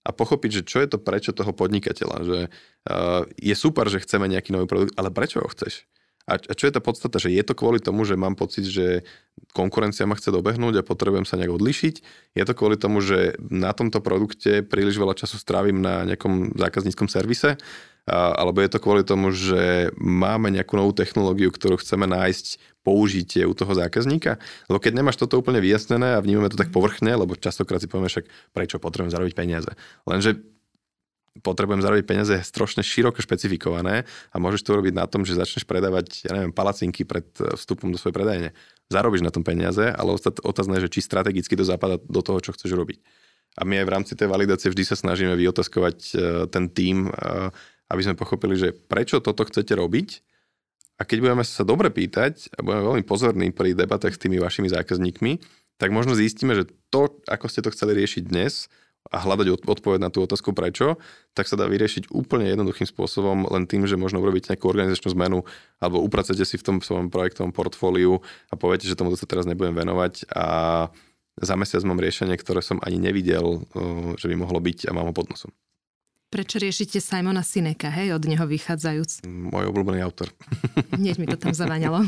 a 0.06 0.14
pochopiť, 0.14 0.62
že 0.62 0.66
čo 0.70 0.78
je 0.78 0.88
to 0.94 1.02
prečo 1.02 1.34
toho 1.34 1.50
podnikateľa. 1.50 2.16
Že 2.22 2.38
uh, 2.46 3.26
je 3.34 3.54
super, 3.58 3.90
že 3.90 3.98
chceme 4.06 4.30
nejaký 4.30 4.54
nový 4.54 4.70
produkt, 4.70 4.94
ale 4.94 5.10
prečo 5.10 5.42
ho 5.42 5.50
chceš? 5.50 5.90
A, 6.26 6.38
a 6.38 6.52
čo 6.54 6.66
je 6.66 6.74
tá 6.74 6.82
podstata? 6.82 7.22
Že 7.22 7.34
je 7.38 7.44
to 7.46 7.54
kvôli 7.54 7.78
tomu, 7.78 8.02
že 8.02 8.18
mám 8.18 8.34
pocit, 8.34 8.66
že 8.66 9.06
konkurencia 9.54 10.06
ma 10.06 10.18
chce 10.18 10.34
dobehnúť 10.34 10.82
a 10.82 10.86
potrebujem 10.86 11.26
sa 11.26 11.38
nejak 11.38 11.54
odlišiť? 11.54 11.94
Je 12.34 12.44
to 12.46 12.54
kvôli 12.54 12.78
tomu, 12.78 12.98
že 13.02 13.38
na 13.38 13.70
tomto 13.74 14.02
produkte 14.02 14.62
príliš 14.66 14.98
veľa 14.98 15.14
času 15.14 15.38
strávim 15.38 15.78
na 15.78 16.02
nejakom 16.02 16.54
zákazníckom 16.58 17.06
servise? 17.06 17.58
Alebo 18.06 18.62
je 18.62 18.70
to 18.70 18.78
kvôli 18.78 19.02
tomu, 19.02 19.34
že 19.34 19.90
máme 19.98 20.54
nejakú 20.54 20.78
novú 20.78 20.94
technológiu, 20.94 21.50
ktorú 21.50 21.82
chceme 21.82 22.06
nájsť 22.06 22.78
použitie 22.86 23.42
u 23.42 23.50
toho 23.50 23.74
zákazníka? 23.74 24.38
Lebo 24.70 24.78
keď 24.78 24.92
nemáš 24.94 25.18
toto 25.18 25.42
úplne 25.42 25.58
vyjasnené 25.58 26.14
a 26.14 26.22
vnímame 26.22 26.46
to 26.46 26.54
tak 26.54 26.70
povrchne, 26.70 27.10
lebo 27.10 27.34
častokrát 27.34 27.82
si 27.82 27.90
povieme 27.90 28.06
však, 28.06 28.54
prečo 28.54 28.78
potrebujem 28.78 29.10
zarobiť 29.10 29.34
peniaze. 29.34 29.70
Lenže 30.06 30.38
potrebujem 31.42 31.82
zarobiť 31.82 32.06
peniaze 32.06 32.34
strašne 32.46 32.80
široko 32.80 33.20
špecifikované 33.20 34.08
a 34.32 34.36
môžeš 34.38 34.62
to 34.64 34.72
urobiť 34.78 34.94
na 34.96 35.04
tom, 35.10 35.26
že 35.26 35.36
začneš 35.36 35.68
predávať, 35.68 36.24
ja 36.24 36.32
neviem, 36.32 36.54
palacinky 36.54 37.04
pred 37.04 37.26
vstupom 37.36 37.92
do 37.92 37.98
svojej 38.00 38.16
predajne. 38.16 38.48
Zarobíš 38.88 39.26
na 39.26 39.34
tom 39.34 39.42
peniaze, 39.42 39.82
ale 39.82 40.14
otázne 40.46 40.78
je, 40.78 40.86
že 40.86 40.92
či 40.94 41.00
strategicky 41.02 41.58
to 41.58 41.66
zapadá 41.66 41.98
do 41.98 42.22
toho, 42.22 42.38
čo 42.38 42.54
chceš 42.54 42.70
robiť. 42.72 43.02
A 43.56 43.64
my 43.64 43.80
aj 43.80 43.86
v 43.88 43.92
rámci 43.92 44.12
tej 44.12 44.28
validácie 44.28 44.68
vždy 44.68 44.84
sa 44.84 44.96
snažíme 45.00 45.32
vyotázkovať 45.32 45.98
e, 46.12 46.14
ten 46.52 46.68
tím, 46.68 47.08
e, 47.08 47.48
aby 47.90 48.00
sme 48.02 48.18
pochopili, 48.18 48.58
že 48.58 48.74
prečo 48.74 49.22
toto 49.22 49.46
chcete 49.46 49.72
robiť 49.74 50.08
a 50.96 51.04
keď 51.04 51.18
budeme 51.22 51.44
sa 51.44 51.62
dobre 51.62 51.92
pýtať 51.92 52.56
a 52.56 52.64
budeme 52.64 52.82
veľmi 52.82 53.04
pozorní 53.04 53.52
pri 53.52 53.76
debatách 53.76 54.16
s 54.16 54.22
tými 54.22 54.40
vašimi 54.40 54.72
zákazníkmi, 54.72 55.38
tak 55.76 55.92
možno 55.92 56.16
zistíme, 56.16 56.56
že 56.56 56.72
to, 56.88 57.20
ako 57.28 57.46
ste 57.52 57.60
to 57.60 57.72
chceli 57.72 57.92
riešiť 58.00 58.22
dnes 58.24 58.72
a 59.06 59.22
hľadať 59.22 59.62
odpoveď 59.62 60.02
na 60.02 60.10
tú 60.10 60.24
otázku 60.26 60.50
prečo, 60.50 60.98
tak 61.30 61.46
sa 61.46 61.54
dá 61.54 61.70
vyriešiť 61.70 62.10
úplne 62.10 62.50
jednoduchým 62.50 62.90
spôsobom, 62.90 63.46
len 63.46 63.68
tým, 63.70 63.86
že 63.86 63.94
možno 63.94 64.18
urobíte 64.18 64.50
nejakú 64.50 64.66
organizačnú 64.66 65.14
zmenu 65.14 65.46
alebo 65.78 66.02
upracujete 66.02 66.42
si 66.42 66.58
v 66.58 66.66
tom 66.66 66.76
svojom 66.82 67.12
projektovom 67.12 67.54
portfóliu 67.54 68.18
a 68.50 68.54
poviete, 68.58 68.90
že 68.90 68.98
tomu 68.98 69.14
sa 69.14 69.28
teraz 69.28 69.46
nebudem 69.46 69.78
venovať 69.78 70.26
a 70.32 70.46
za 71.36 71.54
mesiac 71.54 71.84
mám 71.84 72.00
riešenie, 72.00 72.34
ktoré 72.40 72.64
som 72.64 72.80
ani 72.80 72.96
nevidel, 72.96 73.68
že 74.16 74.26
by 74.26 74.34
mohlo 74.40 74.56
byť 74.56 74.88
a 74.88 74.96
mám 74.96 75.12
ho 75.12 75.14
pod 75.14 75.28
nosom. 75.28 75.52
Prečo 76.26 76.58
riešite 76.58 76.98
Simona 76.98 77.46
Sineka, 77.46 77.86
hej, 77.86 78.10
od 78.18 78.26
neho 78.26 78.42
vychádzajúc? 78.50 79.30
Môj 79.30 79.70
obľúbený 79.70 80.02
autor. 80.02 80.34
Hneď 80.98 81.22
mi 81.22 81.26
to 81.30 81.38
tam 81.38 81.54
zavaňalo. 81.54 82.02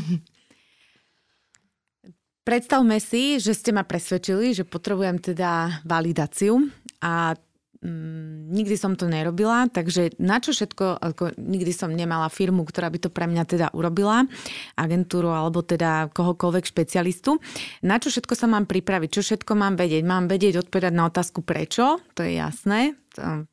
Predstavme 2.43 2.99
si, 2.99 3.39
že 3.39 3.55
ste 3.55 3.71
ma 3.71 3.87
presvedčili, 3.87 4.51
že 4.51 4.67
potrebujem 4.67 5.23
teda 5.23 5.79
validáciu 5.87 6.67
a 6.99 7.31
mm, 7.79 8.51
nikdy 8.51 8.75
som 8.75 8.99
to 8.99 9.07
nerobila, 9.07 9.71
takže 9.71 10.19
na 10.19 10.43
čo 10.43 10.51
všetko, 10.51 10.99
ako 10.99 11.39
nikdy 11.39 11.71
som 11.71 11.95
nemala 11.95 12.27
firmu, 12.27 12.67
ktorá 12.67 12.91
by 12.91 12.99
to 12.99 13.13
pre 13.13 13.23
mňa 13.23 13.43
teda 13.47 13.67
urobila, 13.71 14.27
agentúru 14.75 15.31
alebo 15.31 15.63
teda 15.63 16.11
kohokoľvek 16.11 16.65
špecialistu. 16.67 17.39
Na 17.87 18.03
čo 18.03 18.11
všetko 18.11 18.35
sa 18.35 18.51
mám 18.51 18.67
pripraviť, 18.67 19.09
čo 19.15 19.21
všetko 19.23 19.55
mám 19.55 19.79
vedieť? 19.79 20.03
Mám 20.03 20.27
vedieť 20.27 20.67
odpovedať 20.67 20.91
na 20.91 21.07
otázku 21.07 21.39
prečo, 21.39 22.03
to 22.17 22.25
je 22.25 22.35
jasné, 22.35 22.99
to 23.15 23.47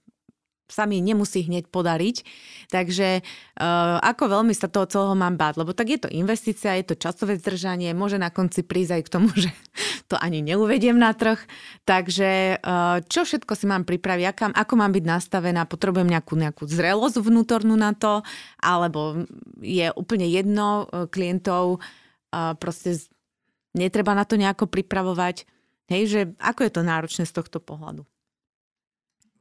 sa 0.66 0.84
mi 0.84 0.98
nemusí 0.98 1.46
hneď 1.46 1.70
podariť. 1.70 2.26
Takže 2.74 3.22
uh, 3.22 4.02
ako 4.02 4.24
veľmi 4.38 4.50
sa 4.50 4.66
toho 4.66 4.90
celého 4.90 5.14
mám 5.14 5.38
báť, 5.38 5.62
lebo 5.62 5.70
tak 5.70 5.94
je 5.94 5.98
to 6.02 6.08
investícia, 6.10 6.74
je 6.74 6.90
to 6.90 6.98
časové 6.98 7.38
zdržanie, 7.38 7.94
môže 7.94 8.18
na 8.18 8.34
konci 8.34 8.66
prísť 8.66 8.92
aj 8.98 9.02
k 9.06 9.12
tomu, 9.12 9.28
že 9.44 9.50
to 10.10 10.18
ani 10.18 10.42
neuvediem 10.42 10.98
na 10.98 11.14
trh. 11.14 11.38
Takže 11.86 12.58
uh, 12.58 12.98
čo 13.06 13.22
všetko 13.22 13.52
si 13.54 13.70
mám 13.70 13.86
pripraviť, 13.86 14.24
ako, 14.26 14.42
ako 14.54 14.74
mám 14.74 14.92
byť 14.94 15.04
nastavená, 15.06 15.62
potrebujem 15.70 16.10
nejakú, 16.10 16.34
nejakú 16.34 16.66
zrelosť 16.66 17.22
vnútornú 17.22 17.78
na 17.78 17.94
to, 17.94 18.26
alebo 18.58 19.22
je 19.62 19.86
úplne 19.94 20.26
jedno 20.26 20.90
uh, 20.90 21.06
klientov, 21.06 21.78
uh, 21.78 22.58
proste 22.58 22.98
netreba 23.76 24.16
na 24.18 24.26
to 24.26 24.34
nejako 24.34 24.66
pripravovať. 24.66 25.46
Hej, 25.86 26.02
že 26.10 26.20
ako 26.42 26.66
je 26.66 26.72
to 26.74 26.82
náročné 26.82 27.24
z 27.30 27.36
tohto 27.36 27.62
pohľadu? 27.62 28.02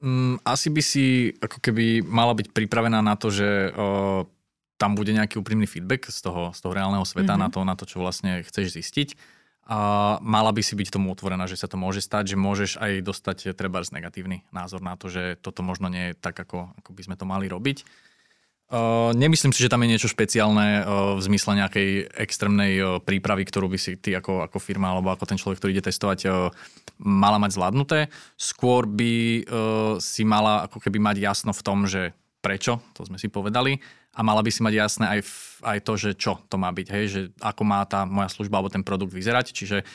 Mm, 0.05 0.37
asi 0.45 0.69
by 0.69 0.81
si 0.85 1.33
ako 1.41 1.57
keby 1.57 2.05
mala 2.05 2.37
byť 2.37 2.53
pripravená 2.53 3.01
na 3.01 3.17
to, 3.17 3.33
že 3.33 3.73
o, 3.73 4.29
tam 4.77 4.93
bude 4.93 5.09
nejaký 5.09 5.41
úprimný 5.41 5.65
feedback 5.65 6.05
z 6.13 6.21
toho, 6.21 6.53
z 6.53 6.61
toho 6.61 6.77
reálneho 6.77 7.01
sveta 7.01 7.33
mm-hmm. 7.33 7.41
na, 7.41 7.49
to, 7.49 7.59
na 7.65 7.73
to, 7.73 7.89
čo 7.89 8.05
vlastne 8.05 8.45
chceš 8.45 8.77
zistiť. 8.77 9.17
A 9.65 10.21
mala 10.21 10.53
by 10.53 10.61
si 10.61 10.77
byť 10.77 10.93
tomu 10.93 11.09
otvorená, 11.09 11.49
že 11.49 11.57
sa 11.57 11.65
to 11.65 11.73
môže 11.73 12.05
stať, 12.05 12.37
že 12.37 12.37
môžeš 12.37 12.77
aj 12.77 13.01
dostať 13.01 13.37
treba 13.57 13.81
negatívny 13.81 14.45
názor 14.53 14.85
na 14.85 14.93
to, 14.93 15.09
že 15.09 15.41
toto 15.41 15.65
možno 15.65 15.89
nie 15.89 16.13
je 16.13 16.17
tak, 16.21 16.37
ako, 16.37 16.77
ako 16.77 16.89
by 16.93 17.01
sme 17.01 17.15
to 17.17 17.25
mali 17.25 17.49
robiť. 17.49 17.81
Uh, 18.66 19.13
nemyslím 19.13 19.53
si, 19.53 19.61
že 19.61 19.70
tam 19.70 19.86
je 19.86 19.93
niečo 19.93 20.09
špeciálne 20.09 20.82
uh, 20.82 21.13
v 21.13 21.22
zmysle 21.22 21.53
nejakej 21.53 22.09
extrémnej 22.18 22.74
uh, 22.82 22.97
prípravy, 22.97 23.45
ktorú 23.45 23.70
by 23.70 23.78
si 23.78 23.93
ty 24.01 24.18
ako, 24.18 24.41
ako 24.41 24.57
firma 24.57 24.89
alebo 24.89 25.13
ako 25.13 25.30
ten 25.30 25.38
človek, 25.38 25.61
ktorý 25.61 25.72
ide 25.78 25.86
testovať, 25.86 26.20
uh, 26.26 26.49
mala 26.97 27.38
mať 27.38 27.61
zvládnuté. 27.61 28.09
Skôr 28.34 28.89
by 28.89 29.13
uh, 29.13 30.01
si 30.01 30.26
mala 30.26 30.66
ako 30.66 30.82
keby 30.82 30.97
mať 30.97 31.22
jasno 31.22 31.53
v 31.53 31.61
tom, 31.61 31.86
že 31.86 32.18
prečo, 32.41 32.82
to 32.97 33.05
sme 33.05 33.22
si 33.22 33.30
povedali, 33.30 33.78
a 34.16 34.26
mala 34.26 34.41
by 34.41 34.49
si 34.49 34.66
mať 34.66 34.74
jasné 34.74 35.05
aj, 35.13 35.20
v, 35.22 35.36
aj 35.61 35.80
to, 35.86 35.93
že 36.01 36.09
čo 36.18 36.41
to 36.49 36.55
má 36.57 36.74
byť, 36.74 36.88
hej, 36.89 37.05
že 37.05 37.22
ako 37.45 37.61
má 37.68 37.86
tá 37.86 38.07
moja 38.09 38.34
služba 38.34 38.57
alebo 38.57 38.74
ten 38.74 38.82
produkt 38.82 39.13
vyzerať, 39.13 39.53
čiže 39.53 39.86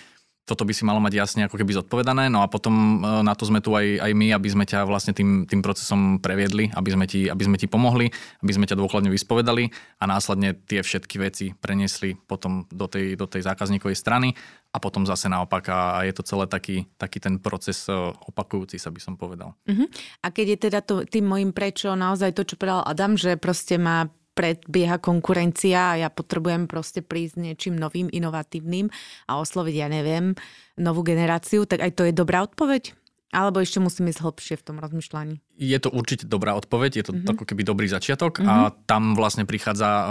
toto 0.50 0.66
by 0.66 0.74
si 0.74 0.82
malo 0.82 0.98
mať 0.98 1.14
jasne 1.14 1.46
ako 1.46 1.54
keby 1.54 1.78
zodpovedané. 1.78 2.26
No 2.26 2.42
a 2.42 2.50
potom 2.50 2.98
e, 2.98 3.22
na 3.22 3.38
to 3.38 3.46
sme 3.46 3.62
tu 3.62 3.70
aj, 3.78 4.02
aj 4.02 4.10
my, 4.10 4.34
aby 4.34 4.48
sme 4.50 4.66
ťa 4.66 4.82
vlastne 4.82 5.14
tým, 5.14 5.46
tým 5.46 5.62
procesom 5.62 6.18
previedli, 6.18 6.74
aby 6.74 6.90
sme, 6.90 7.06
ti, 7.06 7.30
aby 7.30 7.46
sme 7.46 7.54
ti 7.54 7.70
pomohli, 7.70 8.10
aby 8.42 8.50
sme 8.50 8.66
ťa 8.66 8.74
dôkladne 8.74 9.14
vyspovedali 9.14 9.70
a 10.02 10.04
následne 10.10 10.58
tie 10.66 10.82
všetky 10.82 11.22
veci 11.22 11.54
preniesli 11.54 12.18
potom 12.18 12.66
do 12.66 12.90
tej, 12.90 13.14
do 13.14 13.30
tej 13.30 13.46
zákazníkovej 13.46 13.94
strany 13.94 14.34
a 14.74 14.78
potom 14.82 15.06
zase 15.06 15.30
naopak 15.30 15.64
a 15.70 15.78
je 16.02 16.14
to 16.14 16.26
celé 16.26 16.50
taký, 16.50 16.90
taký 16.98 17.22
ten 17.22 17.38
proces 17.38 17.86
e, 17.86 17.94
opakujúci 18.26 18.82
sa 18.82 18.90
by 18.90 18.98
som 18.98 19.14
povedal. 19.14 19.54
Uh-huh. 19.70 19.86
A 20.26 20.34
keď 20.34 20.46
je 20.54 20.58
teda 20.66 20.80
to, 20.82 21.06
tým 21.06 21.30
môjim 21.30 21.54
prečo 21.54 21.94
naozaj 21.94 22.34
to, 22.34 22.42
čo 22.42 22.58
povedal 22.58 22.82
Adam, 22.82 23.14
že 23.14 23.38
proste 23.38 23.78
má 23.78 24.10
predbieha 24.34 25.02
konkurencia 25.02 25.94
a 25.94 25.98
ja 26.06 26.08
potrebujem 26.08 26.70
proste 26.70 27.02
prísť 27.02 27.42
niečím 27.42 27.74
novým, 27.76 28.08
inovatívnym 28.08 28.88
a 29.26 29.32
osloviť, 29.42 29.74
ja 29.74 29.88
neviem, 29.90 30.38
novú 30.78 31.02
generáciu, 31.04 31.66
tak 31.66 31.82
aj 31.82 31.92
to 31.98 32.02
je 32.08 32.12
dobrá 32.14 32.46
odpoveď? 32.46 32.94
Alebo 33.30 33.62
ešte 33.62 33.78
musím 33.78 34.10
ísť 34.10 34.26
hlbšie 34.26 34.54
v 34.58 34.64
tom 34.66 34.76
rozmýšľaní? 34.82 35.38
Je 35.54 35.78
to 35.78 35.94
určite 35.94 36.26
dobrá 36.26 36.58
odpoveď, 36.58 36.90
je 36.98 37.04
to 37.06 37.12
mm-hmm. 37.14 37.30
ako 37.30 37.44
keby 37.46 37.62
dobrý 37.62 37.86
začiatok 37.86 38.42
mm-hmm. 38.42 38.50
a 38.50 38.54
mhm. 38.70 38.72
tam 38.90 39.02
vlastne 39.14 39.46
prichádza 39.46 39.88
uh, 39.90 40.06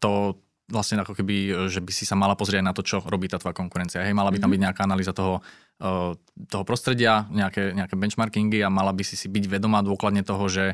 to 0.00 0.40
vlastne 0.64 0.96
ako 1.04 1.12
keby, 1.12 1.68
že 1.68 1.84
by 1.84 1.92
si 1.92 2.08
sa 2.08 2.16
mala 2.16 2.32
pozrieť 2.32 2.64
na 2.64 2.72
to, 2.72 2.80
čo 2.80 3.04
robí 3.04 3.28
tá 3.28 3.36
tvoja 3.36 3.52
konkurencia. 3.52 4.00
Hej, 4.00 4.16
mala 4.16 4.32
by 4.32 4.40
tam 4.40 4.48
mm-hmm. 4.48 4.56
byť 4.56 4.64
nejaká 4.64 4.82
analýza 4.88 5.12
toho, 5.12 5.44
uh, 5.84 6.16
toho 6.48 6.64
prostredia, 6.64 7.28
nejaké, 7.28 7.76
nejaké 7.76 8.00
benchmarkingy 8.00 8.64
a 8.64 8.72
mala 8.72 8.96
by 8.96 9.04
si 9.04 9.20
si 9.20 9.28
byť 9.28 9.44
vedomá 9.60 9.84
dôkladne 9.84 10.24
toho, 10.24 10.48
že 10.48 10.72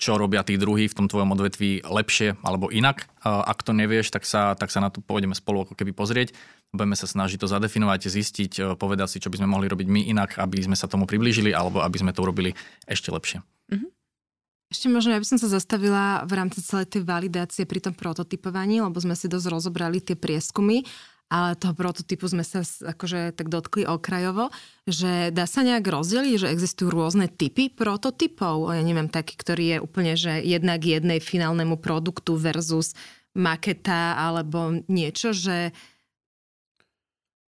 čo 0.00 0.16
robia 0.16 0.40
tí 0.40 0.56
druhí 0.56 0.88
v 0.88 0.96
tom 0.96 1.06
tvojom 1.06 1.36
odvetví 1.36 1.84
lepšie 1.84 2.40
alebo 2.40 2.72
inak. 2.72 3.04
Ak 3.20 3.60
to 3.60 3.76
nevieš, 3.76 4.08
tak 4.08 4.24
sa, 4.24 4.56
tak 4.56 4.72
sa 4.72 4.80
na 4.80 4.88
to 4.88 5.04
pôjdeme 5.04 5.36
spolu 5.36 5.68
ako 5.68 5.76
keby 5.76 5.92
pozrieť. 5.92 6.32
Budeme 6.72 6.96
sa 6.96 7.04
snažiť 7.04 7.36
to 7.36 7.50
zadefinovať, 7.50 8.08
zistiť, 8.08 8.52
povedať 8.80 9.12
si, 9.12 9.18
čo 9.20 9.28
by 9.28 9.42
sme 9.42 9.52
mohli 9.52 9.68
robiť 9.68 9.84
my 9.84 10.08
inak, 10.08 10.40
aby 10.40 10.64
sme 10.64 10.78
sa 10.78 10.88
tomu 10.88 11.04
priblížili 11.04 11.52
alebo 11.52 11.84
aby 11.84 11.96
sme 12.00 12.16
to 12.16 12.24
urobili 12.24 12.56
ešte 12.88 13.12
lepšie. 13.12 13.44
Mm-hmm. 13.68 13.90
Ešte 14.70 14.86
možno, 14.86 15.12
ja 15.12 15.20
by 15.20 15.26
som 15.26 15.38
sa 15.42 15.50
zastavila 15.50 16.22
v 16.24 16.32
rámci 16.38 16.62
celej 16.62 16.94
tej 16.94 17.02
validácie 17.02 17.66
pri 17.66 17.82
tom 17.82 17.92
prototypovaní, 17.92 18.78
lebo 18.80 18.96
sme 19.02 19.18
si 19.18 19.26
dosť 19.26 19.50
rozobrali 19.50 19.98
tie 19.98 20.14
prieskumy 20.14 20.86
ale 21.30 21.54
toho 21.54 21.78
prototypu 21.78 22.26
sme 22.26 22.42
sa 22.42 22.66
akože 22.66 23.38
tak 23.38 23.46
dotkli 23.46 23.86
okrajovo, 23.86 24.50
že 24.84 25.30
dá 25.30 25.46
sa 25.46 25.62
nejak 25.62 25.86
rozdeliť, 25.86 26.36
že 26.42 26.50
existujú 26.50 26.90
rôzne 26.90 27.30
typy 27.30 27.70
prototypov. 27.70 28.74
Ja 28.74 28.82
neviem, 28.82 29.06
taký, 29.06 29.38
ktorý 29.38 29.64
je 29.64 29.78
úplne, 29.78 30.18
že 30.18 30.42
jednak 30.42 30.82
jednej 30.82 31.22
finálnemu 31.22 31.78
produktu 31.78 32.34
versus 32.34 32.98
maketa 33.30 34.18
alebo 34.18 34.82
niečo, 34.90 35.30
že 35.30 35.70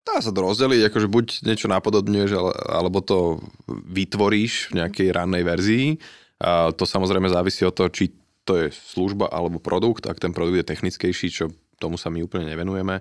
Dá 0.03 0.18
sa 0.18 0.35
to 0.35 0.43
rozdeliť, 0.43 0.91
akože 0.91 1.07
buď 1.07 1.26
niečo 1.47 1.70
napodobňuješ, 1.70 2.35
alebo 2.74 2.99
to 3.07 3.39
vytvoríš 3.70 4.74
v 4.74 4.83
nejakej 4.83 5.14
rannej 5.14 5.47
verzii. 5.47 5.87
A 6.43 6.74
to 6.74 6.83
samozrejme 6.83 7.30
závisí 7.30 7.62
od 7.62 7.70
toho, 7.70 7.87
či 7.87 8.11
to 8.43 8.59
je 8.59 8.74
služba 8.74 9.30
alebo 9.30 9.62
produkt. 9.62 10.11
Ak 10.11 10.18
ten 10.18 10.35
produkt 10.35 10.59
je 10.59 10.70
technickejší, 10.74 11.30
čo 11.30 11.55
tomu 11.78 11.95
sa 11.95 12.11
my 12.11 12.18
úplne 12.18 12.51
nevenujeme, 12.51 12.99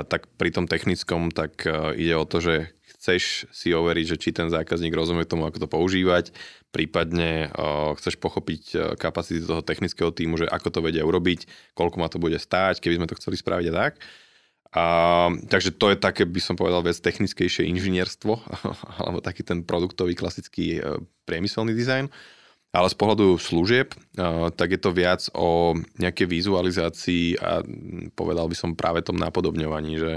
tak 0.00 0.24
pri 0.40 0.48
tom 0.48 0.64
technickom 0.64 1.28
tak 1.28 1.68
e, 1.68 2.00
ide 2.00 2.16
o 2.16 2.24
to, 2.24 2.40
že 2.40 2.72
chceš 2.96 3.50
si 3.50 3.74
overiť, 3.74 4.14
že 4.14 4.16
či 4.16 4.30
ten 4.30 4.46
zákazník 4.46 4.94
rozumie 4.94 5.26
tomu, 5.26 5.44
ako 5.44 5.66
to 5.66 5.68
používať, 5.68 6.30
prípadne 6.70 7.50
uh, 7.50 7.98
chceš 7.98 8.14
pochopiť 8.14 8.62
uh, 8.72 8.80
kapacity 8.94 9.42
toho 9.42 9.58
technického 9.58 10.14
týmu, 10.14 10.38
že 10.38 10.46
ako 10.46 10.70
to 10.70 10.80
vedia 10.86 11.02
urobiť, 11.02 11.50
koľko 11.74 11.98
ma 11.98 12.06
to 12.06 12.22
bude 12.22 12.38
stáť, 12.38 12.78
keby 12.78 13.02
sme 13.02 13.10
to 13.10 13.18
chceli 13.18 13.34
spraviť 13.42 13.66
a 13.68 13.74
tak. 13.74 13.92
A, 14.72 14.84
takže 15.50 15.74
to 15.74 15.90
je 15.90 15.98
také, 15.98 16.22
by 16.24 16.38
som 16.38 16.54
povedal, 16.54 16.80
vec 16.86 16.94
technickejšie 16.96 17.66
inžinierstvo, 17.74 18.38
alebo 19.02 19.18
taký 19.18 19.42
ten 19.42 19.66
produktový 19.66 20.14
klasický 20.14 20.78
priemyselný 21.26 21.74
dizajn. 21.74 22.06
Ale 22.72 22.88
z 22.88 22.96
pohľadu 22.96 23.36
služieb, 23.36 23.92
tak 24.56 24.68
je 24.72 24.80
to 24.80 24.96
viac 24.96 25.28
o 25.36 25.76
nejakej 26.00 26.24
vizualizácii 26.24 27.36
a 27.36 27.60
povedal 28.16 28.48
by 28.48 28.56
som 28.56 28.72
práve 28.72 29.04
tom 29.04 29.20
napodobňovaní, 29.20 30.00
že 30.00 30.12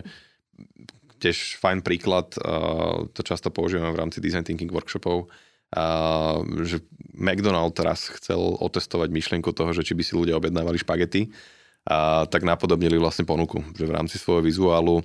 tiež 1.20 1.60
fajn 1.60 1.84
príklad, 1.84 2.32
to 3.12 3.22
často 3.28 3.52
používame 3.52 3.92
v 3.92 4.00
rámci 4.00 4.24
design 4.24 4.48
thinking 4.48 4.72
workshopov, 4.72 5.28
že 6.64 6.80
McDonald 7.12 7.76
teraz 7.76 8.08
chcel 8.16 8.40
otestovať 8.40 9.12
myšlienku 9.12 9.52
toho, 9.52 9.76
že 9.76 9.84
či 9.84 9.92
by 9.92 10.04
si 10.08 10.16
ľudia 10.16 10.40
objednávali 10.40 10.80
špagety, 10.80 11.36
tak 12.32 12.42
napodobnili 12.48 12.96
vlastne 12.96 13.28
ponuku, 13.28 13.68
že 13.76 13.84
v 13.84 13.96
rámci 14.00 14.16
svojho 14.16 14.40
vizuálu 14.40 15.04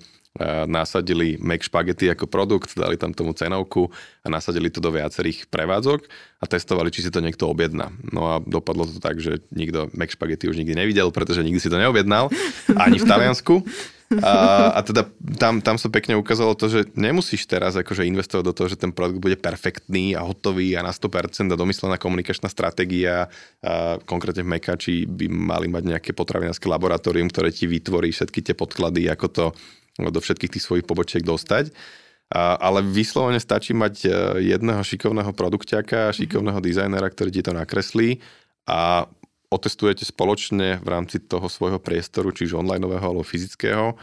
nasadili 0.70 1.34
Mac 1.42 1.66
Spaghetti 1.66 2.06
ako 2.06 2.30
produkt, 2.30 2.78
dali 2.78 2.94
tam 2.94 3.10
tomu 3.10 3.34
cenovku 3.34 3.90
a 4.22 4.30
nasadili 4.30 4.70
to 4.70 4.78
do 4.78 4.94
viacerých 4.94 5.50
prevádzok 5.50 6.06
a 6.38 6.44
testovali, 6.46 6.94
či 6.94 7.02
si 7.02 7.10
to 7.10 7.18
niekto 7.18 7.50
objedná. 7.50 7.90
No 8.14 8.30
a 8.30 8.34
dopadlo 8.38 8.86
to 8.86 9.02
tak, 9.02 9.18
že 9.18 9.42
nikto 9.50 9.90
Mac 9.90 10.14
Spaghetti 10.14 10.46
už 10.46 10.62
nikdy 10.62 10.78
nevidel, 10.78 11.10
pretože 11.10 11.42
nikdy 11.42 11.58
si 11.58 11.66
to 11.66 11.82
neobjednal, 11.82 12.30
ani 12.78 13.02
v 13.02 13.08
Taliansku. 13.10 13.66
A, 14.10 14.74
a 14.74 14.80
teda 14.82 15.06
tam, 15.38 15.62
tam 15.62 15.78
sa 15.78 15.86
pekne 15.86 16.18
ukázalo 16.18 16.58
to, 16.58 16.66
že 16.66 16.90
nemusíš 16.98 17.46
teraz 17.46 17.78
akože 17.78 18.02
investovať 18.10 18.42
do 18.42 18.50
toho, 18.50 18.66
že 18.66 18.74
ten 18.74 18.90
produkt 18.90 19.22
bude 19.22 19.38
perfektný 19.38 20.18
a 20.18 20.26
hotový 20.26 20.74
a 20.74 20.82
na 20.82 20.90
100% 20.90 21.46
a 21.46 21.54
domyslená 21.54 21.94
komunikačná 21.94 22.50
stratégia, 22.50 23.30
a 23.62 24.02
konkrétne 24.02 24.42
v 24.42 24.58
Mekači 24.58 25.06
by 25.06 25.30
mali 25.30 25.70
mať 25.70 25.82
nejaké 25.94 26.10
potravinárske 26.10 26.66
laboratórium, 26.66 27.30
ktoré 27.30 27.54
ti 27.54 27.70
vytvorí 27.70 28.10
všetky 28.10 28.42
tie 28.42 28.54
podklady, 28.58 29.06
ako 29.06 29.26
to 29.30 29.44
do 30.08 30.24
všetkých 30.24 30.56
tých 30.56 30.64
svojich 30.64 30.88
pobočiek 30.88 31.20
dostať. 31.20 31.76
A, 32.32 32.56
ale 32.56 32.80
vyslovene 32.80 33.42
stačí 33.42 33.76
mať 33.76 33.94
e, 34.06 34.08
jedného 34.56 34.80
šikovného 34.80 35.36
produkťaka, 35.36 36.16
šikovného 36.16 36.62
dizajnera, 36.64 37.12
ktorý 37.12 37.28
ti 37.28 37.42
to 37.44 37.52
nakreslí 37.52 38.24
a 38.70 39.04
otestujete 39.50 40.06
spoločne 40.06 40.78
v 40.78 40.88
rámci 40.88 41.18
toho 41.18 41.50
svojho 41.50 41.82
priestoru, 41.82 42.30
čiže 42.30 42.54
online 42.54 42.86
alebo 42.86 43.26
fyzického, 43.26 43.98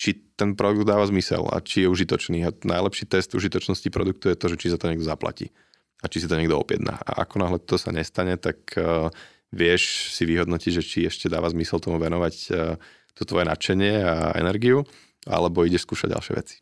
či 0.00 0.16
ten 0.32 0.56
produkt 0.56 0.88
dáva 0.88 1.04
zmysel 1.04 1.44
a 1.44 1.60
či 1.60 1.84
je 1.84 1.92
užitočný. 1.92 2.40
A 2.48 2.56
najlepší 2.56 3.04
test 3.04 3.36
užitočnosti 3.36 3.92
produktu 3.92 4.32
je 4.32 4.36
to, 4.40 4.48
že 4.48 4.56
či 4.56 4.72
za 4.72 4.80
to 4.80 4.88
niekto 4.88 5.04
zaplatí 5.04 5.52
a 6.00 6.08
či 6.08 6.24
si 6.24 6.30
to 6.30 6.38
niekto 6.38 6.56
objedná. 6.56 6.96
A 7.04 7.26
ako 7.26 7.34
náhle 7.42 7.58
to 7.60 7.76
sa 7.76 7.90
nestane, 7.90 8.38
tak 8.38 8.72
uh, 8.78 9.10
vieš 9.50 10.14
si 10.14 10.24
vyhodnotiť, 10.24 10.72
že 10.78 10.82
či 10.86 10.98
ešte 11.04 11.26
dáva 11.26 11.50
zmysel 11.50 11.82
tomu 11.82 11.98
venovať 11.98 12.36
uh, 12.54 12.78
to 13.18 13.26
tvoje 13.26 13.50
nadšenie 13.50 13.94
a 14.06 14.38
energiu, 14.38 14.86
alebo 15.28 15.62
ideš 15.62 15.84
skúšať 15.84 16.16
ďalšie 16.16 16.34
veci. 16.34 16.56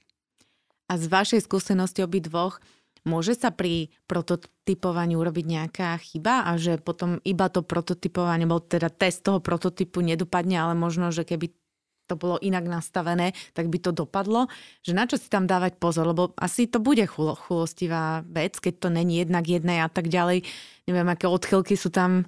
A 0.91 0.99
z 0.99 1.07
vašej 1.07 1.47
skúsenosti 1.47 2.03
obi 2.03 2.23
dvoch, 2.23 2.59
Môže 3.07 3.39
sa 3.39 3.55
pri 3.55 3.95
prototypovaní 4.11 5.15
urobiť 5.15 5.47
nejaká 5.47 5.95
chyba 6.03 6.43
a 6.43 6.59
že 6.59 6.75
potom 6.83 7.23
iba 7.23 7.47
to 7.47 7.63
prototypovanie, 7.63 8.51
alebo 8.51 8.59
teda 8.59 8.91
test 8.91 9.23
toho 9.23 9.39
prototypu 9.39 10.03
nedopadne, 10.03 10.59
ale 10.59 10.75
možno, 10.75 11.15
že 11.15 11.23
keby 11.23 11.55
to 12.11 12.19
bolo 12.19 12.35
inak 12.43 12.67
nastavené, 12.67 13.31
tak 13.55 13.71
by 13.71 13.79
to 13.79 13.95
dopadlo. 13.95 14.51
Že 14.83 14.93
na 14.99 15.07
čo 15.07 15.23
si 15.23 15.31
tam 15.31 15.47
dávať 15.47 15.79
pozor, 15.79 16.11
lebo 16.11 16.35
asi 16.35 16.67
to 16.67 16.83
bude 16.83 17.07
chulo, 17.07 17.39
chulostivá 17.39 18.27
vec, 18.27 18.59
keď 18.59 18.75
to 18.75 18.89
není 18.91 19.23
jednak 19.23 19.47
jedné 19.47 19.87
a 19.87 19.89
tak 19.91 20.11
ďalej. 20.11 20.43
Neviem, 20.91 21.07
aké 21.07 21.31
odchylky 21.31 21.79
sú 21.79 21.95
tam 21.95 22.27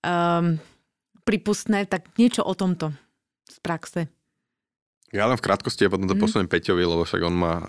um, 0.00 0.56
pripustné, 1.28 1.84
tak 1.84 2.08
niečo 2.16 2.40
o 2.40 2.56
tomto 2.56 2.96
z 3.52 3.56
praxe. 3.60 4.08
Ja 5.14 5.30
len 5.30 5.38
v 5.38 5.46
krátkosti 5.46 5.86
a 5.86 5.92
potom 5.92 6.10
to 6.10 6.18
mm. 6.18 6.22
posuniem 6.22 6.50
Peťovi, 6.50 6.82
lebo 6.82 7.06
však 7.06 7.22
on 7.22 7.36
má 7.36 7.54
uh, 7.58 7.64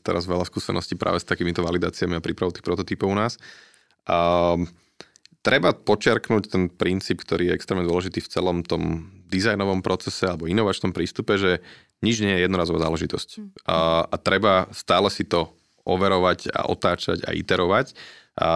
teraz 0.00 0.24
veľa 0.24 0.48
skúseností 0.48 0.96
práve 0.96 1.20
s 1.20 1.28
takýmito 1.28 1.60
validáciami 1.60 2.16
a 2.16 2.24
prípravou 2.24 2.54
tých 2.54 2.64
prototypov 2.64 3.12
u 3.12 3.16
nás. 3.16 3.36
Uh, 4.08 4.64
treba 5.44 5.76
počiarknúť 5.76 6.44
ten 6.48 6.72
princíp, 6.72 7.20
ktorý 7.20 7.52
je 7.52 7.56
extrémne 7.60 7.84
dôležitý 7.84 8.24
v 8.24 8.32
celom 8.32 8.64
tom 8.64 9.12
dizajnovom 9.28 9.84
procese 9.84 10.24
alebo 10.24 10.48
inovačnom 10.48 10.96
prístupe, 10.96 11.36
že 11.36 11.60
nič 12.00 12.24
nie 12.24 12.32
je 12.40 12.44
jednorazová 12.48 12.80
záležitosť. 12.88 13.28
Mm. 13.36 13.48
A, 13.68 14.08
a 14.08 14.16
treba 14.16 14.72
stále 14.72 15.12
si 15.12 15.28
to 15.28 15.52
overovať 15.84 16.52
a 16.52 16.68
otáčať 16.68 17.24
a 17.28 17.36
iterovať. 17.36 17.92
A 18.38 18.50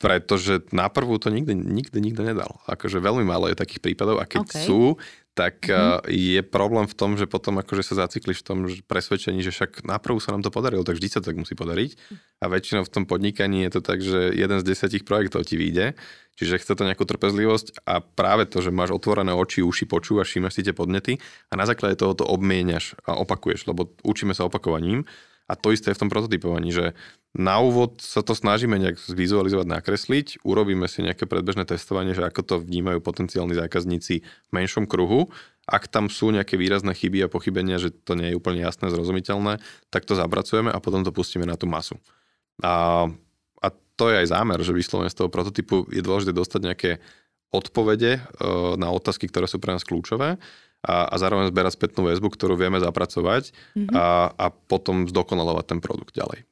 pretože 0.00 0.64
na 0.72 0.88
prvú 0.88 1.20
to 1.20 1.28
nikdy, 1.28 1.52
nikdy 1.52 2.00
nikto 2.00 2.24
nedal. 2.24 2.64
Akože 2.64 3.04
veľmi 3.04 3.20
málo 3.20 3.52
je 3.52 3.60
takých 3.60 3.84
prípadov 3.84 4.16
a 4.16 4.24
keď 4.24 4.48
okay. 4.48 4.64
sú, 4.64 4.96
tak 5.36 5.68
mm-hmm. 5.68 6.08
je 6.08 6.40
problém 6.40 6.88
v 6.88 6.96
tom, 6.96 7.20
že 7.20 7.28
potom 7.28 7.60
akože 7.60 7.84
sa 7.84 8.08
zacikliš 8.08 8.40
v 8.40 8.46
tom 8.48 8.58
presvedčení, 8.88 9.44
že 9.44 9.52
však 9.52 9.84
na 9.84 10.00
prvú 10.00 10.16
sa 10.16 10.32
nám 10.32 10.40
to 10.40 10.48
podarilo, 10.48 10.88
tak 10.88 10.96
vždy 10.96 11.08
sa 11.12 11.20
tak 11.20 11.36
musí 11.36 11.52
podariť. 11.52 12.00
A 12.40 12.48
väčšinou 12.48 12.88
v 12.88 12.92
tom 12.92 13.04
podnikaní 13.04 13.68
je 13.68 13.76
to 13.76 13.80
tak, 13.84 14.00
že 14.00 14.32
jeden 14.32 14.56
z 14.56 14.64
desiatich 14.64 15.04
projektov 15.04 15.44
ti 15.44 15.60
vyjde, 15.60 15.94
čiže 16.40 16.64
chce 16.64 16.72
to 16.72 16.88
nejakú 16.88 17.04
trpezlivosť 17.04 17.84
a 17.84 18.00
práve 18.00 18.48
to, 18.48 18.64
že 18.64 18.72
máš 18.72 18.96
otvorené 18.96 19.36
oči, 19.36 19.60
uši, 19.60 19.84
počúvaš, 19.84 20.32
všímaš 20.32 20.56
si 20.56 20.64
tie 20.64 20.72
podnety 20.72 21.20
a 21.52 21.60
na 21.60 21.68
základe 21.68 22.00
toho 22.00 22.16
to 22.16 22.24
obmieniaš 22.24 22.96
a 23.04 23.20
opakuješ, 23.20 23.68
lebo 23.68 23.92
učíme 24.00 24.32
sa 24.32 24.48
opakovaním 24.48 25.04
a 25.50 25.58
to 25.58 25.74
isté 25.74 25.90
je 25.90 25.98
v 25.98 26.02
tom 26.06 26.10
prototypovaní, 26.10 26.70
že 26.70 26.94
na 27.30 27.62
úvod 27.62 28.02
sa 28.02 28.26
to 28.26 28.34
snažíme 28.34 28.74
nejak 28.74 28.98
zvizualizovať, 28.98 29.66
nakresliť, 29.70 30.26
urobíme 30.42 30.90
si 30.90 31.06
nejaké 31.06 31.30
predbežné 31.30 31.62
testovanie, 31.62 32.10
že 32.10 32.26
ako 32.26 32.42
to 32.42 32.54
vnímajú 32.58 32.98
potenciálni 32.98 33.54
zákazníci 33.54 34.26
v 34.26 34.50
menšom 34.50 34.90
kruhu. 34.90 35.30
Ak 35.62 35.86
tam 35.86 36.10
sú 36.10 36.34
nejaké 36.34 36.58
výrazné 36.58 36.90
chyby 36.90 37.22
a 37.22 37.30
pochybenia, 37.30 37.78
že 37.78 37.94
to 37.94 38.18
nie 38.18 38.34
je 38.34 38.38
úplne 38.38 38.58
jasné, 38.58 38.90
zrozumiteľné, 38.90 39.62
tak 39.94 40.10
to 40.10 40.18
zapracujeme 40.18 40.74
a 40.74 40.82
potom 40.82 41.06
to 41.06 41.14
pustíme 41.14 41.46
na 41.46 41.54
tú 41.54 41.70
masu. 41.70 42.02
A, 42.66 43.06
a 43.62 43.66
to 43.94 44.10
je 44.10 44.26
aj 44.26 44.34
zámer, 44.34 44.58
že 44.66 44.74
vyslovene 44.74 45.06
z 45.06 45.22
toho 45.22 45.30
prototypu 45.30 45.86
je 45.94 46.02
dôležité 46.02 46.34
dostať 46.34 46.60
nejaké 46.66 46.90
odpovede 47.54 48.18
e, 48.18 48.20
na 48.74 48.90
otázky, 48.90 49.30
ktoré 49.30 49.46
sú 49.46 49.62
pre 49.62 49.70
nás 49.70 49.86
kľúčové 49.86 50.34
a, 50.82 50.94
a 51.06 51.14
zároveň 51.14 51.54
zberať 51.54 51.78
spätnú 51.78 52.10
väzbu, 52.10 52.26
ktorú 52.34 52.58
vieme 52.58 52.82
zapracovať 52.82 53.54
mm-hmm. 53.54 53.94
a, 53.94 54.34
a 54.34 54.46
potom 54.50 55.06
zdokonalovať 55.06 55.64
ten 55.70 55.78
produkt 55.78 56.18
ďalej. 56.18 56.49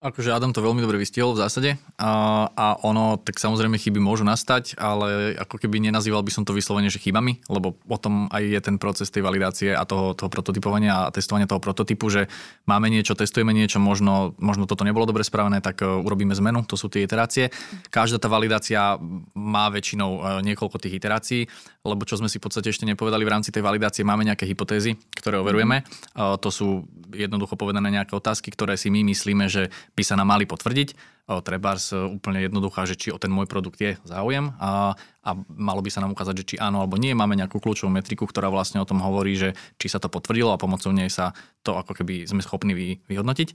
Akože 0.00 0.32
Adam 0.32 0.48
to 0.48 0.64
veľmi 0.64 0.80
dobre 0.80 0.96
vystihol 0.96 1.36
v 1.36 1.44
zásade 1.44 1.76
a, 2.00 2.48
a 2.48 2.66
ono, 2.88 3.20
tak 3.20 3.36
samozrejme 3.36 3.76
chyby 3.76 4.00
môžu 4.00 4.24
nastať, 4.24 4.80
ale 4.80 5.36
ako 5.36 5.60
keby 5.60 5.76
nenazýval 5.76 6.24
by 6.24 6.32
som 6.32 6.48
to 6.48 6.56
vyslovene, 6.56 6.88
že 6.88 6.96
chybami, 6.96 7.44
lebo 7.52 7.76
potom 7.84 8.24
aj 8.32 8.40
je 8.40 8.60
ten 8.64 8.80
proces 8.80 9.12
tej 9.12 9.20
validácie 9.20 9.76
a 9.76 9.84
toho, 9.84 10.16
toho 10.16 10.32
prototypovania 10.32 11.04
a 11.04 11.12
testovania 11.12 11.44
toho 11.44 11.60
prototypu, 11.60 12.08
že 12.08 12.32
máme 12.64 12.88
niečo, 12.88 13.12
testujeme 13.12 13.52
niečo, 13.52 13.76
možno, 13.76 14.32
možno 14.40 14.64
toto 14.64 14.88
nebolo 14.88 15.04
dobre 15.04 15.20
spravené, 15.20 15.60
tak 15.60 15.84
uh, 15.84 16.00
urobíme 16.00 16.32
zmenu, 16.32 16.64
to 16.64 16.80
sú 16.80 16.88
tie 16.88 17.04
iterácie. 17.04 17.52
Každá 17.92 18.16
tá 18.16 18.32
validácia 18.32 18.96
má 19.36 19.68
väčšinou 19.68 20.10
uh, 20.16 20.40
niekoľko 20.40 20.80
tých 20.80 20.96
iterácií, 20.96 21.44
lebo 21.84 22.08
čo 22.08 22.16
sme 22.16 22.32
si 22.32 22.40
v 22.40 22.48
podstate 22.48 22.72
ešte 22.72 22.88
nepovedali 22.88 23.20
v 23.20 23.32
rámci 23.36 23.52
tej 23.52 23.60
validácie, 23.60 24.00
máme 24.00 24.24
nejaké 24.24 24.48
hypotézy, 24.48 24.96
ktoré 25.12 25.44
overujeme. 25.44 25.84
Uh, 26.16 26.40
to 26.40 26.48
sú 26.48 26.88
jednoducho 27.12 27.60
povedané 27.60 27.92
nejaké 27.92 28.16
otázky, 28.16 28.48
ktoré 28.48 28.80
si 28.80 28.88
my 28.88 29.04
myslíme, 29.04 29.44
že 29.44 29.68
by 30.00 30.04
sa 30.08 30.16
nám 30.16 30.32
mali 30.32 30.48
potvrdiť. 30.48 31.20
Treba 31.44 31.76
úplne 32.08 32.48
jednoduchá, 32.48 32.88
že 32.88 32.96
či 32.96 33.12
o 33.12 33.20
ten 33.20 33.28
môj 33.28 33.44
produkt 33.44 33.78
je 33.78 34.00
záujem 34.08 34.56
a, 34.56 34.96
a 35.22 35.30
malo 35.46 35.84
by 35.84 35.92
sa 35.92 36.00
nám 36.00 36.16
ukázať, 36.16 36.34
že 36.40 36.48
či 36.48 36.56
áno 36.56 36.80
alebo 36.80 36.96
nie. 36.96 37.12
Máme 37.12 37.36
nejakú 37.36 37.60
kľúčovú 37.60 37.92
metriku, 37.92 38.24
ktorá 38.24 38.48
vlastne 38.48 38.80
o 38.80 38.88
tom 38.88 39.04
hovorí, 39.04 39.36
že 39.36 39.52
či 39.76 39.92
sa 39.92 40.00
to 40.00 40.08
potvrdilo 40.08 40.50
a 40.50 40.58
pomocou 40.58 40.90
nej 40.90 41.12
sa 41.12 41.36
to 41.60 41.76
ako 41.76 42.00
keby 42.00 42.24
sme 42.24 42.40
schopní 42.40 42.72
vy, 42.72 42.98
vyhodnotiť. 43.06 43.52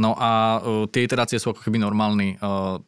No 0.00 0.16
a 0.16 0.30
uh, 0.64 0.88
tie 0.88 1.04
iterácie 1.04 1.36
sú 1.36 1.52
ako 1.52 1.60
keby 1.60 1.76
normálny, 1.76 2.40
uh, 2.40 2.80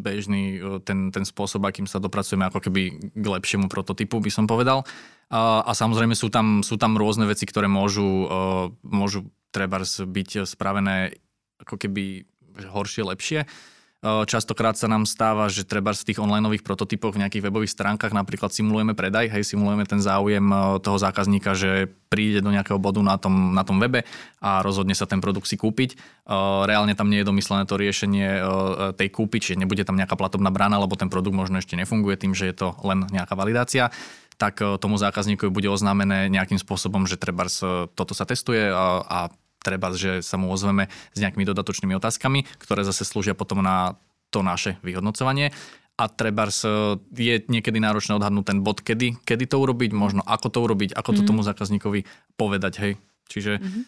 bežný 0.00 0.56
ten, 0.88 1.12
ten 1.12 1.24
spôsob, 1.28 1.60
akým 1.68 1.84
sa 1.84 2.00
dopracujeme 2.00 2.48
ako 2.48 2.64
keby 2.64 3.12
k 3.12 3.26
lepšiemu 3.28 3.68
prototypu, 3.68 4.16
by 4.16 4.32
som 4.32 4.48
povedal. 4.48 4.88
A 5.28 5.68
samozrejme 5.76 6.16
sú 6.16 6.32
tam, 6.32 6.64
sú 6.64 6.80
tam 6.80 6.96
rôzne 6.96 7.28
veci, 7.28 7.44
ktoré 7.44 7.68
môžu, 7.68 8.24
môžu 8.80 9.28
treba 9.52 9.84
byť 9.84 10.48
spravené 10.48 11.12
ako 11.62 11.76
keby 11.76 12.24
horšie, 12.68 13.02
lepšie. 13.06 13.40
Častokrát 14.00 14.80
sa 14.80 14.88
nám 14.88 15.04
stáva, 15.04 15.52
že 15.52 15.60
treba 15.60 15.92
v 15.92 16.08
tých 16.08 16.16
online 16.16 16.48
prototypoch 16.64 17.12
v 17.12 17.20
nejakých 17.20 17.44
webových 17.52 17.76
stránkach 17.76 18.16
napríklad 18.16 18.48
simulujeme 18.48 18.96
predaj, 18.96 19.28
hej, 19.28 19.44
simulujeme 19.44 19.84
ten 19.84 20.00
záujem 20.00 20.40
toho 20.80 20.96
zákazníka, 20.96 21.52
že 21.52 21.92
príde 22.08 22.40
do 22.40 22.48
nejakého 22.48 22.80
bodu 22.80 23.04
na 23.04 23.20
tom, 23.20 23.52
na 23.52 23.60
tom 23.60 23.76
webe 23.76 24.08
a 24.40 24.64
rozhodne 24.64 24.96
sa 24.96 25.04
ten 25.04 25.20
produkt 25.20 25.52
si 25.52 25.60
kúpiť. 25.60 26.00
Reálne 26.64 26.96
tam 26.96 27.12
nie 27.12 27.20
je 27.20 27.28
domyslené 27.28 27.68
to 27.68 27.76
riešenie 27.76 28.40
tej 28.96 29.08
kúpy, 29.12 29.36
čiže 29.36 29.60
nebude 29.60 29.84
tam 29.84 30.00
nejaká 30.00 30.16
platobná 30.16 30.48
brána, 30.48 30.80
lebo 30.80 30.96
ten 30.96 31.12
produkt 31.12 31.36
možno 31.36 31.60
ešte 31.60 31.76
nefunguje 31.76 32.16
tým, 32.16 32.32
že 32.32 32.48
je 32.48 32.56
to 32.56 32.80
len 32.80 33.04
nejaká 33.12 33.36
validácia 33.36 33.92
tak 34.40 34.56
tomu 34.80 34.96
zákazníkovi 34.96 35.52
bude 35.52 35.68
oznámené 35.68 36.32
nejakým 36.32 36.56
spôsobom, 36.56 37.04
že 37.04 37.20
treba 37.20 37.44
toto 37.92 38.16
sa 38.16 38.24
testuje 38.24 38.72
a, 38.72 39.04
a 39.04 39.18
treba, 39.60 39.92
že 39.92 40.24
sa 40.24 40.40
mu 40.40 40.48
ozveme 40.48 40.88
s 41.12 41.18
nejakými 41.20 41.44
dodatočnými 41.44 41.94
otázkami, 41.96 42.48
ktoré 42.60 42.84
zase 42.84 43.04
slúžia 43.04 43.36
potom 43.36 43.60
na 43.60 44.00
to 44.32 44.40
naše 44.40 44.80
vyhodnocovanie. 44.80 45.52
A 46.00 46.08
treba 46.08 46.48
je 47.12 47.34
niekedy 47.44 47.76
náročné 47.76 48.16
odhadnúť 48.16 48.44
ten 48.48 48.58
bod, 48.64 48.80
kedy, 48.80 49.20
kedy 49.20 49.44
to 49.44 49.60
urobiť, 49.60 49.92
možno 49.92 50.24
ako 50.24 50.48
to 50.48 50.58
urobiť, 50.64 50.96
ako 50.96 51.10
to 51.12 51.22
mm. 51.22 51.28
tomu 51.28 51.40
zákazníkovi 51.44 52.08
povedať, 52.40 52.72
hej. 52.80 52.92
Čiže 53.28 53.60
mm-hmm. 53.60 53.82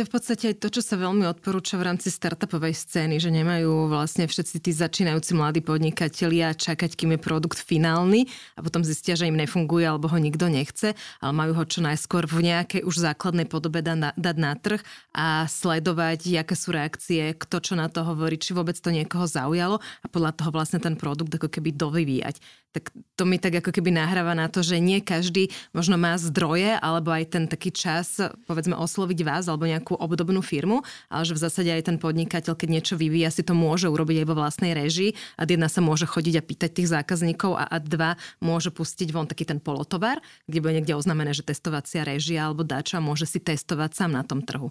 To 0.00 0.08
je 0.08 0.16
v 0.16 0.16
podstate 0.16 0.44
aj 0.48 0.64
to, 0.64 0.72
čo 0.72 0.80
sa 0.80 0.96
veľmi 0.96 1.28
odporúča 1.28 1.76
v 1.76 1.92
rámci 1.92 2.08
startupovej 2.08 2.72
scény, 2.72 3.20
že 3.20 3.28
nemajú 3.28 3.92
vlastne 3.92 4.24
všetci 4.24 4.56
tí 4.64 4.72
začínajúci 4.72 5.36
mladí 5.36 5.60
podnikatelia 5.60 6.56
čakať, 6.56 6.96
kým 6.96 7.12
je 7.12 7.20
produkt 7.20 7.60
finálny 7.60 8.24
a 8.56 8.64
potom 8.64 8.80
zistia, 8.80 9.12
že 9.12 9.28
im 9.28 9.36
nefunguje 9.36 9.84
alebo 9.84 10.08
ho 10.08 10.16
nikto 10.16 10.48
nechce, 10.48 10.96
ale 11.20 11.32
majú 11.36 11.52
ho 11.52 11.68
čo 11.68 11.84
najskôr 11.84 12.24
v 12.24 12.48
nejakej 12.48 12.80
už 12.88 12.96
základnej 12.96 13.44
podobe 13.44 13.84
dať 13.84 14.36
na 14.40 14.56
trh 14.56 14.80
a 15.12 15.44
sledovať, 15.44 16.32
aké 16.32 16.56
sú 16.56 16.72
reakcie, 16.72 17.36
kto 17.36 17.60
čo 17.60 17.76
na 17.76 17.92
to 17.92 18.00
hovorí, 18.00 18.40
či 18.40 18.56
vôbec 18.56 18.80
to 18.80 18.88
niekoho 18.88 19.28
zaujalo 19.28 19.84
a 19.84 20.06
podľa 20.08 20.32
toho 20.32 20.48
vlastne 20.48 20.80
ten 20.80 20.96
produkt 20.96 21.36
ako 21.36 21.52
keby 21.52 21.76
dovyvíjať 21.76 22.40
tak 22.70 22.94
to 23.18 23.26
mi 23.26 23.36
tak 23.42 23.58
ako 23.58 23.74
keby 23.74 23.90
nahráva 23.90 24.32
na 24.38 24.46
to, 24.46 24.62
že 24.62 24.78
nie 24.78 25.02
každý 25.02 25.50
možno 25.74 25.98
má 25.98 26.14
zdroje 26.14 26.78
alebo 26.78 27.10
aj 27.10 27.24
ten 27.34 27.44
taký 27.50 27.74
čas, 27.74 28.22
povedzme, 28.46 28.78
osloviť 28.78 29.20
vás 29.26 29.50
alebo 29.50 29.66
nejakú 29.66 29.98
obdobnú 29.98 30.38
firmu, 30.40 30.86
ale 31.10 31.22
že 31.26 31.34
v 31.34 31.42
zásade 31.42 31.70
aj 31.70 31.90
ten 31.90 31.96
podnikateľ, 31.98 32.54
keď 32.54 32.68
niečo 32.70 32.94
vyvíja, 32.94 33.34
si 33.34 33.42
to 33.42 33.52
môže 33.52 33.90
urobiť 33.90 34.22
aj 34.22 34.26
vo 34.30 34.38
vlastnej 34.38 34.72
režii 34.72 35.18
a 35.34 35.42
jedna 35.44 35.66
sa 35.66 35.82
môže 35.82 36.06
chodiť 36.06 36.34
a 36.38 36.46
pýtať 36.46 36.70
tých 36.78 36.88
zákazníkov 36.94 37.58
a, 37.58 37.66
a 37.66 37.76
dva 37.82 38.14
môže 38.38 38.70
pustiť 38.70 39.10
von 39.10 39.26
taký 39.26 39.42
ten 39.42 39.58
polotovar, 39.58 40.22
kde 40.46 40.62
bude 40.62 40.74
niekde 40.78 40.94
oznamené, 40.94 41.34
že 41.34 41.42
testovacia 41.42 42.06
režia 42.06 42.46
alebo 42.46 42.62
dačo 42.62 42.96
a 42.96 43.04
môže 43.04 43.26
si 43.26 43.42
testovať 43.42 43.90
sám 43.98 44.14
na 44.14 44.22
tom 44.22 44.46
trhu. 44.46 44.70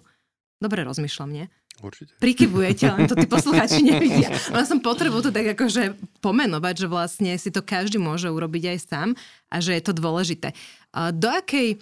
Dobre 0.60 0.84
rozmýšľam, 0.84 1.30
nie? 1.32 1.44
Určite. 1.80 2.12
Prikyvujete, 2.20 2.84
len 2.92 3.08
to 3.08 3.16
tí 3.16 3.24
poslucháči 3.34 3.80
nevidia. 3.80 4.28
Len 4.52 4.64
som 4.68 4.84
potrebu 4.84 5.24
to 5.24 5.32
tak 5.32 5.56
akože 5.56 5.96
pomenovať, 6.20 6.84
že 6.84 6.86
vlastne 6.86 7.32
si 7.40 7.48
to 7.48 7.64
každý 7.64 7.96
môže 7.96 8.28
urobiť 8.28 8.76
aj 8.76 8.78
sám 8.84 9.08
a 9.48 9.56
že 9.64 9.72
je 9.72 9.82
to 9.82 9.96
dôležité. 9.96 10.52
Do 10.92 11.32
akej 11.32 11.80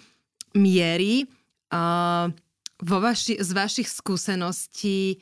miery 0.55 1.27
vo 2.79 2.99
vaši, 3.03 3.43
z 3.43 3.51
vašich 3.51 3.91
skúseností 3.91 5.19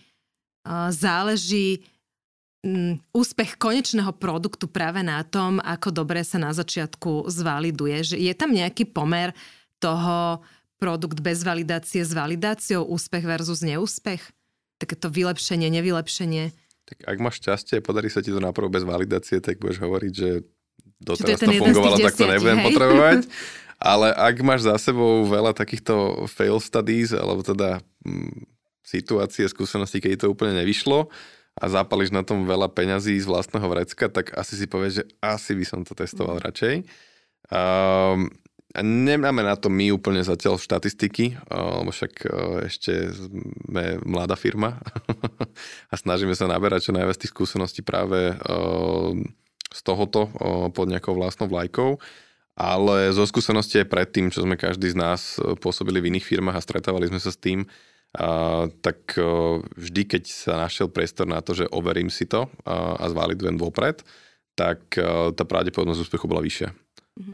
záleží 0.93 1.81
úspech 3.15 3.57
konečného 3.57 4.11
produktu 4.13 4.67
práve 4.67 5.01
na 5.01 5.23
tom, 5.23 5.63
ako 5.63 5.95
dobre 5.95 6.27
sa 6.27 6.37
na 6.43 6.51
začiatku 6.51 7.31
zvaliduje. 7.31 8.15
Že 8.15 8.17
je 8.19 8.33
tam 8.35 8.51
nejaký 8.51 8.91
pomer 8.91 9.33
toho 9.79 10.43
produkt 10.77 11.21
bez 11.21 11.43
validácie 11.43 12.05
s 12.05 12.13
validáciou, 12.13 12.85
úspech 12.85 13.25
versus 13.25 13.65
neúspech? 13.65 14.37
takéto 14.77 15.09
vylepšenie, 15.09 15.69
nevylepšenie. 15.73 16.53
Tak 16.87 16.99
ak 17.03 17.19
máš 17.19 17.43
šťastie, 17.43 17.83
podarí 17.83 18.13
sa 18.13 18.23
ti 18.23 18.31
to 18.31 18.39
naprv 18.39 18.71
bez 18.71 18.87
validácie, 18.87 19.43
tak 19.43 19.59
budeš 19.59 19.83
hovoriť, 19.83 20.13
že 20.13 20.31
doteraz 21.03 21.41
to, 21.43 21.51
to 21.51 21.59
fungovalo, 21.59 21.97
tak 21.99 22.15
to 22.15 22.27
nebudem 22.31 22.61
hej? 22.63 22.67
potrebovať. 22.71 23.21
Ale 23.77 24.09
ak 24.09 24.37
máš 24.41 24.65
za 24.65 24.77
sebou 24.81 25.29
veľa 25.29 25.53
takýchto 25.53 26.25
fail 26.33 26.57
studies, 26.63 27.13
alebo 27.13 27.45
teda 27.45 27.85
hm, 28.07 28.49
situácie, 28.81 29.45
skúsenosti, 29.51 30.01
keď 30.01 30.25
to 30.25 30.33
úplne 30.33 30.57
nevyšlo 30.57 31.13
a 31.57 31.65
zapališ 31.69 32.13
na 32.13 32.25
tom 32.25 32.49
veľa 32.49 32.73
peňazí 32.73 33.21
z 33.21 33.29
vlastného 33.29 33.69
vrecka, 33.69 34.09
tak 34.09 34.33
asi 34.33 34.57
si 34.57 34.65
povieš, 34.69 34.93
že 35.01 35.05
asi 35.21 35.53
by 35.57 35.65
som 35.65 35.81
to 35.85 35.93
testoval 35.97 36.41
mm. 36.41 36.45
radšej. 36.45 36.75
Um, 37.49 38.33
Nemáme 38.75 39.47
na 39.47 39.55
to 39.55 39.71
my 39.71 39.95
úplne 39.95 40.21
zatiaľ 40.27 40.59
štatistiky, 40.59 41.39
lebo 41.49 41.95
však 41.95 42.13
ešte 42.67 43.15
sme 43.15 44.03
mladá 44.03 44.35
firma 44.35 44.83
a 45.93 45.95
snažíme 45.95 46.35
sa 46.35 46.51
naberať 46.51 46.91
čo 46.91 46.93
najviac 46.93 47.17
tých 47.17 47.33
skúseností 47.33 47.87
práve 47.87 48.35
z 49.71 49.81
tohoto 49.81 50.29
pod 50.75 50.87
nejakou 50.91 51.15
vlastnou 51.15 51.47
vlajkou. 51.49 51.97
Ale 52.57 53.13
zo 53.13 53.29
skúsenosti 53.29 53.85
aj 53.85 53.93
predtým, 53.93 54.33
čo 54.33 54.45
sme 54.45 54.57
každý 54.57 54.89
z 54.93 54.97
nás 54.97 55.37
pôsobili 55.61 56.01
v 56.01 56.17
iných 56.17 56.25
firmách 56.25 56.57
a 56.57 56.65
stretávali 56.65 57.09
sme 57.09 57.21
sa 57.21 57.29
s 57.29 57.37
tým, 57.37 57.69
tak 58.81 59.13
vždy, 59.77 60.03
keď 60.09 60.25
sa 60.25 60.53
našiel 60.57 60.89
priestor 60.89 61.29
na 61.29 61.45
to, 61.45 61.53
že 61.53 61.69
overím 61.69 62.09
si 62.09 62.25
to 62.25 62.49
a 62.65 63.05
zvalidujem 63.13 63.61
vopred, 63.61 64.01
tak 64.57 64.89
tá 65.37 65.45
pravdepodobnosť 65.45 66.09
úspechu 66.09 66.25
bola 66.25 66.41
vyššia. 66.41 66.86
Mm-hmm. 67.17 67.33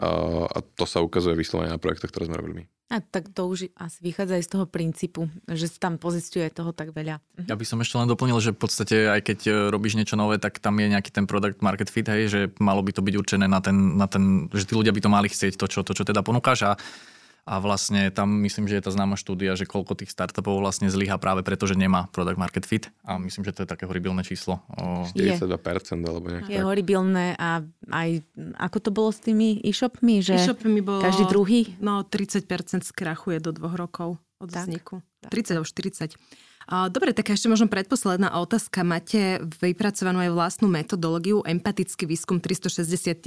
A 0.54 0.58
to 0.78 0.84
sa 0.86 1.02
ukazuje 1.02 1.34
vyslovene 1.34 1.74
na 1.74 1.82
projektoch, 1.82 2.14
ktoré 2.14 2.30
sme 2.30 2.38
robili 2.38 2.54
my. 2.62 2.64
A 2.92 3.00
tak 3.00 3.32
to 3.32 3.48
už 3.48 3.72
asi 3.72 3.98
vychádza 4.04 4.36
aj 4.36 4.44
z 4.44 4.50
toho 4.52 4.66
princípu, 4.68 5.24
že 5.48 5.64
tam 5.80 5.96
pozistuje 5.96 6.44
toho 6.52 6.76
tak 6.76 6.92
veľa. 6.92 7.24
Mhm. 7.40 7.48
Ja 7.48 7.56
by 7.56 7.64
som 7.64 7.80
ešte 7.80 7.96
len 7.96 8.04
doplnil, 8.04 8.36
že 8.36 8.52
v 8.52 8.60
podstate 8.60 9.08
aj 9.08 9.20
keď 9.24 9.38
e, 9.48 9.52
robíš 9.72 9.96
niečo 9.96 10.14
nové, 10.14 10.36
tak 10.36 10.60
tam 10.60 10.76
je 10.76 10.92
nejaký 10.92 11.08
ten 11.08 11.24
product 11.24 11.64
market 11.64 11.88
fit, 11.88 12.04
hej, 12.04 12.28
že 12.28 12.40
malo 12.60 12.84
by 12.84 12.92
to 12.92 13.00
byť 13.00 13.14
určené 13.16 13.48
na 13.48 13.64
ten, 13.64 13.96
na 13.96 14.04
ten 14.04 14.52
že 14.52 14.68
tí 14.68 14.76
ľudia 14.76 14.92
by 14.92 15.00
to 15.00 15.08
mali 15.08 15.32
chcieť, 15.32 15.56
to 15.56 15.66
čo, 15.72 15.80
to, 15.80 15.96
čo 15.96 16.04
teda 16.04 16.20
ponúkaš 16.20 16.68
a 16.68 16.72
a 17.42 17.58
vlastne 17.58 18.14
tam 18.14 18.38
myslím, 18.46 18.70
že 18.70 18.78
je 18.78 18.84
tá 18.86 18.94
známa 18.94 19.18
štúdia, 19.18 19.58
že 19.58 19.66
koľko 19.66 19.98
tých 19.98 20.14
startupov 20.14 20.62
vlastne 20.62 20.86
zlyha 20.86 21.18
práve 21.18 21.42
preto, 21.42 21.66
že 21.66 21.74
nemá 21.74 22.06
product 22.14 22.38
market 22.38 22.62
fit 22.62 22.86
a 23.02 23.18
myslím, 23.18 23.42
že 23.42 23.50
to 23.50 23.66
je 23.66 23.68
také 23.74 23.82
horibilné 23.90 24.22
číslo. 24.22 24.62
42% 25.10 25.50
alebo 26.06 26.30
nejak 26.30 26.46
Je 26.46 26.62
tak. 26.62 26.66
horibilné 26.70 27.34
a 27.34 27.66
aj 27.90 28.22
ako 28.62 28.78
to 28.78 28.90
bolo 28.94 29.10
s 29.10 29.18
tými 29.18 29.58
e-shopmi, 29.66 30.22
že 30.22 30.38
e-shopmi 30.38 30.80
bolo, 30.86 31.02
každý 31.02 31.26
druhý? 31.26 31.74
No 31.82 32.06
30% 32.06 32.46
skrachuje 32.86 33.42
do 33.42 33.50
dvoch 33.50 33.74
rokov 33.74 34.22
od 34.38 34.46
tak, 34.46 34.70
vzniku. 34.70 35.02
Tak. 35.26 35.34
30 35.34 35.58
alebo 35.58 35.66
40. 35.66 36.14
Dobre, 36.94 37.10
tak 37.10 37.26
ešte 37.26 37.50
možno 37.50 37.66
predposledná 37.66 38.38
otázka. 38.38 38.86
Máte 38.86 39.42
vypracovanú 39.58 40.22
aj 40.22 40.30
vlastnú 40.30 40.70
metodológiu, 40.70 41.42
empatický 41.42 42.06
výskum 42.06 42.38
360 42.38 43.18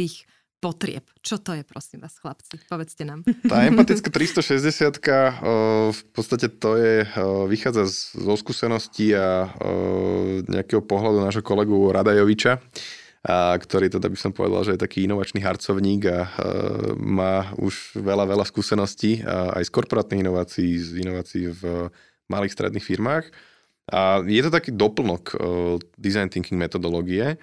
potrieb. 0.65 1.05
Čo 1.21 1.37
to 1.37 1.53
je, 1.53 1.61
prosím 1.61 2.01
vás, 2.01 2.17
chlapci? 2.17 2.57
Povedzte 2.65 3.05
nám. 3.05 3.21
Tá 3.45 3.69
empatická 3.69 4.09
360 4.09 4.97
v 5.93 6.01
podstate 6.09 6.49
to 6.49 6.73
je, 6.73 7.05
vychádza 7.45 7.85
zo 8.17 8.33
skúseností 8.33 9.13
a 9.13 9.53
nejakého 10.49 10.81
pohľadu 10.81 11.21
nášho 11.21 11.45
kolegu 11.45 11.93
Radajoviča, 11.93 12.57
a 13.25 13.53
ktorý 13.53 13.93
teda 13.93 14.09
by 14.09 14.17
som 14.17 14.33
povedal, 14.33 14.65
že 14.65 14.73
je 14.73 14.81
taký 14.81 15.05
inovačný 15.05 15.45
harcovník 15.45 16.01
a 16.09 16.33
má 16.97 17.53
už 17.61 18.01
veľa, 18.01 18.25
veľa 18.25 18.45
skúseností 18.49 19.21
aj 19.25 19.69
z 19.69 19.73
korporátnych 19.73 20.25
inovácií, 20.25 20.81
z 20.81 21.05
inovácií 21.05 21.53
v 21.53 21.93
malých 22.25 22.57
stredných 22.57 22.85
firmách. 22.85 23.29
A 23.93 24.25
je 24.25 24.41
to 24.41 24.49
taký 24.49 24.73
doplnok 24.73 25.37
design 25.93 26.25
thinking 26.33 26.57
metodológie, 26.57 27.37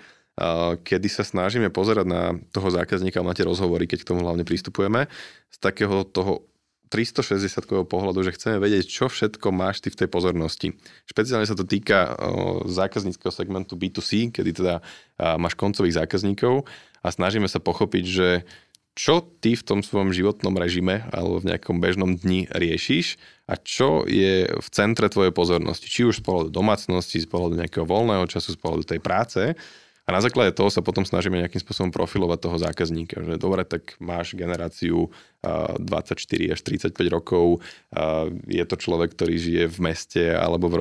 kedy 0.83 1.09
sa 1.13 1.25
snažíme 1.29 1.69
pozerať 1.69 2.07
na 2.09 2.23
toho 2.57 2.73
zákazníka 2.73 3.21
tie 3.37 3.45
rozhovory, 3.45 3.85
keď 3.85 4.05
k 4.05 4.09
tomu 4.13 4.25
hlavne 4.25 4.49
pristupujeme, 4.49 5.11
z 5.53 5.57
takého 5.61 6.09
toho 6.09 6.49
360 6.93 7.89
pohľadu, 7.89 8.21
že 8.21 8.37
chceme 8.37 8.61
vedieť, 8.61 8.85
čo 8.85 9.09
všetko 9.09 9.49
máš 9.49 9.81
ty 9.81 9.89
v 9.89 10.05
tej 10.05 10.09
pozornosti. 10.13 10.77
Špeciálne 11.09 11.49
sa 11.49 11.57
to 11.57 11.65
týka 11.65 12.17
zákazníckého 12.69 13.33
segmentu 13.33 13.81
B2C, 13.81 14.29
kedy 14.29 14.51
teda 14.61 14.85
máš 15.41 15.57
koncových 15.57 16.05
zákazníkov 16.05 16.69
a 17.01 17.09
snažíme 17.09 17.49
sa 17.49 17.65
pochopiť, 17.65 18.05
že 18.05 18.29
čo 18.93 19.25
ty 19.41 19.57
v 19.57 19.65
tom 19.65 19.81
svojom 19.81 20.13
životnom 20.13 20.53
režime 20.53 21.09
alebo 21.17 21.41
v 21.41 21.49
nejakom 21.57 21.81
bežnom 21.81 22.13
dni 22.13 22.45
riešiš 22.53 23.17
a 23.49 23.57
čo 23.57 24.05
je 24.05 24.53
v 24.53 24.69
centre 24.69 25.09
tvojej 25.09 25.33
pozornosti. 25.33 25.89
Či 25.89 26.13
už 26.13 26.21
z 26.21 26.25
pohľadu 26.29 26.53
domácnosti, 26.53 27.25
z 27.25 27.25
pohľadu 27.25 27.57
nejakého 27.57 27.89
voľného 27.89 28.29
času, 28.29 28.53
z 28.53 28.61
pohľadu 28.61 28.85
tej 28.85 29.01
práce 29.01 29.57
a 30.03 30.11
na 30.11 30.19
základe 30.19 30.51
toho 30.51 30.67
sa 30.67 30.83
potom 30.83 31.07
snažíme 31.07 31.39
nejakým 31.39 31.63
spôsobom 31.63 31.95
profilovať 31.95 32.39
toho 32.43 32.57
zákazníka. 32.59 33.23
Že 33.23 33.39
dobre, 33.39 33.63
tak 33.63 33.95
máš 34.03 34.35
generáciu 34.35 35.15
24 35.43 36.55
až 36.55 36.61
35 36.63 36.95
rokov, 37.11 37.63
je 38.47 38.65
to 38.67 38.77
človek, 38.79 39.15
ktorý 39.15 39.35
žije 39.39 39.65
v 39.71 39.79
meste 39.83 40.23
alebo 40.31 40.71
v, 40.71 40.75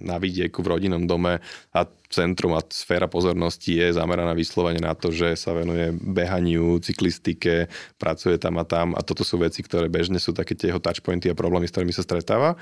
na 0.00 0.16
vidieku 0.16 0.60
v 0.64 0.76
rodinnom 0.76 1.04
dome 1.08 1.44
a 1.72 1.80
centrum 2.12 2.52
a 2.52 2.60
sféra 2.68 3.08
pozornosti 3.08 3.80
je 3.80 3.96
zameraná 3.96 4.36
vyslovene 4.36 4.80
na 4.80 4.92
to, 4.92 5.08
že 5.08 5.36
sa 5.40 5.56
venuje 5.56 5.92
behaniu, 5.96 6.76
cyklistike, 6.84 7.72
pracuje 7.96 8.36
tam 8.36 8.60
a 8.60 8.64
tam 8.68 8.92
a 8.92 9.00
toto 9.00 9.24
sú 9.24 9.40
veci, 9.40 9.64
ktoré 9.64 9.88
bežne 9.88 10.20
sú 10.20 10.36
také 10.36 10.52
tie 10.52 10.72
touchpointy 10.76 11.32
a 11.32 11.36
problémy, 11.36 11.64
s 11.64 11.72
ktorými 11.72 11.96
sa 11.96 12.04
stretáva. 12.04 12.60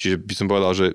Čiže 0.00 0.16
by 0.16 0.32
som 0.32 0.48
povedal, 0.48 0.72
že 0.72 0.86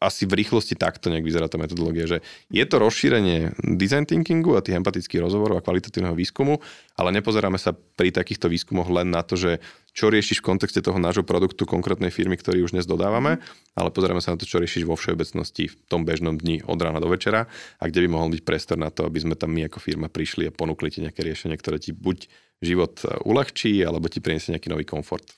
asi 0.00 0.24
v 0.24 0.40
rýchlosti 0.40 0.72
takto 0.72 1.12
nejak 1.12 1.20
vyzerá 1.20 1.52
tá 1.52 1.60
metodológia, 1.60 2.08
že 2.08 2.18
je 2.48 2.64
to 2.64 2.80
rozšírenie 2.80 3.52
design 3.76 4.08
thinkingu 4.08 4.56
a 4.56 4.64
tých 4.64 4.80
empatických 4.80 5.20
rozhovorov 5.20 5.60
a 5.60 5.64
kvalitatívneho 5.68 6.16
výskumu, 6.16 6.56
ale 6.96 7.12
nepozeráme 7.12 7.60
sa 7.60 7.76
pri 7.76 8.08
takýchto 8.08 8.48
výskumoch 8.48 8.88
len 8.88 9.12
na 9.12 9.20
to, 9.20 9.36
že 9.36 9.60
čo 9.92 10.08
riešiš 10.08 10.40
v 10.40 10.48
kontexte 10.48 10.80
toho 10.80 10.96
nášho 10.96 11.28
produktu 11.28 11.68
konkrétnej 11.68 12.08
firmy, 12.08 12.40
ktorý 12.40 12.64
už 12.64 12.72
dnes 12.72 12.88
dodávame, 12.88 13.36
ale 13.76 13.92
pozeráme 13.92 14.24
sa 14.24 14.32
na 14.32 14.40
to, 14.40 14.48
čo 14.48 14.64
riešiš 14.64 14.88
vo 14.88 14.96
všeobecnosti 14.96 15.68
v 15.68 15.74
tom 15.84 16.08
bežnom 16.08 16.40
dni 16.40 16.64
od 16.64 16.80
rána 16.80 17.04
do 17.04 17.12
večera 17.12 17.52
a 17.76 17.84
kde 17.84 18.08
by 18.08 18.08
mohol 18.08 18.32
byť 18.32 18.48
priestor 18.48 18.80
na 18.80 18.88
to, 18.88 19.04
aby 19.04 19.28
sme 19.28 19.36
tam 19.36 19.52
my 19.52 19.68
ako 19.68 19.76
firma 19.76 20.08
prišli 20.08 20.48
a 20.48 20.56
ponúkli 20.56 20.88
ti 20.88 21.04
nejaké 21.04 21.20
riešenie, 21.20 21.60
ktoré 21.60 21.76
ti 21.76 21.92
buď 21.92 22.32
život 22.64 23.04
uľahčí, 23.28 23.84
alebo 23.84 24.08
ti 24.08 24.24
priniesie 24.24 24.56
nejaký 24.56 24.72
nový 24.72 24.88
komfort. 24.88 25.36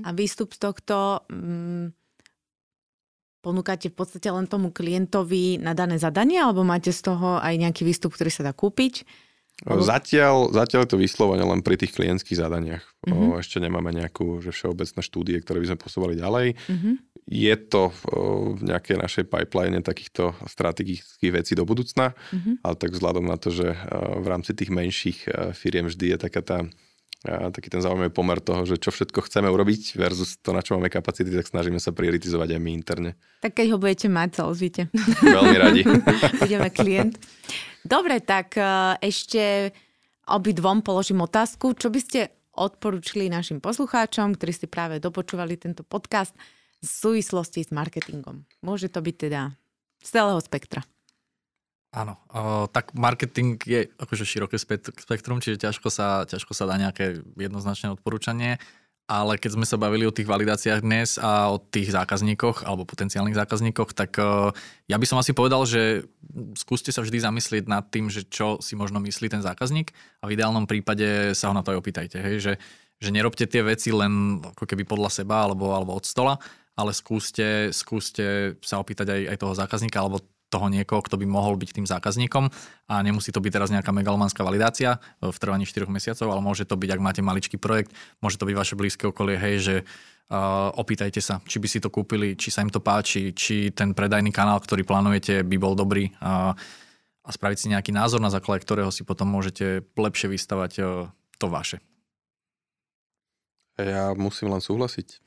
A 0.00 0.16
výstup 0.16 0.56
z 0.56 0.64
tohto... 0.64 1.20
Mm 1.28 2.05
ponúkate 3.46 3.94
v 3.94 3.96
podstate 4.02 4.26
len 4.26 4.50
tomu 4.50 4.74
klientovi 4.74 5.62
na 5.62 5.70
dané 5.70 6.02
zadanie, 6.02 6.42
alebo 6.42 6.66
máte 6.66 6.90
z 6.90 7.06
toho 7.06 7.38
aj 7.38 7.54
nejaký 7.54 7.86
výstup, 7.86 8.10
ktorý 8.18 8.34
sa 8.34 8.42
dá 8.42 8.50
kúpiť? 8.50 9.06
Lebo... 9.64 9.80
Zatiaľ, 9.80 10.52
zatiaľ 10.52 10.84
je 10.84 10.90
to 10.92 11.00
vyslovene 11.00 11.40
len 11.40 11.64
pri 11.64 11.80
tých 11.80 11.96
klientských 11.96 12.36
zadaniach. 12.36 12.84
Mm-hmm. 13.08 13.32
O, 13.32 13.40
ešte 13.40 13.56
nemáme 13.56 13.88
nejakú 13.88 14.44
že 14.44 14.52
všeobecné 14.52 15.00
štúdie, 15.00 15.40
ktoré 15.40 15.62
by 15.62 15.68
sme 15.72 15.78
posúvali 15.80 16.14
ďalej. 16.18 16.58
Mm-hmm. 16.58 16.94
je 17.26 17.54
to 17.58 17.90
v 18.54 18.62
nejakej 18.62 18.96
našej 19.02 19.24
pipeline 19.26 19.82
takýchto 19.82 20.38
strategických 20.46 21.32
vecí 21.34 21.58
do 21.58 21.66
budúcna, 21.66 22.14
mm-hmm. 22.14 22.62
ale 22.62 22.74
tak 22.78 22.94
vzhľadom 22.94 23.26
na 23.26 23.34
to, 23.34 23.50
že 23.50 23.74
v 24.22 24.26
rámci 24.30 24.54
tých 24.54 24.70
menších 24.70 25.18
firiem 25.58 25.90
vždy 25.90 26.14
je 26.14 26.18
taká 26.22 26.40
tá 26.46 26.58
taký 27.52 27.68
ten 27.68 27.82
zaujímavý 27.82 28.14
pomer 28.14 28.38
toho, 28.38 28.62
že 28.64 28.78
čo 28.78 28.94
všetko 28.94 29.26
chceme 29.26 29.50
urobiť 29.50 29.98
versus 29.98 30.38
to, 30.38 30.54
na 30.54 30.62
čo 30.62 30.78
máme 30.78 30.88
kapacity, 30.88 31.30
tak 31.34 31.50
snažíme 31.50 31.76
sa 31.82 31.90
prioritizovať 31.90 32.56
aj 32.56 32.60
my 32.60 32.70
interne. 32.72 33.10
Tak 33.42 33.58
keď 33.58 33.74
ho 33.74 33.78
budete 33.82 34.06
mať, 34.06 34.30
sa 34.38 34.42
ozvite. 34.46 34.88
Veľmi 35.36 35.56
radi. 35.58 35.82
Budeme 36.42 36.68
klient. 36.70 37.18
Dobre, 37.86 38.18
tak 38.22 38.58
ešte 38.98 39.70
obidvom 40.26 40.82
položím 40.82 41.22
otázku. 41.22 41.74
Čo 41.78 41.90
by 41.90 42.00
ste 42.02 42.20
odporúčili 42.56 43.28
našim 43.28 43.60
poslucháčom, 43.60 44.34
ktorí 44.34 44.52
ste 44.56 44.66
práve 44.66 44.96
dopočúvali 44.98 45.60
tento 45.60 45.84
podcast 45.84 46.32
v 46.80 46.88
súvislosti 46.88 47.62
s 47.62 47.70
marketingom. 47.70 48.48
Môže 48.64 48.88
to 48.88 49.04
byť 49.04 49.16
teda 49.28 49.52
z 50.00 50.08
celého 50.08 50.40
spektra. 50.40 50.82
Áno, 51.96 52.20
o, 52.28 52.68
tak 52.68 52.92
marketing 52.92 53.56
je 53.64 53.88
akože 53.96 54.28
široké 54.28 54.60
spektrum, 54.60 55.40
čiže 55.40 55.64
ťažko 55.64 55.88
sa, 55.88 56.28
ťažko 56.28 56.52
sa 56.52 56.68
dá 56.68 56.76
nejaké 56.76 57.24
jednoznačné 57.40 57.88
odporúčanie, 57.96 58.60
ale 59.08 59.40
keď 59.40 59.56
sme 59.56 59.64
sa 59.64 59.80
bavili 59.80 60.04
o 60.04 60.12
tých 60.12 60.28
validáciách 60.28 60.84
dnes 60.84 61.16
a 61.16 61.48
o 61.48 61.56
tých 61.56 61.96
zákazníkoch 61.96 62.68
alebo 62.68 62.84
potenciálnych 62.84 63.40
zákazníkoch, 63.40 63.96
tak 63.96 64.20
o, 64.20 64.52
ja 64.92 64.96
by 65.00 65.06
som 65.08 65.16
asi 65.16 65.32
povedal, 65.32 65.64
že 65.64 66.04
skúste 66.52 66.92
sa 66.92 67.00
vždy 67.00 67.16
zamyslieť 67.16 67.64
nad 67.64 67.88
tým, 67.88 68.12
že 68.12 68.28
čo 68.28 68.60
si 68.60 68.76
možno 68.76 69.00
myslí 69.00 69.32
ten 69.32 69.40
zákazník 69.40 69.88
a 70.20 70.28
v 70.28 70.36
ideálnom 70.36 70.68
prípade 70.68 71.32
sa 71.32 71.48
ho 71.48 71.56
na 71.56 71.64
to 71.64 71.72
aj 71.72 71.80
opýtajte, 71.80 72.20
hej, 72.20 72.36
že, 72.44 72.52
že 73.00 73.08
nerobte 73.08 73.48
tie 73.48 73.64
veci 73.64 73.88
len 73.88 74.44
ako 74.44 74.68
keby 74.68 74.84
podľa 74.84 75.24
seba 75.24 75.48
alebo, 75.48 75.72
alebo 75.72 75.96
od 75.96 76.04
stola, 76.04 76.36
ale 76.76 76.92
skúste, 76.92 77.72
skúste 77.72 78.60
sa 78.60 78.84
opýtať 78.84 79.16
aj, 79.16 79.22
aj 79.32 79.36
toho 79.40 79.54
zákazníka 79.56 79.96
alebo 79.96 80.20
toho 80.46 80.70
niekoho, 80.70 81.02
kto 81.02 81.18
by 81.18 81.26
mohol 81.26 81.58
byť 81.58 81.70
tým 81.74 81.86
zákazníkom 81.86 82.48
a 82.86 82.94
nemusí 83.02 83.34
to 83.34 83.42
byť 83.42 83.52
teraz 83.52 83.68
nejaká 83.74 83.90
megalomanská 83.90 84.46
validácia 84.46 85.02
v 85.18 85.36
trvaní 85.36 85.66
4 85.66 85.90
mesiacov, 85.90 86.30
ale 86.30 86.40
môže 86.42 86.62
to 86.62 86.78
byť, 86.78 86.90
ak 86.94 87.00
máte 87.02 87.22
maličký 87.22 87.58
projekt, 87.58 87.90
môže 88.22 88.38
to 88.38 88.46
byť 88.46 88.54
vaše 88.54 88.74
blízke 88.78 89.10
okolie, 89.10 89.34
hej, 89.34 89.56
že 89.58 89.76
uh, 89.82 90.70
opýtajte 90.78 91.18
sa, 91.18 91.42
či 91.42 91.58
by 91.58 91.66
si 91.66 91.78
to 91.82 91.90
kúpili, 91.90 92.38
či 92.38 92.54
sa 92.54 92.62
im 92.62 92.70
to 92.70 92.78
páči, 92.78 93.34
či 93.34 93.74
ten 93.74 93.90
predajný 93.90 94.30
kanál, 94.30 94.62
ktorý 94.62 94.86
plánujete, 94.86 95.42
by 95.42 95.56
bol 95.58 95.74
dobrý 95.74 96.14
uh, 96.22 96.54
a 97.26 97.30
spraviť 97.34 97.58
si 97.58 97.66
nejaký 97.74 97.90
názor, 97.90 98.22
na 98.22 98.30
základe 98.30 98.62
ktorého 98.62 98.94
si 98.94 99.02
potom 99.02 99.26
môžete 99.26 99.82
lepšie 99.98 100.30
vystavať 100.30 100.72
uh, 100.78 101.10
to 101.42 101.50
vaše. 101.50 101.82
Ja 103.76 104.16
musím 104.16 104.48
len 104.48 104.64
súhlasiť. 104.64 105.20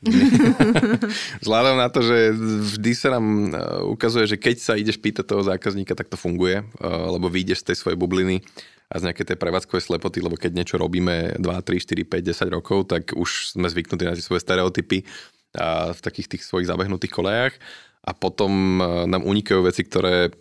Vzhľadom 1.45 1.77
na 1.77 1.85
to, 1.93 2.01
že 2.01 2.33
vždy 2.73 2.91
sa 2.97 3.13
nám 3.13 3.53
e, 3.53 3.61
ukazuje, 3.85 4.25
že 4.25 4.41
keď 4.41 4.55
sa 4.57 4.73
ideš 4.73 4.97
pýtať 4.97 5.21
toho 5.29 5.45
zákazníka, 5.45 5.93
tak 5.93 6.09
to 6.09 6.17
funguje, 6.17 6.65
e, 6.65 6.65
lebo 6.89 7.29
vyjdeš 7.29 7.61
z 7.61 7.67
tej 7.69 7.77
svojej 7.77 7.97
bubliny 8.01 8.41
a 8.89 8.97
z 8.97 9.05
nejakej 9.05 9.33
tej 9.33 9.37
prevádzkovej 9.37 9.85
slepoty, 9.85 10.17
lebo 10.25 10.33
keď 10.33 10.57
niečo 10.57 10.81
robíme 10.81 11.37
2, 11.37 11.45
3, 11.45 11.77
4, 11.77 12.09
5, 12.09 12.33
10 12.49 12.57
rokov, 12.57 12.89
tak 12.89 13.13
už 13.13 13.53
sme 13.53 13.69
zvyknutí 13.69 14.09
na 14.09 14.17
tie 14.17 14.25
svoje 14.25 14.41
stereotypy 14.41 15.05
a 15.53 15.93
v 15.93 16.01
takých 16.01 16.33
tých 16.33 16.43
svojich 16.49 16.73
zabehnutých 16.73 17.13
kolejach 17.13 17.53
a 18.01 18.17
potom 18.17 18.81
e, 18.81 19.05
nám 19.05 19.29
unikajú 19.29 19.61
veci, 19.61 19.85
ktoré 19.85 20.33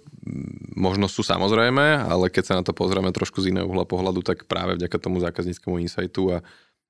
možno 0.77 1.09
sú 1.09 1.21
samozrejme, 1.21 2.09
ale 2.09 2.33
keď 2.33 2.45
sa 2.45 2.57
na 2.57 2.65
to 2.65 2.73
pozrieme 2.73 3.13
trošku 3.13 3.41
z 3.41 3.53
iného 3.53 3.69
uhla 3.69 3.85
pohľadu, 3.85 4.25
tak 4.25 4.49
práve 4.49 4.77
vďaka 4.77 4.97
tomu 4.97 5.21
zákazníckému 5.21 5.81
insightu 5.81 6.41
a 6.41 6.45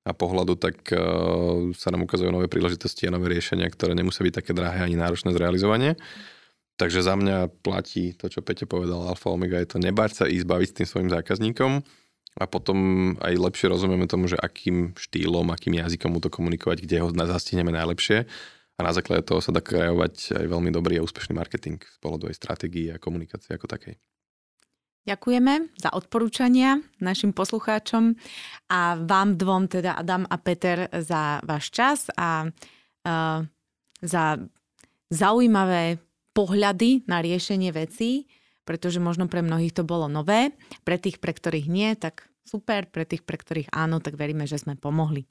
a 0.09 0.17
pohľadu, 0.17 0.57
tak 0.57 0.89
uh, 0.91 1.69
sa 1.77 1.93
nám 1.93 2.09
ukazujú 2.09 2.33
nové 2.33 2.49
príležitosti 2.49 3.05
a 3.05 3.13
nové 3.13 3.37
riešenia, 3.37 3.69
ktoré 3.69 3.93
nemusia 3.93 4.25
byť 4.25 4.35
také 4.41 4.57
drahé 4.57 4.89
ani 4.89 4.97
náročné 4.97 5.37
zrealizovanie. 5.37 6.01
Takže 6.79 7.03
za 7.05 7.19
mňa 7.19 7.51
platí 7.61 8.15
to, 8.15 8.31
čo 8.31 8.41
Peťo 8.41 8.71
povedal, 8.71 9.03
alfa 9.05 9.35
omega 9.35 9.59
je 9.59 9.69
to 9.75 9.79
nebáť 9.83 10.11
sa 10.15 10.25
ísť 10.31 10.47
baviť 10.47 10.69
s 10.71 10.77
tým 10.79 10.89
svojim 10.89 11.11
zákazníkom 11.11 11.83
a 12.39 12.45
potom 12.47 12.79
aj 13.19 13.35
lepšie 13.35 13.67
rozumieme 13.67 14.07
tomu, 14.07 14.31
že 14.31 14.39
akým 14.39 14.95
štýlom, 14.95 15.51
akým 15.51 15.75
jazykom 15.75 16.15
mu 16.15 16.23
to 16.23 16.31
komunikovať, 16.31 16.87
kde 16.87 17.03
ho 17.03 17.11
zastihneme 17.11 17.75
najlepšie 17.75 18.31
a 18.79 18.81
na 18.87 18.95
základe 18.95 19.27
toho 19.27 19.43
sa 19.43 19.51
dá 19.51 19.59
kreovať 19.59 20.39
aj 20.39 20.47
veľmi 20.47 20.71
dobrý 20.71 21.03
a 21.03 21.05
úspešný 21.05 21.35
marketing 21.35 21.83
z 21.83 21.99
pohľadu 21.99 22.31
aj 22.31 22.39
stratégie 22.39 22.95
a 22.95 23.03
komunikácie 23.03 23.59
ako 23.59 23.67
takej. 23.67 23.99
Ďakujeme 25.07 25.73
za 25.79 25.91
odporúčania 25.95 26.83
našim 26.99 27.33
poslucháčom 27.33 28.19
a 28.69 28.99
vám 28.99 29.39
dvom, 29.39 29.71
teda 29.71 29.97
Adam 29.97 30.27
a 30.29 30.37
Peter, 30.37 30.91
za 30.91 31.41
váš 31.47 31.71
čas 31.73 32.13
a 32.19 32.49
uh, 32.49 33.41
za 34.03 34.25
zaujímavé 35.09 35.97
pohľady 36.37 37.09
na 37.09 37.25
riešenie 37.25 37.73
vecí, 37.73 38.29
pretože 38.69 39.01
možno 39.01 39.33
pre 39.33 39.41
mnohých 39.41 39.73
to 39.73 39.83
bolo 39.83 40.13
nové, 40.13 40.53
pre 40.85 41.01
tých, 41.01 41.19
pre 41.19 41.33
ktorých 41.33 41.67
nie, 41.73 41.97
tak 41.97 42.29
super, 42.45 42.85
pre 42.89 43.09
tých, 43.09 43.25
pre 43.25 43.41
ktorých 43.41 43.73
áno, 43.73 44.01
tak 44.05 44.21
veríme, 44.21 44.45
že 44.45 44.61
sme 44.61 44.77
pomohli. 44.77 45.25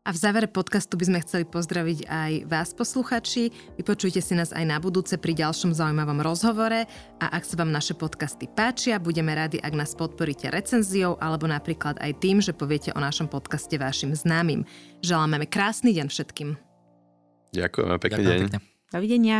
A 0.00 0.16
v 0.16 0.18
závere 0.18 0.48
podcastu 0.48 0.96
by 0.96 1.12
sme 1.12 1.18
chceli 1.20 1.44
pozdraviť 1.44 2.08
aj 2.08 2.32
vás, 2.48 2.72
posluchači. 2.72 3.52
Vypočujte 3.76 4.24
si 4.24 4.32
nás 4.32 4.48
aj 4.48 4.64
na 4.64 4.80
budúce 4.80 5.20
pri 5.20 5.36
ďalšom 5.36 5.76
zaujímavom 5.76 6.24
rozhovore 6.24 6.88
a 7.20 7.26
ak 7.28 7.44
sa 7.44 7.60
vám 7.60 7.68
naše 7.68 7.92
podcasty 7.92 8.48
páčia, 8.48 8.96
budeme 8.96 9.36
radi, 9.36 9.60
ak 9.60 9.76
nás 9.76 9.92
podporíte 9.92 10.48
recenziou 10.48 11.20
alebo 11.20 11.44
napríklad 11.44 12.00
aj 12.00 12.16
tým, 12.16 12.40
že 12.40 12.56
poviete 12.56 12.96
o 12.96 13.00
našom 13.00 13.28
podcaste 13.28 13.76
vašim 13.76 14.16
známym. 14.16 14.64
Želáme 15.04 15.44
krásny 15.44 15.92
deň 15.92 16.08
všetkým. 16.08 16.56
Ďakujeme, 17.52 17.94
pekný 18.00 18.24
Ďakujem 18.24 18.40
deň. 18.40 18.48
Pekne. 18.48 18.58
Dovidenia. 18.88 19.38